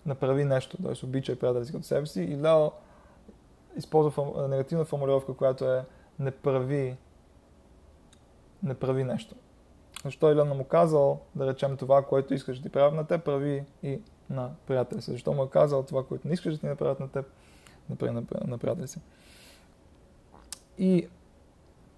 направи 0.07 0.45
нещо, 0.45 0.83
т.е. 0.83 1.07
обича 1.07 1.33
и 1.33 1.37
приятели 1.37 1.67
си 1.67 1.73
като 1.73 1.85
себе 1.85 2.07
си, 2.07 2.23
Илел 2.23 2.73
използва 3.77 4.49
негативна 4.49 4.85
формулировка, 4.85 5.35
която 5.35 5.73
е 5.73 5.85
не 6.19 6.31
прави, 6.31 6.97
не 8.63 8.75
прави 8.75 9.05
нещо. 9.05 9.35
Защо 10.05 10.33
Илен 10.33 10.49
му 10.49 10.65
казал, 10.65 11.21
да 11.35 11.47
речем 11.47 11.77
това, 11.77 12.03
което 12.03 12.35
искаш 12.35 12.59
да 12.59 12.63
ти 12.63 12.73
правят 12.73 12.95
на 12.95 13.07
теб, 13.07 13.25
прави 13.25 13.65
и 13.83 14.01
на 14.31 14.51
приятели 14.67 15.03
си. 15.03 15.11
Защо 15.11 15.33
му 15.33 15.43
е 15.43 15.51
казал 15.51 15.83
това, 15.83 16.05
което 16.07 16.29
не 16.29 16.35
искаш 16.35 16.55
да 16.55 16.61
ти 16.61 16.67
направят 16.67 17.01
на 17.01 17.09
теб, 17.09 17.27
направи 17.91 18.13
на, 18.13 18.25
на 18.47 18.59
приятели 18.59 18.89
си. 18.89 19.01
И 20.79 21.09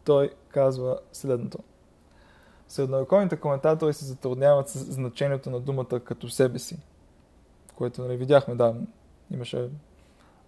той 0.05 0.30
казва 0.48 0.98
следното. 1.12 1.59
Средновековните 2.68 3.36
коментатори 3.36 3.92
се 3.92 4.05
затрудняват 4.05 4.68
с 4.68 4.78
значението 4.78 5.50
на 5.50 5.61
думата 5.61 6.00
като 6.05 6.28
себе 6.28 6.59
си, 6.59 6.78
което 7.77 8.03
нали, 8.03 8.16
видяхме, 8.16 8.55
да, 8.55 8.75
имаше 9.31 9.70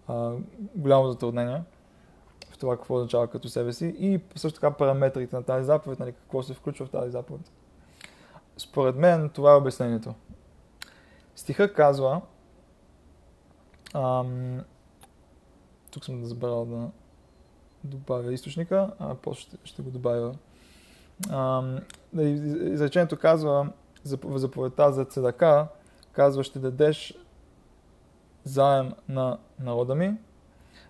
а, 0.09 0.33
голямо 0.75 1.09
затруднение 1.09 1.63
в 2.51 2.59
това 2.59 2.77
какво 2.77 2.95
означава 2.95 3.29
като 3.29 3.49
себе 3.49 3.73
си 3.73 3.95
и 3.99 4.21
също 4.37 4.61
така 4.61 4.71
параметрите 4.71 5.37
на 5.37 5.43
тази 5.43 5.65
заповед, 5.65 5.99
нали, 5.99 6.13
какво 6.13 6.43
се 6.43 6.55
включва 6.55 6.87
в 6.87 6.91
тази 6.91 7.11
заповед. 7.11 7.53
Според 8.57 8.97
мен 8.97 9.29
това 9.29 9.53
е 9.53 9.57
обяснението. 9.57 10.15
Стиха 11.37 11.73
казва, 11.73 12.21
ам, 13.95 14.61
тук 15.91 16.05
съм 16.05 16.21
да 16.21 16.27
забрал 16.27 16.65
да 16.65 16.91
добавя 17.85 18.33
източника, 18.33 18.91
а 18.99 19.15
после 19.15 19.41
ще, 19.41 19.57
ще 19.65 19.83
го 19.83 19.91
добавя. 19.91 20.35
Ам, 21.31 21.79
изречението 22.15 23.19
казва, 23.19 23.73
заповедта 24.05 24.93
за 24.93 25.05
цедака, 25.05 25.69
казва, 26.17 26.45
ще 26.45 26.59
дадеш 26.59 27.15
заем 28.45 28.93
на 29.09 29.39
народа 29.61 29.95
ми, 29.95 30.17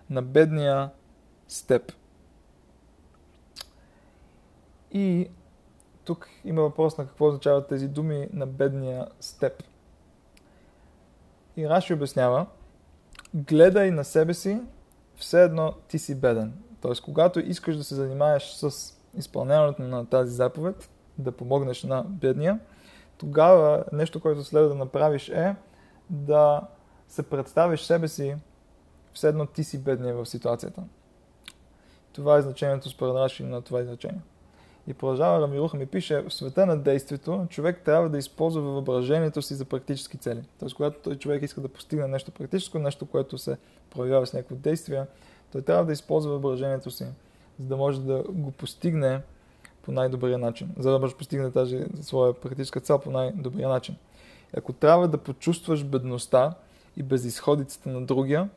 на 0.09 0.21
бедния 0.21 0.89
степ. 1.47 1.91
И 4.91 5.29
тук 6.03 6.29
има 6.45 6.61
въпрос 6.61 6.97
на 6.97 7.07
какво 7.07 7.27
означават 7.27 7.67
тези 7.67 7.87
думи 7.87 8.27
на 8.33 8.47
бедния 8.47 9.07
степ. 9.19 9.63
И 11.57 11.69
Раши 11.69 11.93
обяснява, 11.93 12.45
гледай 13.33 13.91
на 13.91 14.03
себе 14.03 14.33
си, 14.33 14.61
все 15.15 15.43
едно 15.43 15.73
ти 15.87 15.99
си 15.99 16.19
беден. 16.19 16.53
Тоест, 16.81 17.01
когато 17.01 17.39
искаш 17.39 17.77
да 17.77 17.83
се 17.83 17.95
занимаеш 17.95 18.43
с 18.43 18.93
изпълняването 19.17 19.81
на 19.81 20.05
тази 20.05 20.35
заповед, 20.35 20.89
да 21.17 21.31
помогнеш 21.31 21.83
на 21.83 22.03
бедния, 22.03 22.59
тогава 23.17 23.83
нещо, 23.91 24.19
което 24.19 24.43
следва 24.43 24.69
да 24.69 24.75
направиш 24.75 25.29
е 25.29 25.55
да 26.09 26.61
се 27.07 27.23
представиш 27.23 27.81
себе 27.81 28.07
си, 28.07 28.35
все 29.13 29.27
едно 29.27 29.45
ти 29.45 29.63
си 29.63 29.77
бедния 29.77 30.15
в 30.15 30.25
ситуацията. 30.25 30.83
Това 32.13 32.37
е 32.37 32.41
значението 32.41 32.89
според 32.89 33.15
Раши 33.15 33.43
на 33.43 33.61
това 33.61 33.81
изречение. 33.81 34.21
И 34.87 34.93
продължава 34.93 35.41
Рамируха 35.41 35.77
ми 35.77 35.85
пише, 35.85 36.21
в 36.21 36.33
света 36.33 36.65
на 36.65 36.77
действието 36.77 37.47
човек 37.49 37.81
трябва 37.85 38.09
да 38.09 38.17
използва 38.17 38.61
въображението 38.61 39.41
си 39.41 39.55
за 39.55 39.65
практически 39.65 40.17
цели. 40.17 40.43
Тоест, 40.59 40.75
когато 40.75 40.99
той 41.03 41.15
човек 41.15 41.43
иска 41.43 41.61
да 41.61 41.67
постигне 41.67 42.07
нещо 42.07 42.31
практическо, 42.31 42.79
нещо, 42.79 43.05
което 43.05 43.37
се 43.37 43.57
проявява 43.89 44.27
с 44.27 44.33
някакво 44.33 44.55
действие, 44.55 45.05
той 45.51 45.61
трябва 45.61 45.85
да 45.85 45.93
използва 45.93 46.31
въображението 46.31 46.91
си, 46.91 47.05
за 47.59 47.67
да 47.67 47.77
може 47.77 48.01
да 48.01 48.23
го 48.29 48.51
постигне 48.51 49.21
по 49.87 49.91
най-добрия 49.91 50.37
начин, 50.37 50.69
за 50.77 50.91
да 50.91 50.99
може 50.99 51.13
да 51.13 51.17
постигне 51.17 51.51
тази 51.51 51.85
своя 52.01 52.33
практическа 52.33 52.79
цел 52.79 52.99
по 52.99 53.11
най-добрия 53.11 53.69
начин. 53.69 53.95
Ако 54.57 54.73
трябва 54.73 55.07
да 55.07 55.17
почувстваш 55.17 55.83
бедността 55.83 56.53
и 56.97 57.03
безисходицата 57.03 57.89
на 57.89 58.05
другия, 58.05 58.49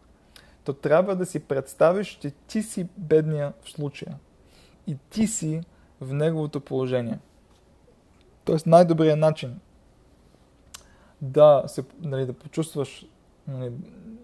то 0.65 0.73
трябва 0.73 1.17
да 1.17 1.27
си 1.27 1.41
представиш, 1.41 2.09
че 2.09 2.31
ти 2.31 2.63
си 2.63 2.89
бедния 2.97 3.53
в 3.63 3.71
случая. 3.71 4.19
И 4.87 4.97
ти 5.11 5.27
си 5.27 5.61
в 6.01 6.15
неговото 6.15 6.61
положение. 6.61 7.19
Тоест 8.45 8.67
най-добрият 8.67 9.19
начин 9.19 9.61
да, 11.23 11.65
се, 11.67 11.85
нали, 12.01 12.27
да 12.27 12.33
почувстваш 12.33 13.07
нали, 13.49 13.73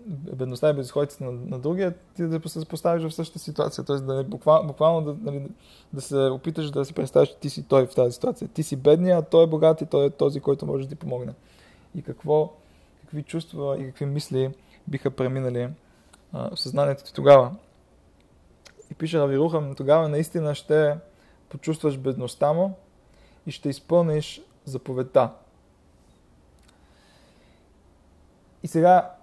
бедността 0.07 0.71
и 0.71 0.73
безисходицата 0.73 1.25
на, 1.25 1.33
на 1.33 1.59
другия, 1.59 1.95
ти 2.17 2.23
да 2.23 2.49
се 2.49 2.65
поставиш 2.65 3.03
в 3.03 3.15
същата 3.15 3.39
ситуация. 3.39 3.85
Тоест 3.85 4.07
да, 4.07 4.25
буквално, 4.25 4.67
буквално 4.69 5.01
да, 5.01 5.31
нали, 5.31 5.49
да 5.93 6.01
се 6.01 6.17
опиташ 6.17 6.71
да 6.71 6.85
се 6.85 6.93
представиш, 6.93 7.29
че 7.29 7.37
ти 7.37 7.51
си 7.51 7.63
той 7.63 7.87
в 7.87 7.95
тази 7.95 8.13
ситуация. 8.13 8.49
Ти 8.49 8.63
си 8.63 8.77
бедния, 8.77 9.19
а 9.19 9.23
той 9.23 9.45
е 9.45 9.47
богат 9.47 9.81
и 9.81 9.87
той 9.87 10.07
е 10.07 10.11
този, 10.11 10.41
който 10.41 10.67
може 10.67 10.85
да 10.85 10.89
ти 10.89 10.97
помогне. 10.97 11.33
И 11.95 12.03
какво, 12.03 12.53
какви 13.01 13.23
чувства 13.23 13.79
и 13.79 13.85
какви 13.87 14.07
мисли 14.07 14.55
биха 14.89 15.11
преминали 15.11 15.69
а, 16.33 16.51
в 16.57 16.61
съзнанието 16.61 17.05
ти 17.05 17.15
тогава. 17.15 17.57
И 18.91 18.95
пише 18.95 19.21
Равирухам, 19.21 19.75
тогава 19.75 20.09
наистина 20.09 20.55
ще 20.55 20.97
почувстваш 21.49 21.99
бедността 21.99 22.53
му 22.53 22.75
и 23.47 23.51
ще 23.51 23.69
изпълниш 23.69 24.43
заповедта. 24.65 25.31
И 28.63 28.69
сега, 28.69 29.16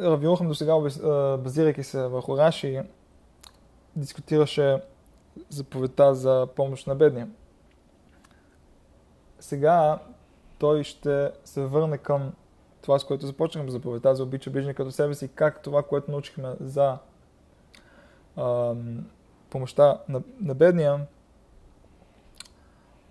Равиохам 0.00 0.48
до 0.48 0.54
сега, 0.54 0.74
базирайки 1.38 1.82
се 1.82 2.06
върху 2.06 2.38
Раши, 2.38 2.82
дискутираше 3.96 4.82
заповедта 5.48 6.14
за 6.14 6.48
помощ 6.56 6.86
на 6.86 6.94
бедния. 6.94 7.28
Сега 9.40 9.98
той 10.58 10.84
ще 10.84 11.32
се 11.44 11.66
върне 11.66 11.98
към 11.98 12.32
това, 12.82 12.98
с 12.98 13.04
което 13.04 13.26
започнахме 13.26 13.70
заповедта 13.70 14.14
за 14.14 14.22
обича 14.22 14.50
ближни 14.50 14.74
като 14.74 14.90
себе 14.90 15.14
си, 15.14 15.28
как 15.34 15.62
това, 15.62 15.82
което 15.82 16.10
научихме 16.10 16.54
за 16.60 16.98
ам, 18.36 19.06
помощта 19.50 19.98
на, 20.08 20.22
на 20.40 20.54
бедния, 20.54 21.06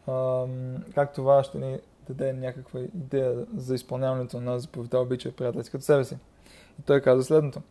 ам, 0.08 0.84
как 0.96 1.14
това 1.14 1.44
ще 1.44 1.58
ни 1.58 1.80
даде 2.10 2.34
някаква 2.34 2.80
идея 2.80 3.46
за 3.56 3.76
изпълняването 3.76 4.42
на 4.42 4.60
заповедта 4.60 5.00
обича 5.00 5.32
приятели 5.32 5.64
като 5.64 5.84
себе 5.84 6.04
си. 6.04 6.18
И 6.80 6.82
той 6.82 7.02
каза 7.02 7.24
следното. 7.24 7.62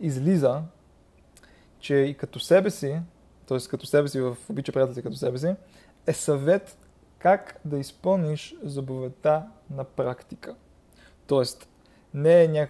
Излиза, 0.00 0.62
че 1.78 1.94
и 1.94 2.14
като 2.14 2.40
себе 2.40 2.70
си, 2.70 3.00
т.е. 3.46 3.58
като 3.70 3.86
себе 3.86 4.08
си 4.08 4.20
в 4.20 4.36
обича 4.48 4.72
приятели 4.72 5.02
като 5.02 5.16
себе 5.16 5.38
си, 5.38 5.54
е 6.06 6.12
съвет 6.12 6.78
как 7.18 7.60
да 7.64 7.78
изпълниш 7.78 8.56
заповедта 8.62 9.46
на 9.70 9.84
практика. 9.84 10.54
Тоест, 11.26 11.68
не 12.14 12.44
е, 12.44 12.68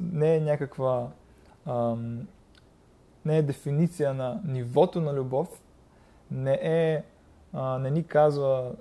не 0.00 0.36
е 0.36 0.40
някаква 0.40 1.08
ам, 1.66 2.26
не 3.24 3.38
е 3.38 3.42
дефиниция 3.42 4.14
на 4.14 4.40
нивото 4.44 5.00
на 5.00 5.14
любов, 5.14 5.62
не 6.30 6.58
е, 6.62 7.02
а, 7.52 7.78
не 7.78 7.90
ни 7.90 8.04
казва 8.04 8.72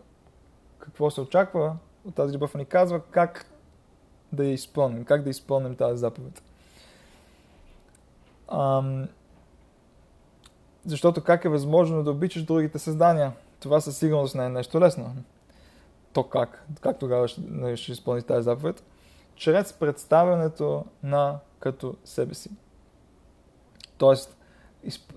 какво 0.90 1.12
се 1.12 1.22
очаква 1.22 1.76
от 2.06 2.16
тази 2.16 2.36
любов, 2.36 2.56
ни 2.56 2.66
казва 2.66 3.02
как 3.12 3.46
да 4.34 4.46
я 4.46 4.54
изпълним, 4.54 5.06
как 5.06 5.24
да 5.24 5.30
изпълним 5.30 5.76
тази 5.76 6.00
заповед. 6.00 6.44
Ам, 8.52 9.08
защото 10.86 11.24
как 11.24 11.46
е 11.46 11.50
възможно 11.50 12.04
да 12.04 12.12
обичаш 12.12 12.44
другите 12.44 12.80
създания? 12.80 13.34
Това 13.60 13.82
със 13.82 13.98
сигурност 13.98 14.36
не 14.36 14.46
е 14.46 14.50
нещо 14.50 14.80
лесно. 14.80 15.16
То 16.14 16.24
как? 16.24 16.66
Как 16.82 17.00
тогава 17.00 17.28
ще, 17.28 17.42
нали, 17.48 17.78
ще 17.78 17.92
изпълниш 17.92 18.24
тази 18.24 18.44
заповед? 18.44 18.84
Чрез 19.36 19.74
представянето 19.74 20.86
на 21.04 21.40
като 21.60 21.96
себе 22.04 22.34
си. 22.34 22.50
Тоест, 23.98 24.38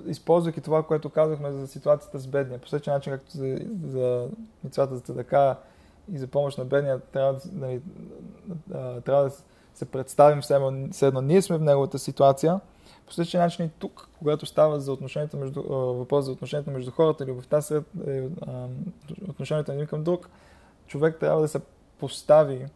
използвайки 0.07 0.61
това, 0.61 0.83
което 0.83 1.11
казахме 1.11 1.53
за 1.53 1.67
ситуацията 1.67 2.19
с 2.19 2.27
бедния, 2.27 2.61
по 2.61 2.69
същия 2.69 2.95
начин, 2.95 3.13
както 3.13 3.31
за, 3.31 3.59
за 3.89 4.29
мицвата 4.65 4.97
за 4.97 5.15
така 5.15 5.57
и 6.13 6.19
за 6.19 6.27
помощ 6.27 6.59
на 6.59 6.65
бедния, 6.65 7.01
трябва, 7.01 7.41
нали, 7.53 7.81
трябва 9.05 9.25
да 9.25 9.31
се 9.75 9.85
представим 9.85 10.41
все 10.93 11.07
едно, 11.07 11.21
ние 11.21 11.43
сме 11.43 11.59
в 11.59 11.63
неговата 11.63 11.99
ситуация. 11.99 12.61
По 13.07 13.13
същия 13.13 13.43
начин 13.43 13.67
и 13.67 13.71
тук, 13.79 14.09
когато 14.19 14.47
става 14.47 14.81
за 14.81 14.93
отношението 14.93 15.37
между, 15.37 15.63
въпрос 15.73 16.25
за 16.25 16.33
отношението 16.33 16.71
между 16.71 16.91
хората, 16.91 17.27
любовта 17.27 17.61
сред 17.61 17.85
е, 18.07 18.29
отношението 19.29 19.71
на 19.71 19.75
един 19.75 19.87
към 19.87 20.05
друг, 20.05 20.29
човек 20.87 21.17
трябва 21.21 21.41
да 21.41 21.49
се 21.49 21.61
постави 21.99 22.67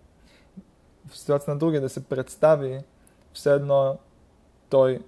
в 1.09 1.19
ситуация 1.19 1.55
на 1.55 1.59
другия, 1.59 1.81
да 1.81 1.89
се 1.89 2.05
представи 2.05 2.81
все 3.33 3.53
едно 3.53 3.99
той 4.69 5.03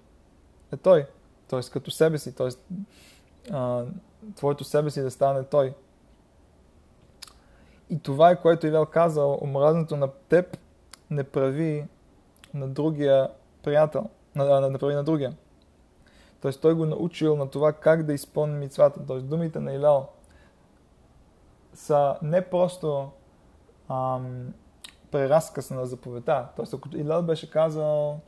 е 0.72 0.76
той 0.76 1.06
т.е. 1.48 1.60
като 1.72 1.90
себе 1.90 2.18
си, 2.18 2.34
т.е. 2.34 2.48
твоето 4.36 4.64
себе 4.64 4.90
си 4.90 5.02
да 5.02 5.10
стане 5.10 5.44
той. 5.44 5.74
И 7.90 7.98
това 7.98 8.30
е 8.30 8.40
което 8.40 8.66
Ивел 8.66 8.86
казал, 8.86 9.38
омразнато 9.42 9.96
на 9.96 10.08
теб 10.28 10.58
не 11.10 11.24
прави 11.24 11.86
на 12.54 12.68
другия 12.68 13.30
приятел, 13.62 14.08
на, 14.34 14.70
не 14.70 14.78
прави 14.78 14.94
на 14.94 15.04
другия. 15.04 15.32
Тоест 16.40 16.60
той 16.60 16.74
го 16.74 16.86
научил 16.86 17.36
на 17.36 17.50
това 17.50 17.72
как 17.72 18.02
да 18.02 18.12
изпълни 18.12 18.58
мицвата. 18.58 19.06
Тоест 19.06 19.28
думите 19.28 19.60
на 19.60 19.72
Илал 19.72 20.08
са 21.74 22.16
не 22.22 22.48
просто 22.48 23.10
ам, 23.88 24.54
преразказ 25.10 25.70
на 25.70 25.86
заповедта. 25.86 26.48
Тоест 26.56 26.74
ако 26.74 26.88
Илал 26.96 27.22
беше 27.22 27.50
казал 27.50 28.20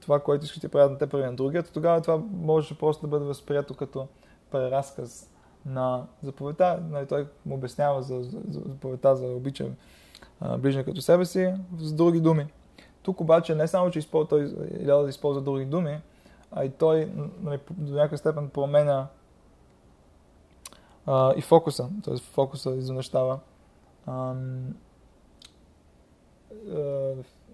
това, 0.00 0.20
което 0.20 0.44
искаш 0.44 0.60
ти 0.60 0.68
правят 0.68 0.92
на 0.92 0.98
те 0.98 1.06
прави 1.06 1.24
на 1.24 1.34
другия, 1.34 1.62
то 1.62 1.72
тогава 1.72 2.00
това 2.00 2.22
може 2.30 2.78
просто 2.78 3.02
да 3.02 3.08
бъде 3.08 3.24
възприето 3.24 3.74
като 3.74 4.08
преразказ 4.50 5.30
на 5.66 6.06
заповедта. 6.22 6.82
Нали, 6.90 7.06
той 7.06 7.26
му 7.46 7.54
обяснява 7.54 8.02
за, 8.02 8.22
за, 8.22 8.38
за 8.48 8.60
заповедта 8.66 9.16
за 9.16 9.26
обича 9.26 9.66
ближния 10.58 10.84
като 10.84 11.00
себе 11.00 11.24
си 11.24 11.54
с 11.78 11.92
други 11.92 12.20
думи. 12.20 12.46
Тук 13.02 13.20
обаче 13.20 13.54
не 13.54 13.68
само, 13.68 13.90
че 13.90 13.98
използва, 13.98 14.28
той 14.28 14.54
Илял 14.80 15.02
да 15.02 15.08
използва 15.08 15.42
други 15.42 15.64
думи, 15.64 16.00
а 16.52 16.64
и 16.64 16.70
той 16.70 17.12
нали, 17.40 17.58
до 17.70 17.94
някаква 17.94 18.16
степен 18.16 18.48
променя 18.48 19.06
а, 21.06 21.34
и 21.36 21.42
фокуса, 21.42 21.88
т.е. 22.04 22.16
фокуса 22.16 22.70
извънщава 22.70 23.38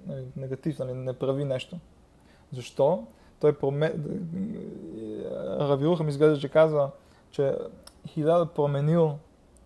нали, 0.06 0.24
негатив, 0.36 0.78
нали, 0.78 0.94
не 0.94 1.12
прави 1.12 1.44
нещо. 1.44 1.78
Защо? 2.52 3.06
Той 3.40 3.58
промен... 3.58 3.92
Равиуха 5.58 6.04
ми 6.04 6.10
изглежда, 6.10 6.40
че 6.40 6.48
казва, 6.48 6.90
че 7.30 7.56
Хиляда 8.08 8.46
променил 8.46 9.18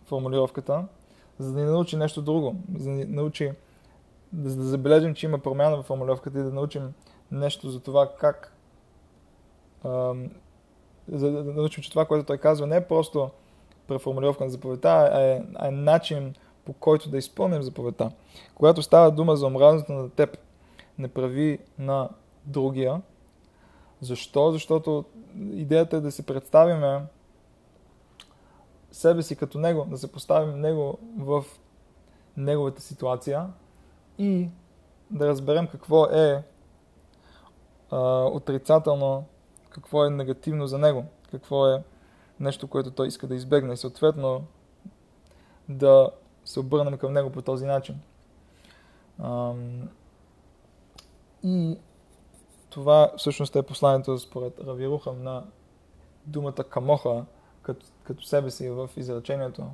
формулировката, 0.04 0.84
за 1.38 1.52
да 1.52 1.60
ни 1.60 1.66
научи 1.66 1.96
нещо 1.96 2.22
друго, 2.22 2.56
за 2.78 2.84
да 2.84 2.90
ни 2.90 3.04
научи 3.04 3.52
да, 4.32 4.56
да 4.56 4.62
забележим, 4.62 5.14
че 5.14 5.26
има 5.26 5.38
промяна 5.38 5.76
в 5.76 5.82
формулировката 5.82 6.38
и 6.38 6.42
да 6.42 6.52
научим 6.52 6.92
нещо 7.30 7.70
за 7.70 7.80
това 7.80 8.12
как 8.20 8.56
ам, 9.84 10.30
за 11.08 11.30
да 11.30 11.52
научим, 11.52 11.82
че 11.82 11.90
това, 11.90 12.04
което 12.04 12.26
той 12.26 12.38
казва, 12.38 12.66
не 12.66 12.76
е 12.76 12.86
просто 12.86 13.30
преформулировка 13.86 14.44
на 14.44 14.50
заповедта, 14.50 14.88
а 14.88 15.20
е, 15.20 15.42
а 15.54 15.68
е 15.68 15.70
начин 15.70 16.34
по 16.68 16.72
който 16.72 17.10
да 17.10 17.18
изпълним 17.18 17.62
заповедта. 17.62 18.10
Когато 18.54 18.82
става 18.82 19.10
дума 19.10 19.36
за 19.36 19.46
омразата 19.46 19.92
на 19.92 20.10
теб, 20.10 20.38
не 20.98 21.08
прави 21.08 21.58
на 21.78 22.08
другия. 22.44 23.02
Защо? 24.00 24.52
Защото 24.52 25.04
идеята 25.50 25.96
е 25.96 26.00
да 26.00 26.12
се 26.12 26.26
представиме 26.26 27.02
себе 28.92 29.22
си 29.22 29.36
като 29.36 29.58
него, 29.58 29.86
да 29.90 29.98
се 29.98 30.12
поставим 30.12 30.60
него 30.60 30.98
в 31.18 31.44
неговата 32.36 32.82
ситуация 32.82 33.46
и 34.18 34.48
да 35.10 35.28
разберем 35.28 35.66
какво 35.66 36.04
е 36.04 36.42
а, 37.90 37.98
отрицателно, 38.24 39.24
какво 39.70 40.04
е 40.04 40.10
негативно 40.10 40.66
за 40.66 40.78
него, 40.78 41.04
какво 41.30 41.68
е 41.68 41.82
нещо, 42.40 42.68
което 42.68 42.90
той 42.90 43.06
иска 43.06 43.26
да 43.26 43.34
избегне 43.34 43.74
и 43.74 43.76
съответно 43.76 44.44
да 45.68 46.10
се 46.48 46.60
обърнем 46.60 46.98
към 46.98 47.12
него 47.12 47.30
по 47.30 47.42
този 47.42 47.66
начин. 47.66 48.00
И 51.42 51.78
това 52.70 53.12
всъщност 53.16 53.56
е 53.56 53.62
посланието 53.62 54.18
според 54.18 54.60
Равирухам 54.60 55.22
на 55.22 55.44
думата 56.26 56.52
камоха, 56.52 57.24
като, 57.62 57.86
като 58.04 58.22
себе 58.22 58.50
си 58.50 58.70
в 58.70 58.90
изречението. 58.96 59.66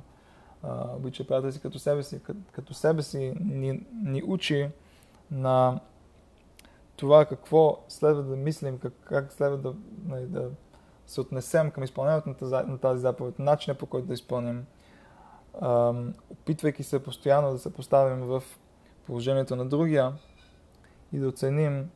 Обича 0.95 1.27
приятел 1.27 1.51
си 1.51 1.61
като 1.61 1.79
себе 1.79 2.03
си. 2.03 2.23
Като, 2.23 2.39
като 2.51 2.73
себе 2.73 3.01
си 3.01 3.33
ни, 3.39 3.85
ни 4.03 4.23
учи 4.23 4.69
на 5.31 5.79
това 6.95 7.25
какво 7.25 7.83
следва 7.87 8.23
да 8.23 8.35
мислим, 8.35 8.79
как, 8.79 8.93
как 9.03 9.33
следва 9.33 9.57
да, 9.57 9.73
нали, 10.05 10.25
да 10.25 10.49
се 11.07 11.21
отнесем 11.21 11.71
към 11.71 11.83
изпълнението 11.83 12.47
на 12.51 12.77
тази 12.77 13.01
заповед, 13.01 13.39
начина 13.39 13.75
по 13.75 13.85
който 13.85 14.07
да 14.07 14.13
изпълним, 14.13 14.65
опитвайки 16.31 16.83
се 16.83 17.03
постоянно 17.03 17.51
да 17.51 17.59
се 17.59 17.73
поставим 17.73 18.21
в 18.21 18.43
положението 19.05 19.55
на 19.55 19.65
другия 19.65 20.13
и 21.13 21.19
да 21.19 21.27
оценим 21.27 21.89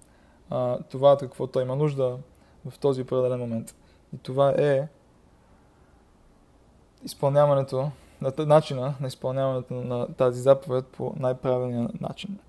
това, 0.89 1.18
какво 1.18 1.47
той 1.47 1.64
има 1.64 1.76
нужда 1.76 2.18
в 2.70 2.80
този 2.80 3.01
определен 3.01 3.39
момент. 3.39 3.76
И 4.16 4.18
това 4.18 4.49
е 4.49 4.88
изпълняването, 7.03 7.91
на 8.22 8.34
начина 8.38 8.95
на 9.01 9.07
изпълняването 9.07 9.74
на 9.74 10.14
тази 10.14 10.41
заповед 10.41 10.88
по 10.88 11.14
най-правилния 11.20 11.89
начин. 12.01 12.39